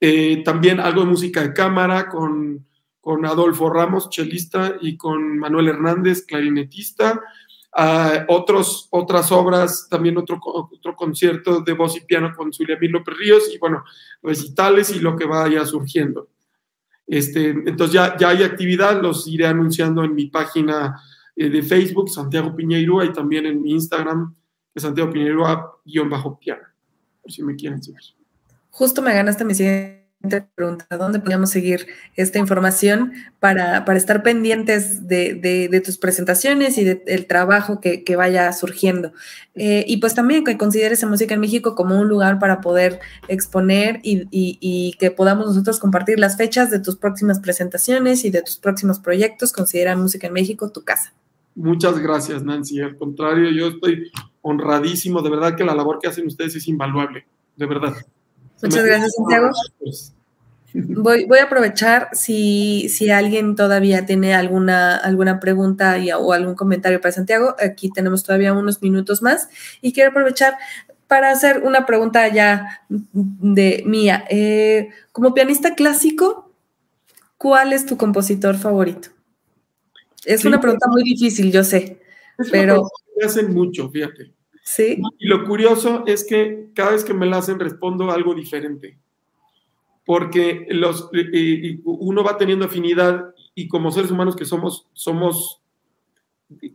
eh, 0.01 0.43
también 0.45 0.81
algo 0.81 1.03
de 1.03 1.09
música 1.09 1.43
de 1.43 1.53
cámara 1.53 2.09
con, 2.09 2.67
con 3.01 3.25
Adolfo 3.27 3.71
Ramos, 3.71 4.11
chelista, 4.11 4.77
y 4.81 4.97
con 4.97 5.39
Manuel 5.39 5.69
Hernández, 5.69 6.25
clarinetista. 6.27 7.21
Uh, 7.79 8.25
otros, 8.29 8.89
otras 8.91 9.31
obras, 9.33 9.87
también 9.91 10.17
otro, 10.17 10.41
otro 10.43 10.97
concierto 10.97 11.61
de 11.61 11.75
voz 11.75 11.95
y 11.95 12.01
piano 12.01 12.33
con 12.35 12.51
Zulia 12.51 12.79
López 12.81 13.17
Ríos, 13.19 13.55
y 13.55 13.59
bueno, 13.59 13.85
recitales 14.23 14.97
y 14.97 15.01
lo 15.01 15.15
que 15.15 15.27
vaya 15.27 15.67
surgiendo. 15.67 16.31
Este, 17.07 17.51
entonces 17.51 17.93
ya, 17.93 18.17
ya 18.17 18.31
hay 18.31 18.43
actividad, 18.43 19.03
los 19.03 19.29
iré 19.29 19.47
anunciando 19.47 20.05
en 20.05 20.15
mi 20.15 20.27
página 20.27 20.99
eh, 21.37 21.51
de 21.51 21.63
Facebook, 21.63 22.09
Santiago 22.09 22.55
Piñeiro, 22.57 23.05
y 23.05 23.13
también 23.13 23.47
en 23.47 23.61
mi 23.63 23.73
Instagram, 23.73 24.35
Santiago 24.75 25.11
Piñeiro, 25.11 25.81
guion 25.85 26.09
bajo 26.09 26.39
piano, 26.39 26.63
por 27.23 27.31
si 27.31 27.43
me 27.43 27.55
quieren 27.55 27.83
seguir. 27.83 28.01
Justo 28.71 29.03
me 29.03 29.15
ganaste 29.15 29.45
mi 29.45 29.55
siguiente 29.55 30.07
pregunta, 30.55 30.85
¿dónde 30.97 31.19
podríamos 31.19 31.51
seguir 31.51 31.87
esta 32.17 32.39
información 32.39 33.13
para, 33.39 33.85
para 33.85 33.99
estar 33.99 34.23
pendientes 34.23 35.07
de, 35.07 35.35
de, 35.35 35.81
tus 35.81 35.99
presentaciones 35.99 36.79
y 36.79 36.85
del 36.85 37.27
trabajo 37.27 37.81
que, 37.81 38.03
que, 38.03 38.17
vaya 38.17 38.53
surgiendo? 38.53 39.13
Eh, 39.55 39.85
y 39.87 39.99
pues 39.99 40.15
también 40.15 40.43
que 40.43 40.59
consideres 40.59 41.03
a 41.05 41.07
Música 41.07 41.35
en 41.35 41.41
México 41.41 41.75
como 41.75 42.01
un 42.01 42.09
lugar 42.09 42.39
para 42.39 42.61
poder 42.61 43.01
exponer 43.29 44.01
y, 44.03 44.23
y, 44.31 44.59
y, 44.61 44.95
que 44.99 45.11
podamos 45.11 45.47
nosotros 45.47 45.79
compartir 45.79 46.19
las 46.19 46.37
fechas 46.37 46.71
de 46.71 46.81
tus 46.81 46.97
próximas 46.97 47.41
presentaciones 47.41 48.25
y 48.25 48.31
de 48.31 48.43
tus 48.43 48.57
próximos 48.57 48.99
proyectos. 48.99 49.53
Considera 49.53 49.97
Música 49.97 50.27
en 50.27 50.33
México 50.33 50.71
tu 50.71 50.83
casa. 50.83 51.13
Muchas 51.57 51.99
gracias, 51.99 52.45
Nancy. 52.45 52.83
Al 52.83 52.97
contrario, 52.97 53.51
yo 53.51 53.69
estoy 53.69 54.13
honradísimo. 54.43 55.23
De 55.23 55.31
verdad 55.31 55.57
que 55.57 55.65
la 55.65 55.75
labor 55.75 55.99
que 55.99 56.07
hacen 56.07 56.27
ustedes 56.27 56.55
es 56.55 56.69
invaluable. 56.69 57.27
De 57.57 57.67
verdad. 57.67 57.95
Muchas 58.63 58.85
gracias, 58.85 59.15
Santiago. 59.17 59.51
Voy, 60.75 61.25
voy, 61.25 61.39
a 61.39 61.45
aprovechar 61.45 62.11
si, 62.13 62.91
si, 62.91 63.09
alguien 63.09 63.57
todavía 63.57 64.05
tiene 64.05 64.35
alguna, 64.35 64.97
alguna 64.97 65.41
pregunta 65.41 65.97
o 66.19 66.35
algún 66.35 66.55
comentario 66.55 67.01
para 67.01 67.13
Santiago. 67.13 67.57
Aquí 67.59 67.91
tenemos 67.91 68.23
todavía 68.23 68.53
unos 68.53 68.83
minutos 68.83 69.23
más 69.23 69.49
y 69.81 69.95
quiero 69.95 70.11
aprovechar 70.11 70.59
para 71.07 71.31
hacer 71.31 71.63
una 71.65 71.87
pregunta 71.87 72.29
ya 72.29 72.83
de 72.91 73.83
mía. 73.87 74.25
Eh, 74.29 74.91
como 75.13 75.33
pianista 75.33 75.75
clásico, 75.75 76.53
¿cuál 77.39 77.73
es 77.73 77.87
tu 77.87 77.97
compositor 77.97 78.59
favorito? 78.59 79.16
Es 80.27 80.45
una 80.45 80.61
pregunta 80.61 80.89
muy 80.89 81.03
difícil, 81.05 81.53
yo 81.53 81.63
sé, 81.63 82.01
pero... 82.51 82.89
Me 83.17 83.25
hacen 83.25 83.55
mucho, 83.55 83.89
fíjate. 83.89 84.35
Sí. 84.65 85.01
Y 85.19 85.29
lo 85.29 85.45
curioso 85.45 86.05
es 86.07 86.25
que 86.25 86.71
cada 86.75 86.91
vez 86.91 87.05
que 87.05 87.15
me 87.15 87.27
la 87.27 87.39
hacen 87.39 87.61
respondo 87.61 88.11
algo 88.11 88.35
diferente. 88.35 88.99
Porque 90.05 90.67
los, 90.71 91.09
uno 91.85 92.25
va 92.25 92.37
teniendo 92.37 92.67
afinidad 92.67 93.33
y 93.55 93.69
como 93.69 93.93
seres 93.93 94.11
humanos 94.11 94.37
que 94.37 94.45
somos, 94.45 94.89
somos 94.93 95.63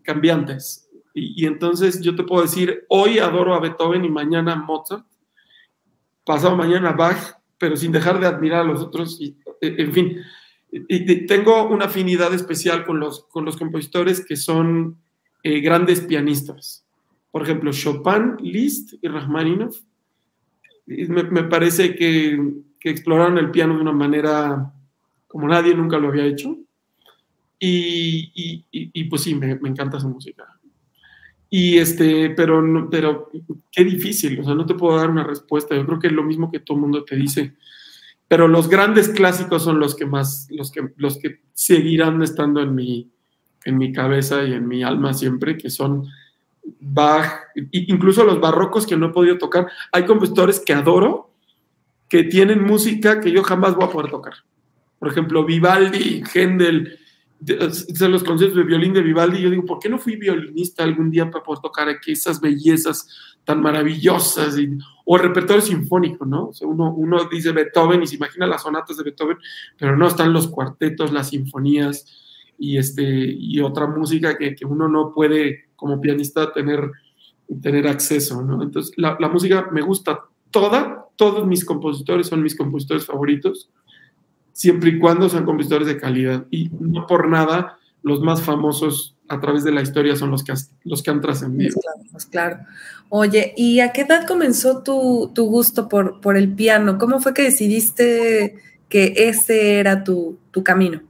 cambiantes. 0.04 0.90
Y, 1.14 1.44
y, 1.44 1.46
entonces 1.46 2.02
yo 2.02 2.16
te 2.16 2.24
puedo 2.24 2.42
decir, 2.42 2.86
hoy 2.88 3.20
adoro 3.20 3.54
a 3.54 3.60
Beethoven 3.60 4.06
y 4.06 4.10
mañana 4.10 4.56
Mozart, 4.56 5.06
pasado 6.26 6.56
mañana 6.56 6.94
Bach, 6.94 7.38
pero 7.58 7.76
sin 7.76 7.92
dejar 7.92 8.20
de 8.20 8.28
admirar 8.28 8.62
a 8.62 8.64
los 8.64 8.82
otros. 8.82 9.20
Y, 9.20 9.38
en 9.62 9.94
fin, 9.94 10.18
y 10.72 11.26
tengo 11.26 11.68
una 11.68 11.86
afinidad 11.86 12.34
especial 12.34 12.86
con 12.86 13.00
los, 13.00 13.26
con 13.26 13.44
los 13.44 13.58
compositores 13.58 14.26
que 14.26 14.38
son 14.38 14.98
eh, 15.44 15.60
grandes 15.60 16.02
pianistas. 16.02 16.86
Por 17.32 17.44
ejemplo, 17.44 17.72
Chopin, 17.72 18.38
Liszt 18.42 18.94
y 19.02 19.08
Rachmaninoff. 19.08 19.82
Me, 20.86 21.24
me 21.24 21.44
parece 21.44 21.96
que, 21.96 22.54
que, 22.80 22.90
exploraron 22.90 23.38
el 23.38 23.52
piano 23.52 23.76
de 23.76 23.82
una 23.82 23.92
manera 23.92 24.74
como 25.28 25.48
nadie 25.48 25.74
nunca 25.74 25.98
lo 25.98 26.10
había 26.10 26.26
hecho. 26.26 26.58
Y, 27.60 28.32
y, 28.34 28.66
y, 28.72 29.04
pues 29.06 29.24
sí, 29.24 29.36
me, 29.36 29.56
me, 29.56 29.70
encanta 29.70 30.00
su 30.00 30.10
música. 30.10 30.46
Y 31.50 31.78
este, 31.78 32.32
pero, 32.32 32.90
pero 32.90 33.30
qué 33.72 33.84
difícil, 33.84 34.40
o 34.40 34.44
sea, 34.44 34.56
no 34.56 34.66
te 34.66 34.74
puedo 34.74 34.98
dar 34.98 35.10
una 35.10 35.24
respuesta. 35.24 35.76
Yo 35.76 35.86
creo 35.86 36.00
que 36.00 36.08
es 36.08 36.14
lo 36.14 36.24
mismo 36.24 36.52
que 36.52 36.60
todo 36.60 36.78
el 36.78 36.82
mundo 36.82 37.04
te 37.04 37.16
dice 37.16 37.56
pero 38.32 38.48
los 38.48 38.70
grandes 38.70 39.10
clásicos 39.10 39.62
son 39.62 39.78
los 39.78 39.94
que 39.94 40.06
más, 40.06 40.48
los 40.52 40.72
que, 40.72 40.94
los 40.96 41.18
que 41.18 41.42
seguirán 41.54 42.24
estando 42.24 42.62
en 42.62 42.74
mi, 42.74 43.12
en 43.66 43.78
mi 43.78 43.92
cabeza 43.92 44.42
y 44.46 44.54
en 44.54 44.70
mi 44.70 44.84
alma 44.84 45.14
siempre, 45.14 45.58
que 45.58 45.70
son 45.70 46.08
Bach, 46.80 47.50
incluso 47.72 48.24
los 48.24 48.40
barrocos 48.40 48.88
que 48.88 48.96
no 48.96 49.08
he 49.08 49.10
podido 49.10 49.38
tocar. 49.38 49.68
Hay 49.92 50.06
compositores 50.06 50.62
que 50.62 50.72
adoro, 50.72 51.34
que 52.08 52.24
tienen 52.24 52.64
música 52.64 53.20
que 53.20 53.34
yo 53.34 53.44
jamás 53.44 53.76
voy 53.76 53.84
a 53.84 53.92
poder 53.92 54.10
tocar. 54.10 54.36
Por 54.98 55.10
ejemplo, 55.10 55.44
Vivaldi, 55.44 56.24
Händel, 56.34 57.00
de 57.42 58.10
los 58.10 58.24
conciertos 58.24 58.56
de 58.56 58.64
violín 58.64 58.94
de 58.94 59.02
Vivaldi, 59.02 59.42
yo 59.42 59.50
digo, 59.50 59.66
¿por 59.66 59.80
qué 59.80 59.90
no 59.90 59.98
fui 59.98 60.16
violinista 60.16 60.84
algún 60.84 61.10
día 61.10 61.30
para 61.30 61.44
poder 61.44 61.60
tocar 61.60 61.90
aquí 61.90 62.12
esas 62.12 62.40
bellezas 62.40 63.08
tan 63.44 63.62
maravillosas? 63.62 64.60
Y, 64.60 64.78
o 65.06 65.18
el 65.18 65.24
repertorio 65.24 65.62
sinfónico, 65.62 66.24
¿no? 66.24 66.50
O 66.50 66.54
sea, 66.54 66.68
uno, 66.68 66.94
uno 66.94 67.28
dice 67.30 67.52
Beethoven 67.52 68.04
y 68.04 68.08
se 68.08 68.16
imagina 68.16 68.46
las 68.46 68.62
sonatas 68.62 68.96
de 68.96 69.04
Beethoven, 69.04 69.38
pero 69.76 69.98
no 69.98 70.08
están 70.08 70.32
los 70.34 70.48
cuartetos, 70.48 71.12
las 71.12 71.30
sinfonías 71.30 72.06
y, 72.60 72.78
este, 72.78 73.04
y 73.04 73.60
otra 73.60 73.88
música 73.88 74.38
que, 74.38 74.54
que 74.54 74.66
uno 74.66 74.88
no 74.88 75.12
puede 75.12 75.70
como 75.76 76.00
pianista 76.00 76.54
tener, 76.54 76.92
tener 77.60 77.88
acceso, 77.88 78.44
¿no? 78.44 78.62
Entonces, 78.62 78.94
la, 78.98 79.18
la 79.20 79.30
música 79.30 79.68
me 79.72 79.82
gusta 79.82 80.26
toda, 80.52 81.08
todos 81.16 81.48
mis 81.48 81.66
compositores 81.66 82.28
son 82.28 82.44
mis 82.44 82.56
compositores 82.56 83.06
favoritos, 83.06 83.72
siempre 84.54 84.92
y 84.92 85.00
cuando 85.00 85.30
sean 85.30 85.46
compositores 85.46 85.88
de 85.88 85.98
calidad. 85.98 86.46
Y 86.52 86.70
no 86.80 87.08
por 87.08 87.28
nada, 87.28 87.78
los 88.04 88.22
más 88.22 88.42
famosos 88.42 89.16
a 89.28 89.40
través 89.40 89.64
de 89.64 89.72
la 89.72 89.82
historia 89.82 90.16
son 90.16 90.32
los 90.32 90.44
que, 90.44 90.54
los 90.84 91.02
que 91.02 91.10
han 91.10 91.22
trascendido. 91.22 91.80
Claro, 91.80 92.10
pues 92.12 92.26
claro. 92.26 92.58
Oye, 93.10 93.54
¿y 93.56 93.80
a 93.80 93.94
qué 93.94 94.02
edad 94.02 94.28
comenzó 94.28 94.84
tu, 94.84 95.32
gusto 95.36 95.88
por, 95.88 96.20
por, 96.20 96.36
el 96.36 96.54
piano? 96.54 96.98
¿Cómo 96.98 97.20
fue 97.20 97.34
que 97.34 97.44
decidiste 97.44 98.56
que 98.90 99.14
ese 99.16 99.80
era 99.80 100.04
tu, 100.04 100.38
camino? 100.64 101.02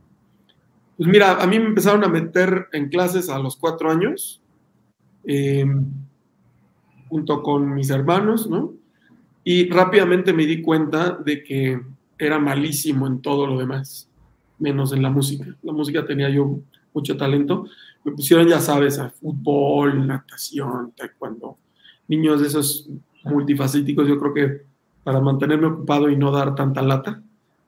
Pues 0.98 1.10
mira, 1.10 1.42
a 1.42 1.48
mí 1.48 1.58
me 1.58 1.66
empezaron 1.66 2.04
a 2.04 2.08
meter 2.08 2.68
en 2.74 2.90
clases 2.90 3.28
a 3.30 3.40
los 3.40 3.56
cuatro 3.56 3.90
años, 3.90 4.42
em, 5.24 5.86
junto 7.10 7.42
con 7.42 7.74
mis 7.74 7.90
hermanos, 7.90 8.48
¿no? 8.48 8.74
Y 9.44 9.68
rápidamente 9.70 10.32
me 10.32 10.46
di 10.46 10.62
cuenta 10.62 11.18
de 11.26 11.44
que 11.44 11.82
era 12.26 12.38
malísimo 12.38 13.08
en 13.08 13.22
todo 13.22 13.48
lo 13.48 13.58
demás, 13.58 14.08
menos 14.60 14.94
en 14.94 15.02
la 15.02 15.10
música. 15.10 15.56
La 15.64 15.74
música 15.74 16.06
tenía 16.06 16.30
yo 16.30 16.60
mucho 16.94 17.18
talento. 17.18 17.66
Me 18.04 18.12
pusieron, 18.12 18.48
ya 18.48 18.60
sabes, 18.60 19.00
a 19.00 19.10
fútbol, 19.10 20.06
natación, 20.06 20.94
taekwondo, 20.96 21.58
niños 22.08 22.42
de 22.42 22.48
esos 22.48 22.90
multifacéticos, 23.24 24.08
yo 24.08 24.20
creo 24.20 24.34
que 24.34 24.62
para 25.04 25.20
mantenerme 25.20 25.68
ocupado 25.68 26.10
y 26.10 26.16
no 26.16 26.32
dar 26.32 26.54
tanta 26.54 26.82
lata 26.82 27.22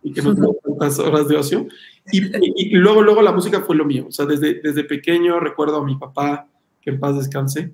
y 0.04 0.14
que 0.14 0.22
no 0.22 0.34
tenga 0.36 0.50
tantas 0.64 1.00
horas 1.00 1.28
de 1.28 1.38
ocio. 1.38 1.68
Y, 2.12 2.76
luego, 2.76 3.02
luego 3.02 3.22
la 3.22 3.32
música 3.32 3.62
fue 3.62 3.76
lo 3.76 3.86
mío. 3.86 4.06
O 4.08 4.12
sea, 4.12 4.26
desde, 4.26 4.62
desde 4.62 4.84
pequeño 4.84 5.40
recuerdo 5.40 5.78
a 5.78 5.86
mi 5.86 5.96
papá, 5.96 6.48
que 6.80 6.92
en 6.92 7.00
paz 7.00 7.16
descanse, 7.16 7.74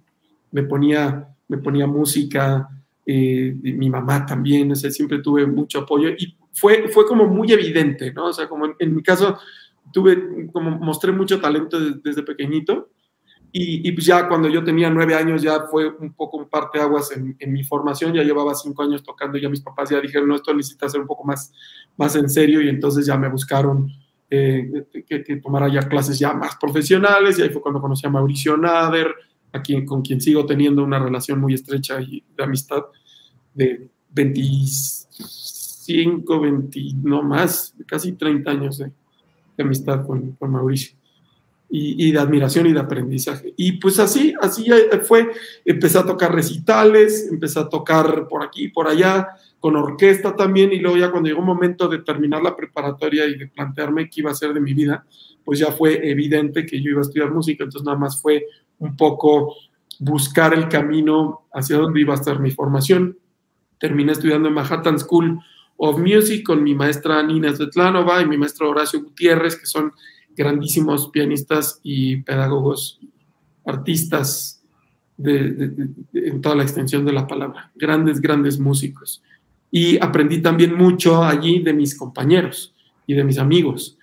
me 0.52 0.64
ponía, 0.64 1.28
me 1.48 1.58
ponía 1.58 1.88
música, 1.88 2.70
eh, 3.06 3.56
mi 3.62 3.90
mamá 3.90 4.26
también, 4.26 4.72
o 4.72 4.76
sea, 4.76 4.92
siempre 4.92 5.20
tuve 5.20 5.48
mucho 5.48 5.80
apoyo 5.80 6.10
y 6.10 6.36
fue, 6.60 6.89
fue 6.89 7.05
como 7.05 7.26
muy 7.26 7.51
evidente, 7.51 8.12
¿no? 8.14 8.28
O 8.28 8.34
sea, 8.34 8.47
como 8.47 8.66
en, 8.78 8.95
mi 8.95 9.01
caso, 9.01 9.38
tuve, 9.93 10.47
como 10.51 10.72
mostré 10.72 11.12
mucho 11.12 11.39
talento 11.39 11.80
desde, 11.80 11.99
desde 12.03 12.24
pequeñito 12.24 12.89
y, 13.51 13.88
y, 13.88 13.91
pues 13.93 14.05
ya 14.05 14.28
cuando 14.28 14.47
yo 14.47 14.64
tenía 14.64 14.89
nueve 14.91 15.16
años 15.16 15.41
ya 15.41 15.62
fue 15.72 15.88
un 15.88 16.14
poco 16.14 16.38
un 16.38 16.49
parteaguas 16.49 17.12
en, 17.12 17.36
en 17.39 17.51
mi 17.51 17.64
formación, 17.64 18.14
ya 18.14 18.24
llevaba 18.24 18.53
cinco 18.53 18.84
años 18.84 19.01
tocando, 19.01 19.39
ya 19.39 19.49
mis 19.49 19.62
papás 19.62 19.89
ya 19.89 19.99
dijeron, 19.99 20.30
no, 20.30 20.36
esto 20.36 20.53
necesita 20.53 20.88
ser 20.88 21.01
un 21.01 21.07
poco 21.07 21.24
más, 21.24 21.51
más 21.97 22.16
en 22.16 22.30
serio 22.30 22.62
y 22.62 22.70
entonces 22.70 23.07
ya 23.07 23.18
me 23.18 23.28
buscaron 23.28 23.91
eh, 24.30 24.86
que, 25.07 25.24
que, 25.24 25.36
tomara 25.38 25.68
ya 25.68 25.82
clases 25.88 26.20
ya 26.20 26.34
más 26.34 26.57
profesionales 26.57 27.39
y 27.39 27.41
ahí 27.41 27.49
fue 27.49 27.64
cuando 27.64 27.82
conocí 27.82 28.05
a 28.05 28.12
Mauricio 28.12 28.55
Nader, 28.55 29.16
a 29.51 29.62
quien, 29.64 29.84
con 29.84 30.03
quien 30.03 30.22
sigo 30.22 30.45
teniendo 30.45 30.84
una 30.84 30.99
relación 30.99 31.39
muy 31.39 31.55
estrecha 31.55 31.99
y 31.99 32.24
de 32.38 32.43
amistad 32.43 32.84
de 33.55 33.89
25, 35.94 36.40
20, 36.40 36.80
no 37.04 37.24
más, 37.24 37.76
casi 37.86 38.14
30 38.14 38.52
años 38.52 38.78
de, 38.78 38.92
amistad 39.58 40.06
con, 40.06 40.32
con 40.34 40.52
Mauricio 40.52 41.00
y, 41.72 42.12
de 42.12 42.20
admiración 42.20 42.66
y 42.68 42.74
de 42.74 42.80
aprendizaje. 42.80 43.54
Y 43.56 43.74
pues 43.74 44.00
así, 44.00 44.34
así 44.42 44.68
fue, 45.04 45.30
empecé 45.64 46.00
a 46.00 46.06
tocar 46.06 46.34
recitales, 46.34 47.28
empecé 47.32 47.60
a 47.60 47.70
tocar 47.70 48.28
por 48.28 48.44
aquí, 48.44 48.70
por 48.70 48.88
allá, 48.88 49.28
con 49.60 49.76
orquesta 49.76 50.36
también, 50.36 50.72
y 50.72 50.80
luego 50.80 50.98
ya 50.98 51.12
cuando 51.12 51.30
llegó 51.30 51.42
un 51.42 51.46
momento 51.46 51.88
de 51.88 52.00
terminar 52.00 52.42
la 52.42 52.56
preparatoria 52.56 53.28
y 53.28 53.38
de 53.38 53.48
plantearme 53.48 54.10
qué 54.10 54.22
iba 54.22 54.32
a 54.32 54.36
ser 54.36 54.54
de 54.54 54.62
mi 54.62 54.74
vida, 54.74 55.06
pues 55.44 55.60
ya 55.60 55.72
fue 55.72 56.10
evidente 56.10 56.66
que 56.66 56.82
yo 56.82 56.92
iba 56.92 57.00
a 57.00 57.04
estudiar 57.04 57.32
música, 57.32 57.64
entonces 57.64 57.86
nada 57.86 57.98
más 57.98 58.20
fue 58.20 58.46
un 58.80 58.96
poco 58.96 59.56
buscar 60.00 60.54
el 60.54 60.70
camino 60.70 61.42
hacia 61.54 61.78
donde 61.78 62.02
iba 62.02 62.14
a 62.14 62.18
estar 62.18 62.40
mi 62.40 62.52
formación. 62.52 63.18
Terminé 63.80 64.14
estudiando 64.14 64.48
en 64.48 64.56
Manhattan 64.56 64.98
School 64.98 65.40
of 65.82 65.98
Music 65.98 66.44
con 66.44 66.62
mi 66.62 66.76
maestra 66.76 67.24
Nina 67.24 67.56
Svetlanova 67.56 68.22
y 68.22 68.28
mi 68.28 68.38
maestro 68.38 68.70
Horacio 68.70 69.02
Gutiérrez, 69.02 69.56
que 69.56 69.66
son 69.66 69.94
grandísimos 70.36 71.10
pianistas 71.10 71.80
y 71.84 72.18
pedagogos, 72.18 73.00
artistas 73.66 74.62
en 75.18 76.42
toda 76.42 76.56
la 76.56 76.64
extensión 76.64 77.06
de 77.06 77.14
la 77.14 77.28
palabra, 77.28 77.72
grandes, 77.76 78.20
grandes 78.20 78.60
músicos. 78.60 79.24
Y 79.72 79.98
aprendí 80.04 80.42
también 80.42 80.76
mucho 80.76 81.24
allí 81.24 81.60
de 81.60 81.74
mis 81.74 81.98
compañeros 81.98 82.74
y 83.08 83.14
de 83.14 83.24
mis 83.24 83.38
amigos, 83.38 83.98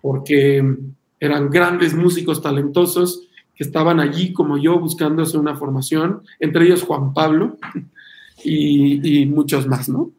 porque 0.00 0.76
eran 1.20 1.50
grandes 1.50 1.94
músicos 1.94 2.40
talentosos 2.40 3.28
que 3.54 3.64
estaban 3.64 4.00
allí 4.00 4.32
como 4.32 4.56
yo 4.56 4.78
buscándose 4.78 5.36
una 5.36 5.56
formación, 5.56 6.22
entre 6.40 6.64
ellos 6.64 6.84
Juan 6.84 7.12
Pablo 7.12 7.58
y, 8.44 9.20
y 9.22 9.26
muchos 9.26 9.66
más, 9.66 9.90
¿no? 9.90 10.12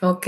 Ok. 0.00 0.26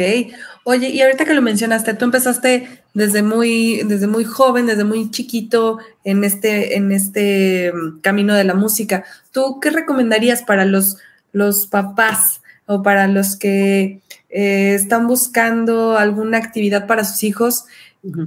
Oye, 0.64 0.88
y 0.88 1.00
ahorita 1.00 1.24
que 1.24 1.34
lo 1.34 1.42
mencionaste, 1.42 1.94
tú 1.94 2.04
empezaste 2.04 2.82
desde 2.92 3.22
muy, 3.22 3.82
desde 3.84 4.08
muy 4.08 4.24
joven, 4.24 4.66
desde 4.66 4.84
muy 4.84 5.10
chiquito 5.10 5.78
en 6.02 6.24
este, 6.24 6.76
en 6.76 6.90
este 6.90 7.72
mm, 7.72 8.00
camino 8.00 8.34
de 8.34 8.44
la 8.44 8.54
música. 8.54 9.04
¿Tú 9.30 9.60
qué 9.60 9.70
recomendarías 9.70 10.42
para 10.42 10.64
los, 10.64 10.96
los 11.32 11.66
papás 11.66 12.40
o 12.66 12.82
para 12.82 13.06
los 13.06 13.36
que 13.36 14.00
eh, 14.28 14.74
están 14.74 15.06
buscando 15.06 15.96
alguna 15.96 16.38
actividad 16.38 16.86
para 16.86 17.04
sus 17.04 17.22
hijos? 17.22 17.64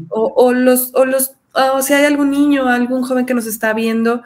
o, 0.10 0.54
los, 0.54 0.94
o 0.94 1.04
los, 1.04 1.32
o 1.54 1.82
si 1.82 1.94
hay 1.94 2.06
algún 2.06 2.30
niño, 2.30 2.68
algún 2.68 3.04
joven 3.04 3.26
que 3.26 3.34
nos 3.34 3.48
está 3.48 3.74
viendo, 3.74 4.22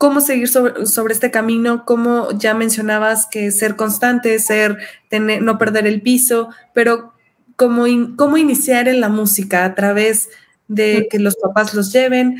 cómo 0.00 0.22
seguir 0.22 0.48
sobre, 0.48 1.12
este 1.12 1.30
camino, 1.30 1.84
como 1.84 2.30
ya 2.32 2.54
mencionabas 2.54 3.26
que 3.30 3.50
ser 3.50 3.76
constante, 3.76 4.38
ser, 4.38 4.78
no 5.10 5.58
perder 5.58 5.86
el 5.86 6.00
piso, 6.00 6.48
pero 6.72 7.12
cómo, 7.54 7.84
cómo 8.16 8.38
iniciar 8.38 8.88
en 8.88 9.02
la 9.02 9.10
música 9.10 9.66
a 9.66 9.74
través 9.74 10.30
de 10.68 11.06
que 11.10 11.18
los 11.18 11.36
papás 11.36 11.74
los 11.74 11.92
lleven, 11.92 12.38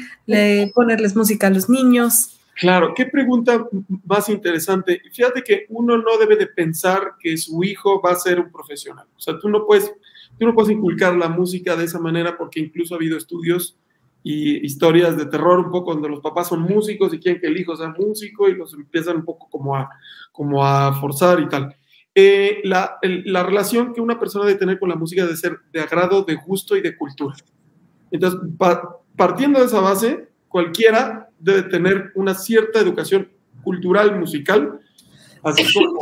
ponerles 0.73 1.15
música 1.15 1.49
a 1.49 1.51
los 1.51 1.69
niños. 1.69 2.41
Claro, 2.55 2.95
qué 2.97 3.05
pregunta 3.05 3.67
más 4.07 4.31
interesante. 4.31 5.03
Fíjate 5.13 5.43
que 5.43 5.67
uno 5.69 5.99
no 5.99 6.17
debe 6.17 6.37
de 6.37 6.47
pensar 6.47 7.13
que 7.21 7.37
su 7.37 7.63
hijo 7.63 8.01
va 8.01 8.13
a 8.13 8.17
ser 8.17 8.41
un 8.41 8.51
profesional. 8.51 9.07
O 9.15 9.21
sea, 9.21 9.39
tú 9.39 9.51
no 9.51 9.67
puedes, 9.67 9.93
tú 10.39 10.47
no 10.47 10.55
puedes 10.55 10.71
inculcar 10.71 11.15
la 11.15 11.29
música 11.29 11.77
de 11.77 11.85
esa 11.85 11.99
manera 11.99 12.39
porque 12.39 12.59
incluso 12.59 12.95
ha 12.95 12.97
habido 12.97 13.19
estudios 13.19 13.77
y 14.23 14.65
historias 14.65 15.17
de 15.17 15.27
terror 15.27 15.59
un 15.61 15.71
poco 15.71 15.93
donde 15.93 16.09
los 16.09 16.21
papás 16.21 16.49
son 16.49 16.63
músicos 16.63 17.13
y 17.15 17.19
quieren 17.19 17.41
que 17.41 17.47
el 17.47 17.59
hijo 17.59 17.77
sea 17.77 17.95
músico 17.97 18.49
y 18.49 18.55
los 18.55 18.75
empiezan 18.75 19.17
un 19.17 19.25
poco 19.25 19.49
como 19.49 19.77
a, 19.77 19.89
como 20.33 20.65
a 20.65 20.93
forzar 20.95 21.41
y 21.41 21.49
tal. 21.49 21.75
Eh, 22.15 22.61
la, 22.65 22.99
la, 23.03 23.43
relación 23.45 23.95
que 23.95 24.01
una 24.01 24.19
persona 24.19 24.45
debe 24.45 24.59
tener 24.59 24.79
con 24.79 24.89
la 24.89 24.97
música 24.97 25.23
debe 25.23 25.37
ser 25.37 25.59
de 25.73 25.81
agrado, 25.81 26.23
de 26.23 26.35
gusto 26.35 26.77
y 26.77 26.81
de 26.81 26.97
cultura. 26.97 27.37
Entonces, 28.11 28.41
partiendo 29.17 29.61
de 29.61 29.67
esa 29.67 29.81
base, 29.81 30.29
cualquiera 30.49 31.29
debe 31.39 31.63
tener 31.63 32.11
una 32.17 32.35
cierta 32.35 32.81
educación 32.81 33.31
cultural 33.63 34.19
musical 34.19 34.81
Así 35.43 35.65
como, 35.73 35.99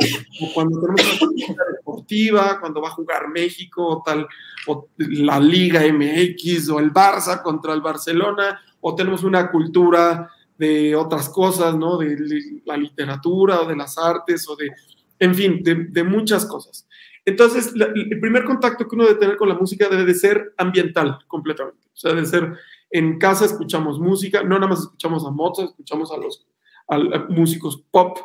cuando 0.53 0.81
tenemos 0.81 1.21
una 1.21 1.63
deportiva, 1.77 2.59
cuando 2.59 2.81
va 2.81 2.89
a 2.89 2.91
jugar 2.91 3.29
México, 3.29 3.85
o 3.87 4.03
tal, 4.03 4.27
o 4.67 4.87
la 4.97 5.39
Liga 5.39 5.81
MX, 5.81 6.69
o 6.69 6.79
el 6.79 6.91
Barça 6.91 7.41
contra 7.41 7.73
el 7.73 7.81
Barcelona, 7.81 8.59
o 8.81 8.95
tenemos 8.95 9.23
una 9.23 9.49
cultura 9.49 10.29
de 10.57 10.95
otras 10.95 11.29
cosas, 11.29 11.75
¿no? 11.75 11.97
De 11.97 12.17
la 12.65 12.75
literatura, 12.75 13.61
o 13.61 13.67
de 13.67 13.75
las 13.75 13.97
artes, 13.97 14.47
o 14.49 14.55
de, 14.55 14.71
en 15.19 15.33
fin, 15.33 15.63
de, 15.63 16.03
muchas 16.03 16.45
cosas. 16.45 16.87
Entonces, 17.23 17.73
el 17.75 18.19
primer 18.19 18.43
contacto 18.43 18.87
que 18.87 18.95
uno 18.95 19.05
debe 19.05 19.19
tener 19.19 19.37
con 19.37 19.49
la 19.49 19.55
música 19.55 19.87
debe 19.87 20.05
de 20.05 20.15
ser 20.15 20.53
ambiental 20.57 21.19
completamente. 21.27 21.87
O 21.93 21.97
sea, 21.97 22.13
debe 22.13 22.25
ser 22.25 22.53
en 22.91 23.19
casa 23.19 23.45
escuchamos 23.45 23.99
música, 23.99 24.43
no 24.43 24.55
nada 24.55 24.67
más 24.67 24.79
escuchamos 24.79 25.25
a 25.25 25.29
Mozart, 25.29 25.69
escuchamos 25.69 26.11
a 26.11 26.17
los 26.17 26.45
a 26.87 26.97
músicos 27.29 27.83
pop, 27.91 28.17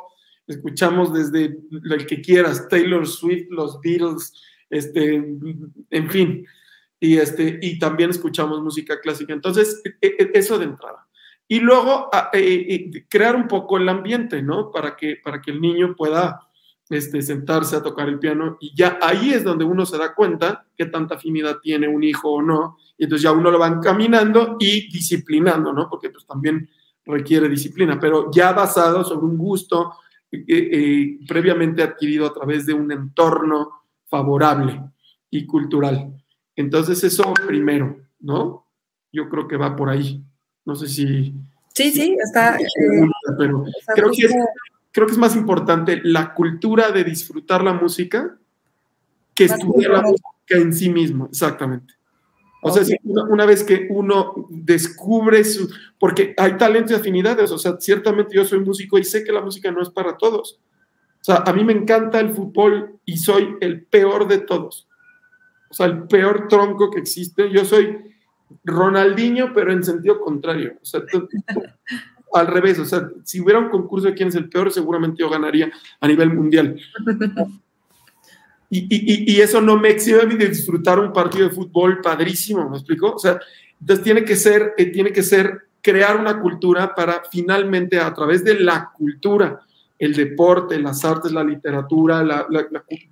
escuchamos 0.47 1.13
desde 1.13 1.57
el 1.71 2.07
que 2.07 2.21
quieras, 2.21 2.69
Taylor 2.69 3.07
Swift, 3.07 3.47
los 3.51 3.81
Beatles, 3.81 4.33
este, 4.71 5.15
en 5.91 6.11
fin, 6.11 6.47
y, 7.01 7.19
este, 7.19 7.59
y 7.61 7.79
también 7.79 8.11
escuchamos 8.11 8.63
música 8.63 9.01
clásica. 9.01 9.33
Entonces, 9.33 9.83
e, 9.85 10.07
e, 10.07 10.31
eso 10.35 10.59
de 10.59 10.65
entrada. 10.65 11.07
Y 11.47 11.61
luego 11.61 12.09
e, 12.33 13.05
crear 13.09 13.37
un 13.37 13.47
poco 13.47 13.77
el 13.77 13.89
ambiente, 13.89 14.43
¿no? 14.43 14.71
Para 14.71 14.97
que, 14.97 15.17
para 15.23 15.43
que 15.43 15.51
el 15.51 15.61
niño 15.61 15.95
pueda 15.95 16.41
este, 16.91 17.23
sentarse 17.23 17.77
a 17.77 17.83
tocar 17.83 18.09
el 18.09 18.19
piano 18.19 18.57
y 18.61 18.75
ya 18.75 18.99
ahí 19.01 19.33
es 19.33 19.43
donde 19.43 19.65
uno 19.65 19.87
se 19.87 19.97
da 19.97 20.15
cuenta 20.15 20.67
qué 20.77 20.87
tanta 20.87 21.15
afinidad 21.15 21.59
tiene 21.63 21.89
un 21.89 22.03
hijo 22.03 22.31
o 22.31 22.43
no. 22.43 22.79
Y 22.97 23.05
entonces 23.05 23.23
ya 23.23 23.33
uno 23.33 23.51
lo 23.51 23.59
va 23.59 23.69
encaminando 23.69 24.57
y 24.59 24.91
disciplinando, 24.91 25.73
¿no? 25.73 25.89
Porque 25.89 26.11
pues 26.11 26.27
también 26.27 26.69
requiere 27.05 27.49
disciplina, 27.49 27.99
pero 28.01 28.31
ya 28.33 28.53
basado 28.53 29.05
sobre 29.05 29.27
un 29.27 29.37
gusto, 29.37 29.93
eh, 30.35 30.45
eh, 30.49 31.19
previamente 31.27 31.83
adquirido 31.83 32.27
a 32.27 32.33
través 32.33 32.67
de 32.67 32.75
un 32.75 32.91
entorno 32.91 33.83
favorable 34.07 34.81
y 35.31 35.47
cultural. 35.47 36.13
Entonces 36.57 37.03
eso 37.05 37.33
primero, 37.47 37.97
¿no? 38.21 38.67
Yo 39.13 39.29
creo 39.29 39.49
que 39.49 39.57
va 39.57 39.77
por 39.77 39.89
ahí. 39.89 40.23
No 40.65 40.75
sé 40.75 40.89
si... 40.89 41.35
Sí, 41.75 41.91
sí, 41.91 42.17
está... 42.23 42.57
Eh, 42.57 43.09
pero 43.39 43.65
creo, 43.95 44.11
que 44.11 44.27
es, 44.27 44.35
creo 44.93 45.07
que 45.07 45.13
es 45.13 45.19
más 45.19 45.37
importante 45.37 46.01
la 46.05 46.35
cultura 46.35 46.91
de 46.91 47.05
disfrutar 47.05 47.63
la 47.65 47.73
música 47.73 48.37
que 49.35 49.45
estudiar 49.45 49.91
la 49.91 50.03
música 50.03 50.29
en 50.51 50.73
sí 50.73 50.89
mismo, 50.91 51.27
exactamente. 51.27 51.95
O 52.67 52.73
sea, 52.73 52.83
una, 53.05 53.45
vez 53.45 53.63
que 53.63 53.89
uno 53.91 54.47
descubre 54.49 55.45
su, 55.45 55.71
porque 55.99 56.35
hay 56.39 56.57
talentos 56.57 56.93
y 56.93 56.95
afinidades, 56.95 57.51
o 57.51 57.59
sea, 57.59 57.77
ciertamente 57.79 58.35
yo 58.35 58.43
soy 58.47 58.61
músico 58.61 58.97
y 58.97 59.05
sé 59.05 59.23
que 59.23 59.33
la 59.33 59.43
música 59.43 59.71
no 59.71 59.83
es 59.83 59.91
para 59.91 60.17
todos. 60.17 60.59
O 61.21 61.25
sea, 61.25 61.43
a 61.47 61.53
mí 61.53 61.63
me 61.63 61.75
encanta 61.75 62.21
el 62.21 62.31
fútbol 62.31 62.99
y 63.05 63.19
soy 63.19 63.57
el 63.61 63.85
peor 63.85 64.27
de 64.29 64.39
todos. 64.39 64.89
O 65.69 65.75
sea, 65.75 65.87
el 65.87 66.05
peor 66.05 66.49
tronco 66.49 66.91
que 66.91 67.01
existe. 67.01 67.51
Yo 67.51 67.67
soy 67.67 67.99
Ronaldinho, 68.65 69.53
pero 69.53 69.71
en 69.71 69.85
sentido 69.85 70.19
contrario. 70.21 70.75
O 70.81 70.85
sea, 70.87 71.03
al 72.33 72.47
revés. 72.47 72.79
O 72.79 72.87
sea, 72.87 73.11
si 73.25 73.43
hubiera 73.43 73.59
un 73.59 73.69
concurso 73.69 74.07
de 74.07 74.15
quién 74.15 74.29
es 74.29 74.37
el 74.37 74.49
peor, 74.49 74.73
seguramente 74.73 75.21
yo 75.21 75.29
ganaría 75.29 75.71
a 76.01 76.09
nivel 76.09 76.33
mundial. 76.33 76.81
Y, 78.71 79.41
eso 79.41 79.61
no 79.61 79.79
me 79.79 79.91
exhibe 79.91 80.27
de 80.27 80.49
disfrutar 80.49 80.99
un 80.99 81.13
partido 81.13 81.49
de 81.49 81.55
fútbol 81.55 82.01
padrísimo, 82.01 82.69
¿me 82.69 82.77
explico? 82.77 83.13
O 83.15 83.19
sea, 83.19 83.39
entonces 83.81 84.05
tiene 84.05 84.25
que 84.25 84.37
ser, 84.37 84.75
eh, 84.79 84.87
tiene 84.87 85.13
que 85.13 85.23
ser 85.23 85.69
crear 85.83 86.19
una 86.19 86.41
cultura 86.41 86.95
para 86.95 87.23
finalmente 87.31 87.99
a 87.99 88.13
través 88.15 88.43
de 88.43 88.59
la 88.59 88.91
cultura, 88.97 89.61
el 89.99 90.15
deporte, 90.15 90.79
las 90.79 91.05
artes, 91.05 91.31
la 91.33 91.45
literatura, 91.45 92.25
la, 92.25 92.47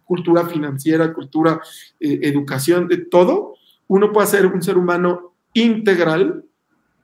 cultura 0.05 0.47
financiera, 0.47 1.13
cultura, 1.13 1.61
eh, 2.01 2.21
educación, 2.23 2.89
de 2.89 2.99
todo, 2.99 3.57
uno 3.89 4.11
puede 4.11 4.27
ser 4.27 4.47
un 4.47 4.63
ser 4.63 4.79
humano 4.79 5.35
integral 5.53 6.45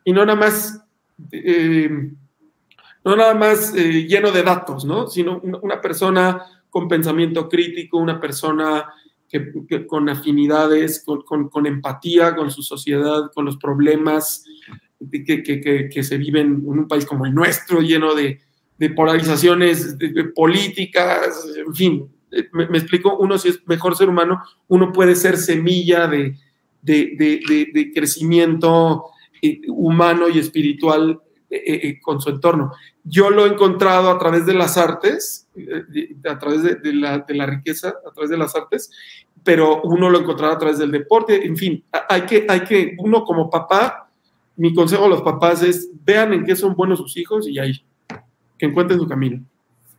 y 0.04 0.12
no 0.12 0.24
nada 0.24 0.38
más, 0.38 0.82
eh, 1.30 1.90
no 3.04 3.16
nada 3.16 3.34
más 3.34 3.74
lleno 3.74 4.32
de 4.32 4.42
datos, 4.42 4.84
¿no? 4.86 5.06
Sino 5.06 5.40
una 5.40 5.80
persona 5.80 6.57
con 6.70 6.88
pensamiento 6.88 7.48
crítico, 7.48 7.98
una 7.98 8.20
persona 8.20 8.86
que, 9.28 9.52
con 9.86 10.08
afinidades, 10.08 11.04
con, 11.04 11.66
empatía 11.66 12.34
con 12.34 12.50
su 12.50 12.62
sociedad, 12.62 13.30
con 13.34 13.44
los 13.44 13.56
problemas 13.56 14.44
que, 15.10 16.02
se 16.02 16.18
viven 16.18 16.46
en 16.46 16.78
un 16.78 16.88
país 16.88 17.04
como 17.04 17.26
el 17.26 17.34
nuestro, 17.34 17.80
lleno 17.80 18.14
de, 18.14 18.40
polarizaciones 18.94 19.96
políticas, 20.34 21.46
en 21.56 21.74
fin, 21.74 22.08
me, 22.52 22.64
explico, 22.78 23.16
uno 23.18 23.36
si 23.38 23.48
es 23.48 23.66
mejor 23.66 23.96
ser 23.96 24.08
humano, 24.08 24.42
uno 24.68 24.92
puede 24.92 25.16
ser 25.16 25.36
semilla 25.36 26.06
de, 26.06 26.36
de 26.82 27.92
crecimiento 27.94 29.06
eh, 29.40 29.60
humano 29.68 30.28
y 30.28 30.38
espiritual 30.38 31.20
eh, 31.50 31.80
eh, 31.82 32.00
con 32.02 32.20
su 32.20 32.28
entorno. 32.28 32.74
Yo 33.04 33.30
lo 33.30 33.46
he 33.46 33.48
encontrado 33.48 34.10
a 34.10 34.18
través 34.18 34.44
de 34.44 34.52
las 34.52 34.76
artes, 34.76 35.48
eh, 35.56 36.14
a 36.28 36.38
través 36.38 36.62
de, 36.62 36.92
la, 36.92 37.46
riqueza, 37.46 37.94
a 38.06 38.12
través 38.12 38.28
de 38.28 38.36
las 38.36 38.54
artes, 38.54 38.90
pero 39.42 39.80
uno 39.80 40.10
lo 40.10 40.18
encontrará 40.18 40.52
a 40.52 40.58
través 40.58 40.76
del 40.76 40.90
deporte. 40.90 41.46
En 41.46 41.56
fin, 41.56 41.82
hay 42.10 42.22
que, 42.26 42.44
hay 42.46 42.60
que, 42.64 42.96
uno 42.98 43.24
como 43.24 43.48
papá, 43.48 44.10
mi 44.56 44.74
consejo 44.74 45.06
a 45.06 45.08
los 45.08 45.22
papás 45.22 45.62
es 45.62 45.88
vean 46.04 46.34
en 46.34 46.44
qué 46.44 46.54
son 46.54 46.74
buenos 46.74 46.98
sus 46.98 47.16
hijos 47.16 47.48
y 47.48 47.58
ahí, 47.58 47.82
que 48.58 48.66
encuentren 48.66 49.00
su 49.00 49.08
camino. 49.08 49.42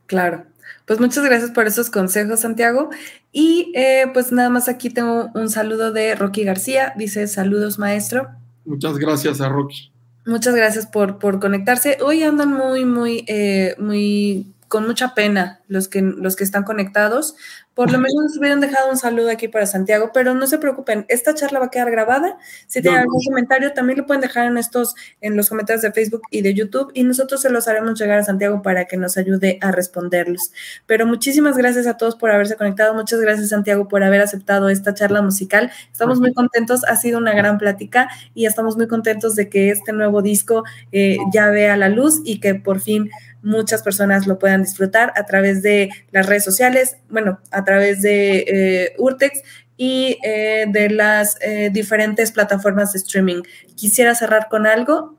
Claro. 0.06 0.44
Pues 0.86 1.00
muchas 1.00 1.24
gracias 1.24 1.50
por 1.50 1.66
esos 1.66 1.90
consejos, 1.90 2.38
Santiago. 2.38 2.90
Y 3.32 3.72
pues 4.12 4.30
nada 4.30 4.50
más 4.50 4.68
aquí 4.68 4.88
tengo 4.88 5.30
un 5.34 5.48
saludo 5.48 5.90
de 5.90 6.14
Rocky 6.14 6.44
García. 6.44 6.94
Dice, 6.96 7.26
saludos, 7.26 7.80
maestro. 7.80 8.28
Muchas 8.64 8.98
gracias 8.98 9.40
a 9.40 9.48
Rocky. 9.48 9.90
Muchas 10.26 10.54
gracias 10.54 10.86
por, 10.86 11.18
por 11.18 11.40
conectarse. 11.40 11.98
Hoy 12.02 12.22
andan 12.22 12.52
muy, 12.52 12.84
muy, 12.84 13.24
eh, 13.26 13.74
muy 13.78 14.54
con 14.70 14.86
mucha 14.86 15.14
pena 15.16 15.60
los 15.66 15.88
que, 15.88 16.00
los 16.00 16.36
que 16.36 16.44
están 16.44 16.62
conectados. 16.62 17.34
Por 17.74 17.90
lo 17.90 17.98
menos 17.98 18.36
hubieran 18.38 18.60
dejado 18.60 18.88
un 18.88 18.96
saludo 18.96 19.28
aquí 19.28 19.48
para 19.48 19.66
Santiago, 19.66 20.12
pero 20.14 20.34
no 20.34 20.46
se 20.46 20.58
preocupen, 20.58 21.06
esta 21.08 21.34
charla 21.34 21.58
va 21.58 21.66
a 21.66 21.70
quedar 21.70 21.90
grabada. 21.90 22.38
Si 22.68 22.80
tienen 22.80 23.00
algún 23.00 23.20
comentario, 23.24 23.72
también 23.72 23.98
lo 23.98 24.06
pueden 24.06 24.20
dejar 24.20 24.46
en 24.46 24.58
estos, 24.58 24.94
en 25.20 25.36
los 25.36 25.48
comentarios 25.48 25.82
de 25.82 25.90
Facebook 25.90 26.22
y 26.30 26.42
de 26.42 26.54
YouTube, 26.54 26.92
y 26.94 27.02
nosotros 27.02 27.40
se 27.40 27.50
los 27.50 27.66
haremos 27.66 27.98
llegar 27.98 28.20
a 28.20 28.24
Santiago 28.24 28.62
para 28.62 28.84
que 28.84 28.96
nos 28.96 29.16
ayude 29.16 29.58
a 29.60 29.72
responderlos. 29.72 30.52
Pero 30.86 31.04
muchísimas 31.04 31.56
gracias 31.56 31.88
a 31.88 31.96
todos 31.96 32.14
por 32.14 32.30
haberse 32.30 32.54
conectado. 32.54 32.94
Muchas 32.94 33.20
gracias, 33.20 33.48
Santiago, 33.48 33.88
por 33.88 34.04
haber 34.04 34.20
aceptado 34.20 34.68
esta 34.68 34.94
charla 34.94 35.20
musical. 35.20 35.72
Estamos 35.90 36.20
muy 36.20 36.32
contentos, 36.32 36.84
ha 36.84 36.94
sido 36.94 37.18
una 37.18 37.32
gran 37.34 37.58
plática 37.58 38.08
y 38.34 38.46
estamos 38.46 38.76
muy 38.76 38.86
contentos 38.86 39.34
de 39.34 39.48
que 39.48 39.70
este 39.70 39.92
nuevo 39.92 40.22
disco 40.22 40.62
eh, 40.92 41.16
ya 41.32 41.50
vea 41.50 41.76
la 41.76 41.88
luz 41.88 42.20
y 42.24 42.38
que 42.38 42.54
por 42.54 42.80
fin 42.80 43.10
muchas 43.42 43.82
personas 43.82 44.26
lo 44.26 44.38
puedan 44.38 44.62
disfrutar 44.62 45.12
a 45.16 45.24
través 45.24 45.62
de 45.62 45.90
las 46.12 46.26
redes 46.26 46.44
sociales, 46.44 46.96
bueno, 47.08 47.40
a 47.50 47.64
través 47.64 48.02
de 48.02 48.44
eh, 48.46 48.94
Urtex 48.98 49.42
y 49.76 50.18
eh, 50.22 50.66
de 50.68 50.90
las 50.90 51.38
eh, 51.40 51.70
diferentes 51.72 52.32
plataformas 52.32 52.92
de 52.92 52.98
streaming. 52.98 53.42
Quisiera 53.76 54.14
cerrar 54.14 54.48
con 54.50 54.66
algo 54.66 55.16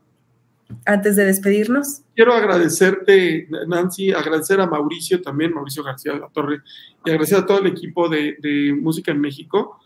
antes 0.86 1.16
de 1.16 1.24
despedirnos. 1.24 2.02
Quiero 2.14 2.32
agradecerte, 2.32 3.48
Nancy, 3.66 4.12
agradecer 4.12 4.60
a 4.60 4.66
Mauricio 4.66 5.20
también, 5.20 5.52
Mauricio 5.52 5.82
García 5.82 6.12
de 6.12 6.20
la 6.20 6.28
Torre, 6.28 6.60
y 7.04 7.10
agradecer 7.10 7.38
a 7.38 7.46
todo 7.46 7.58
el 7.58 7.66
equipo 7.66 8.08
de, 8.08 8.36
de 8.40 8.72
Música 8.72 9.10
en 9.10 9.20
México 9.20 9.78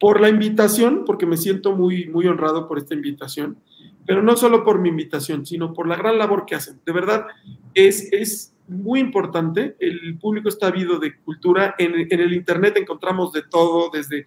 por 0.00 0.20
la 0.20 0.28
invitación, 0.28 1.04
porque 1.04 1.26
me 1.26 1.36
siento 1.36 1.74
muy, 1.74 2.06
muy 2.06 2.26
honrado 2.26 2.68
por 2.68 2.78
esta 2.78 2.94
invitación 2.94 3.58
pero 4.08 4.22
no 4.22 4.38
solo 4.38 4.64
por 4.64 4.80
mi 4.80 4.88
invitación, 4.88 5.44
sino 5.44 5.74
por 5.74 5.86
la 5.86 5.94
gran 5.94 6.16
labor 6.16 6.46
que 6.46 6.54
hacen. 6.54 6.80
De 6.86 6.92
verdad, 6.92 7.26
es, 7.74 8.10
es 8.10 8.54
muy 8.66 9.00
importante. 9.00 9.76
El 9.78 10.18
público 10.18 10.48
está 10.48 10.68
habido 10.68 10.98
de 10.98 11.14
cultura. 11.18 11.74
En, 11.78 11.94
el 11.94 12.32
Internet 12.32 12.78
encontramos 12.78 13.34
de 13.34 13.42
todo, 13.42 13.90
desde 13.92 14.24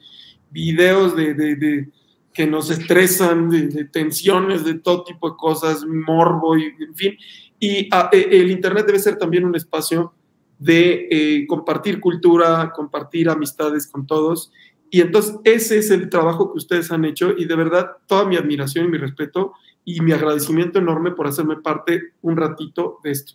videos 0.51 1.15
de, 1.15 1.89
que 2.31 2.45
nos 2.45 2.69
estresan, 2.69 3.49
de, 3.49 3.85
tensiones, 3.85 4.63
de 4.63 4.75
todo 4.75 5.03
tipo 5.03 5.31
de 5.31 5.35
cosas, 5.35 5.83
morbo, 5.83 6.55
y, 6.55 6.65
en 6.65 6.95
fin. 6.95 7.17
Y 7.59 7.87
ah, 7.91 8.11
e, 8.11 8.39
el 8.39 8.51
Internet 8.51 8.85
debe 8.85 8.99
ser 8.99 9.17
también 9.17 9.45
un 9.45 9.55
espacio 9.55 10.13
de 10.59 11.07
eh, 11.09 11.47
compartir 11.47 11.99
cultura, 11.99 12.71
compartir 12.71 13.29
amistades 13.29 13.87
con 13.87 14.05
todos. 14.05 14.51
Y 14.91 15.01
entonces 15.01 15.37
ese 15.43 15.79
es 15.79 15.89
el 15.89 16.07
trabajo 16.07 16.51
que 16.51 16.59
ustedes 16.59 16.91
han 16.91 17.03
hecho 17.03 17.33
y 17.35 17.45
de 17.45 17.55
verdad 17.55 17.93
toda 18.05 18.25
mi 18.25 18.35
admiración 18.35 18.85
y 18.85 18.89
mi 18.89 18.99
respeto 18.99 19.53
y 19.85 20.01
mi 20.01 20.11
agradecimiento 20.11 20.79
enorme 20.79 21.11
por 21.11 21.27
hacerme 21.27 21.57
parte 21.57 22.13
un 22.21 22.37
ratito 22.37 22.99
de 23.03 23.11
esto. 23.11 23.33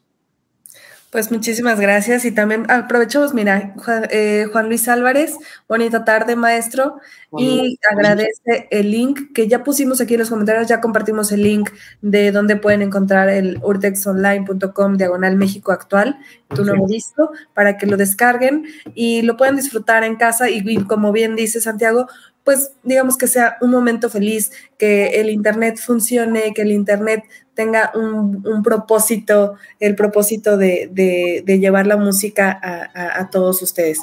Pues 1.11 1.31
muchísimas 1.31 1.81
gracias 1.81 2.25
y 2.25 2.33
también 2.33 2.71
aprovechamos, 2.71 3.33
mira, 3.33 3.75
eh, 4.11 4.49
Juan, 4.53 4.69
Luis 4.69 4.89
Álvarez, 4.89 5.39
bonita 5.69 6.05
tarde, 6.05 6.35
maestro, 6.35 6.99
y 7.39 7.79
agradece 7.91 8.67
el 8.71 8.91
link 8.91 9.33
que 9.33 9.47
ya 9.47 9.63
pusimos 9.63 10.01
aquí 10.01 10.15
en 10.15 10.21
los 10.21 10.31
comentarios, 10.31 10.67
ya 10.67 10.81
compartimos 10.81 11.31
el 11.31 11.45
link 11.45 11.71
de 12.03 12.33
donde 12.33 12.57
pueden 12.57 12.83
encontrar 12.83 13.29
el 13.29 13.61
urtexonline.com 13.63 14.97
diagonal 14.97 15.37
México 15.37 15.73
actual, 15.73 16.19
tu 16.55 16.65
nuevo 16.65 16.87
disco, 16.87 17.31
para 17.55 17.79
que 17.79 17.87
lo 17.87 17.97
descarguen 17.97 18.67
y 18.95 19.23
lo 19.23 19.37
puedan 19.37 19.57
disfrutar 19.57 20.03
en 20.03 20.17
casa 20.17 20.51
y 20.51 20.85
como 20.85 21.13
bien 21.13 21.37
dice 21.37 21.61
Santiago, 21.61 22.09
pues 22.47 22.71
digamos 22.85 23.19
que 23.19 23.27
sea 23.27 23.59
un 23.61 23.73
momento 23.73 24.09
feliz, 24.09 24.53
que 24.79 25.21
el 25.21 25.29
Internet 25.31 25.79
funcione, 25.79 26.55
que 26.55 26.63
el 26.63 26.71
Internet 26.71 27.25
tenga 27.55 27.91
un, 27.95 28.63
propósito, 28.63 29.57
el 29.81 29.97
propósito 29.97 30.57
de, 30.57 31.43
llevar 31.45 31.89
la 31.89 31.97
música 31.97 32.59
a 32.95 33.29
todos 33.31 33.61
ustedes. 33.63 33.99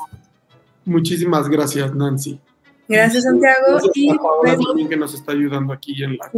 Muchísimas 0.83 1.47
gracias, 1.47 1.95
Nancy. 1.95 2.41
Gracias, 2.93 3.23
Santiago. 3.23 3.79
y 3.93 4.13
Paola 4.17 4.55
pues, 4.55 4.67
también 4.67 4.89
que 4.89 4.97
nos 4.97 5.13
está 5.13 5.31
ayudando 5.31 5.71
aquí 5.73 6.03
en 6.03 6.17
la. 6.17 6.29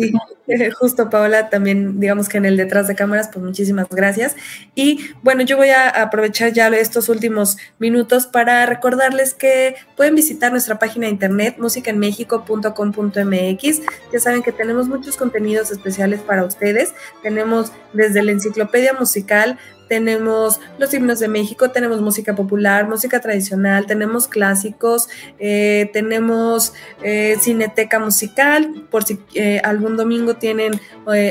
justo 0.80 1.10
Paola 1.10 1.50
también, 1.50 2.00
digamos 2.00 2.30
que 2.30 2.38
en 2.38 2.46
el 2.46 2.56
detrás 2.58 2.88
de 2.88 2.94
cámaras, 2.96 3.30
pues 3.32 3.44
muchísimas 3.46 3.88
gracias. 3.90 4.36
Y 4.76 5.00
bueno, 5.24 5.42
yo 5.44 5.58
voy 5.58 5.70
a 5.70 5.90
aprovechar 5.90 6.54
ya 6.54 6.68
estos 6.70 7.10
últimos 7.10 7.58
minutos 7.80 8.28
para 8.28 8.66
recordarles 8.66 9.34
que 9.34 9.76
pueden 9.96 10.16
visitar 10.16 10.52
nuestra 10.52 10.80
página 10.80 11.06
de 11.08 11.14
internet 11.14 11.56
musicaenmexico.com.mx. 11.60 13.82
Ya 14.12 14.20
saben 14.20 14.44
que 14.44 14.52
tenemos 14.52 14.88
muchos 14.88 15.16
contenidos 15.18 15.72
especiales 15.72 16.22
para 16.22 16.46
ustedes. 16.46 16.94
Tenemos 17.24 17.72
desde 17.94 18.22
la 18.24 18.32
enciclopedia 18.32 18.94
musical 18.94 19.58
tenemos 19.88 20.60
los 20.78 20.94
himnos 20.94 21.20
de 21.20 21.28
México, 21.28 21.72
tenemos 21.72 22.02
música 22.02 22.36
popular, 22.36 22.88
música 22.88 23.20
tradicional, 23.20 23.86
tenemos 23.86 24.28
clásicos, 24.28 25.10
eh, 25.40 25.90
tenemos 25.94 26.74
eh, 27.04 27.38
cineteca 27.40 28.00
musical, 28.00 28.86
por 28.90 29.04
si 29.04 29.20
eh, 29.34 29.62
algún 29.64 29.98
domingo 29.98 30.36
tienen 30.36 30.80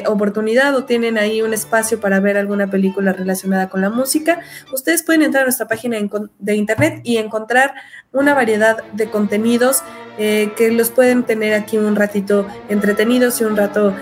oportunidad 0.07 0.75
o 0.77 0.85
tienen 0.85 1.19
ahí 1.19 1.43
un 1.43 1.53
espacio 1.53 1.99
para 1.99 2.21
ver 2.21 2.37
alguna 2.37 2.71
película 2.71 3.13
relacionada 3.13 3.69
con 3.69 3.81
la 3.81 3.91
música, 3.91 4.41
ustedes 4.73 5.03
pueden 5.03 5.23
entrar 5.23 5.43
a 5.43 5.47
nuestra 5.47 5.67
página 5.67 5.99
de 6.39 6.55
internet 6.55 7.01
y 7.03 7.17
encontrar 7.17 7.75
una 8.13 8.35
variedad 8.35 8.85
de 8.93 9.11
contenidos 9.11 9.83
que 10.17 10.71
los 10.71 10.91
pueden 10.91 11.25
tener 11.25 11.55
aquí 11.55 11.77
un 11.77 11.97
ratito 11.97 12.47
entretenidos 12.69 13.41
y 13.41 13.45
un 13.45 13.57
rato 13.57 13.97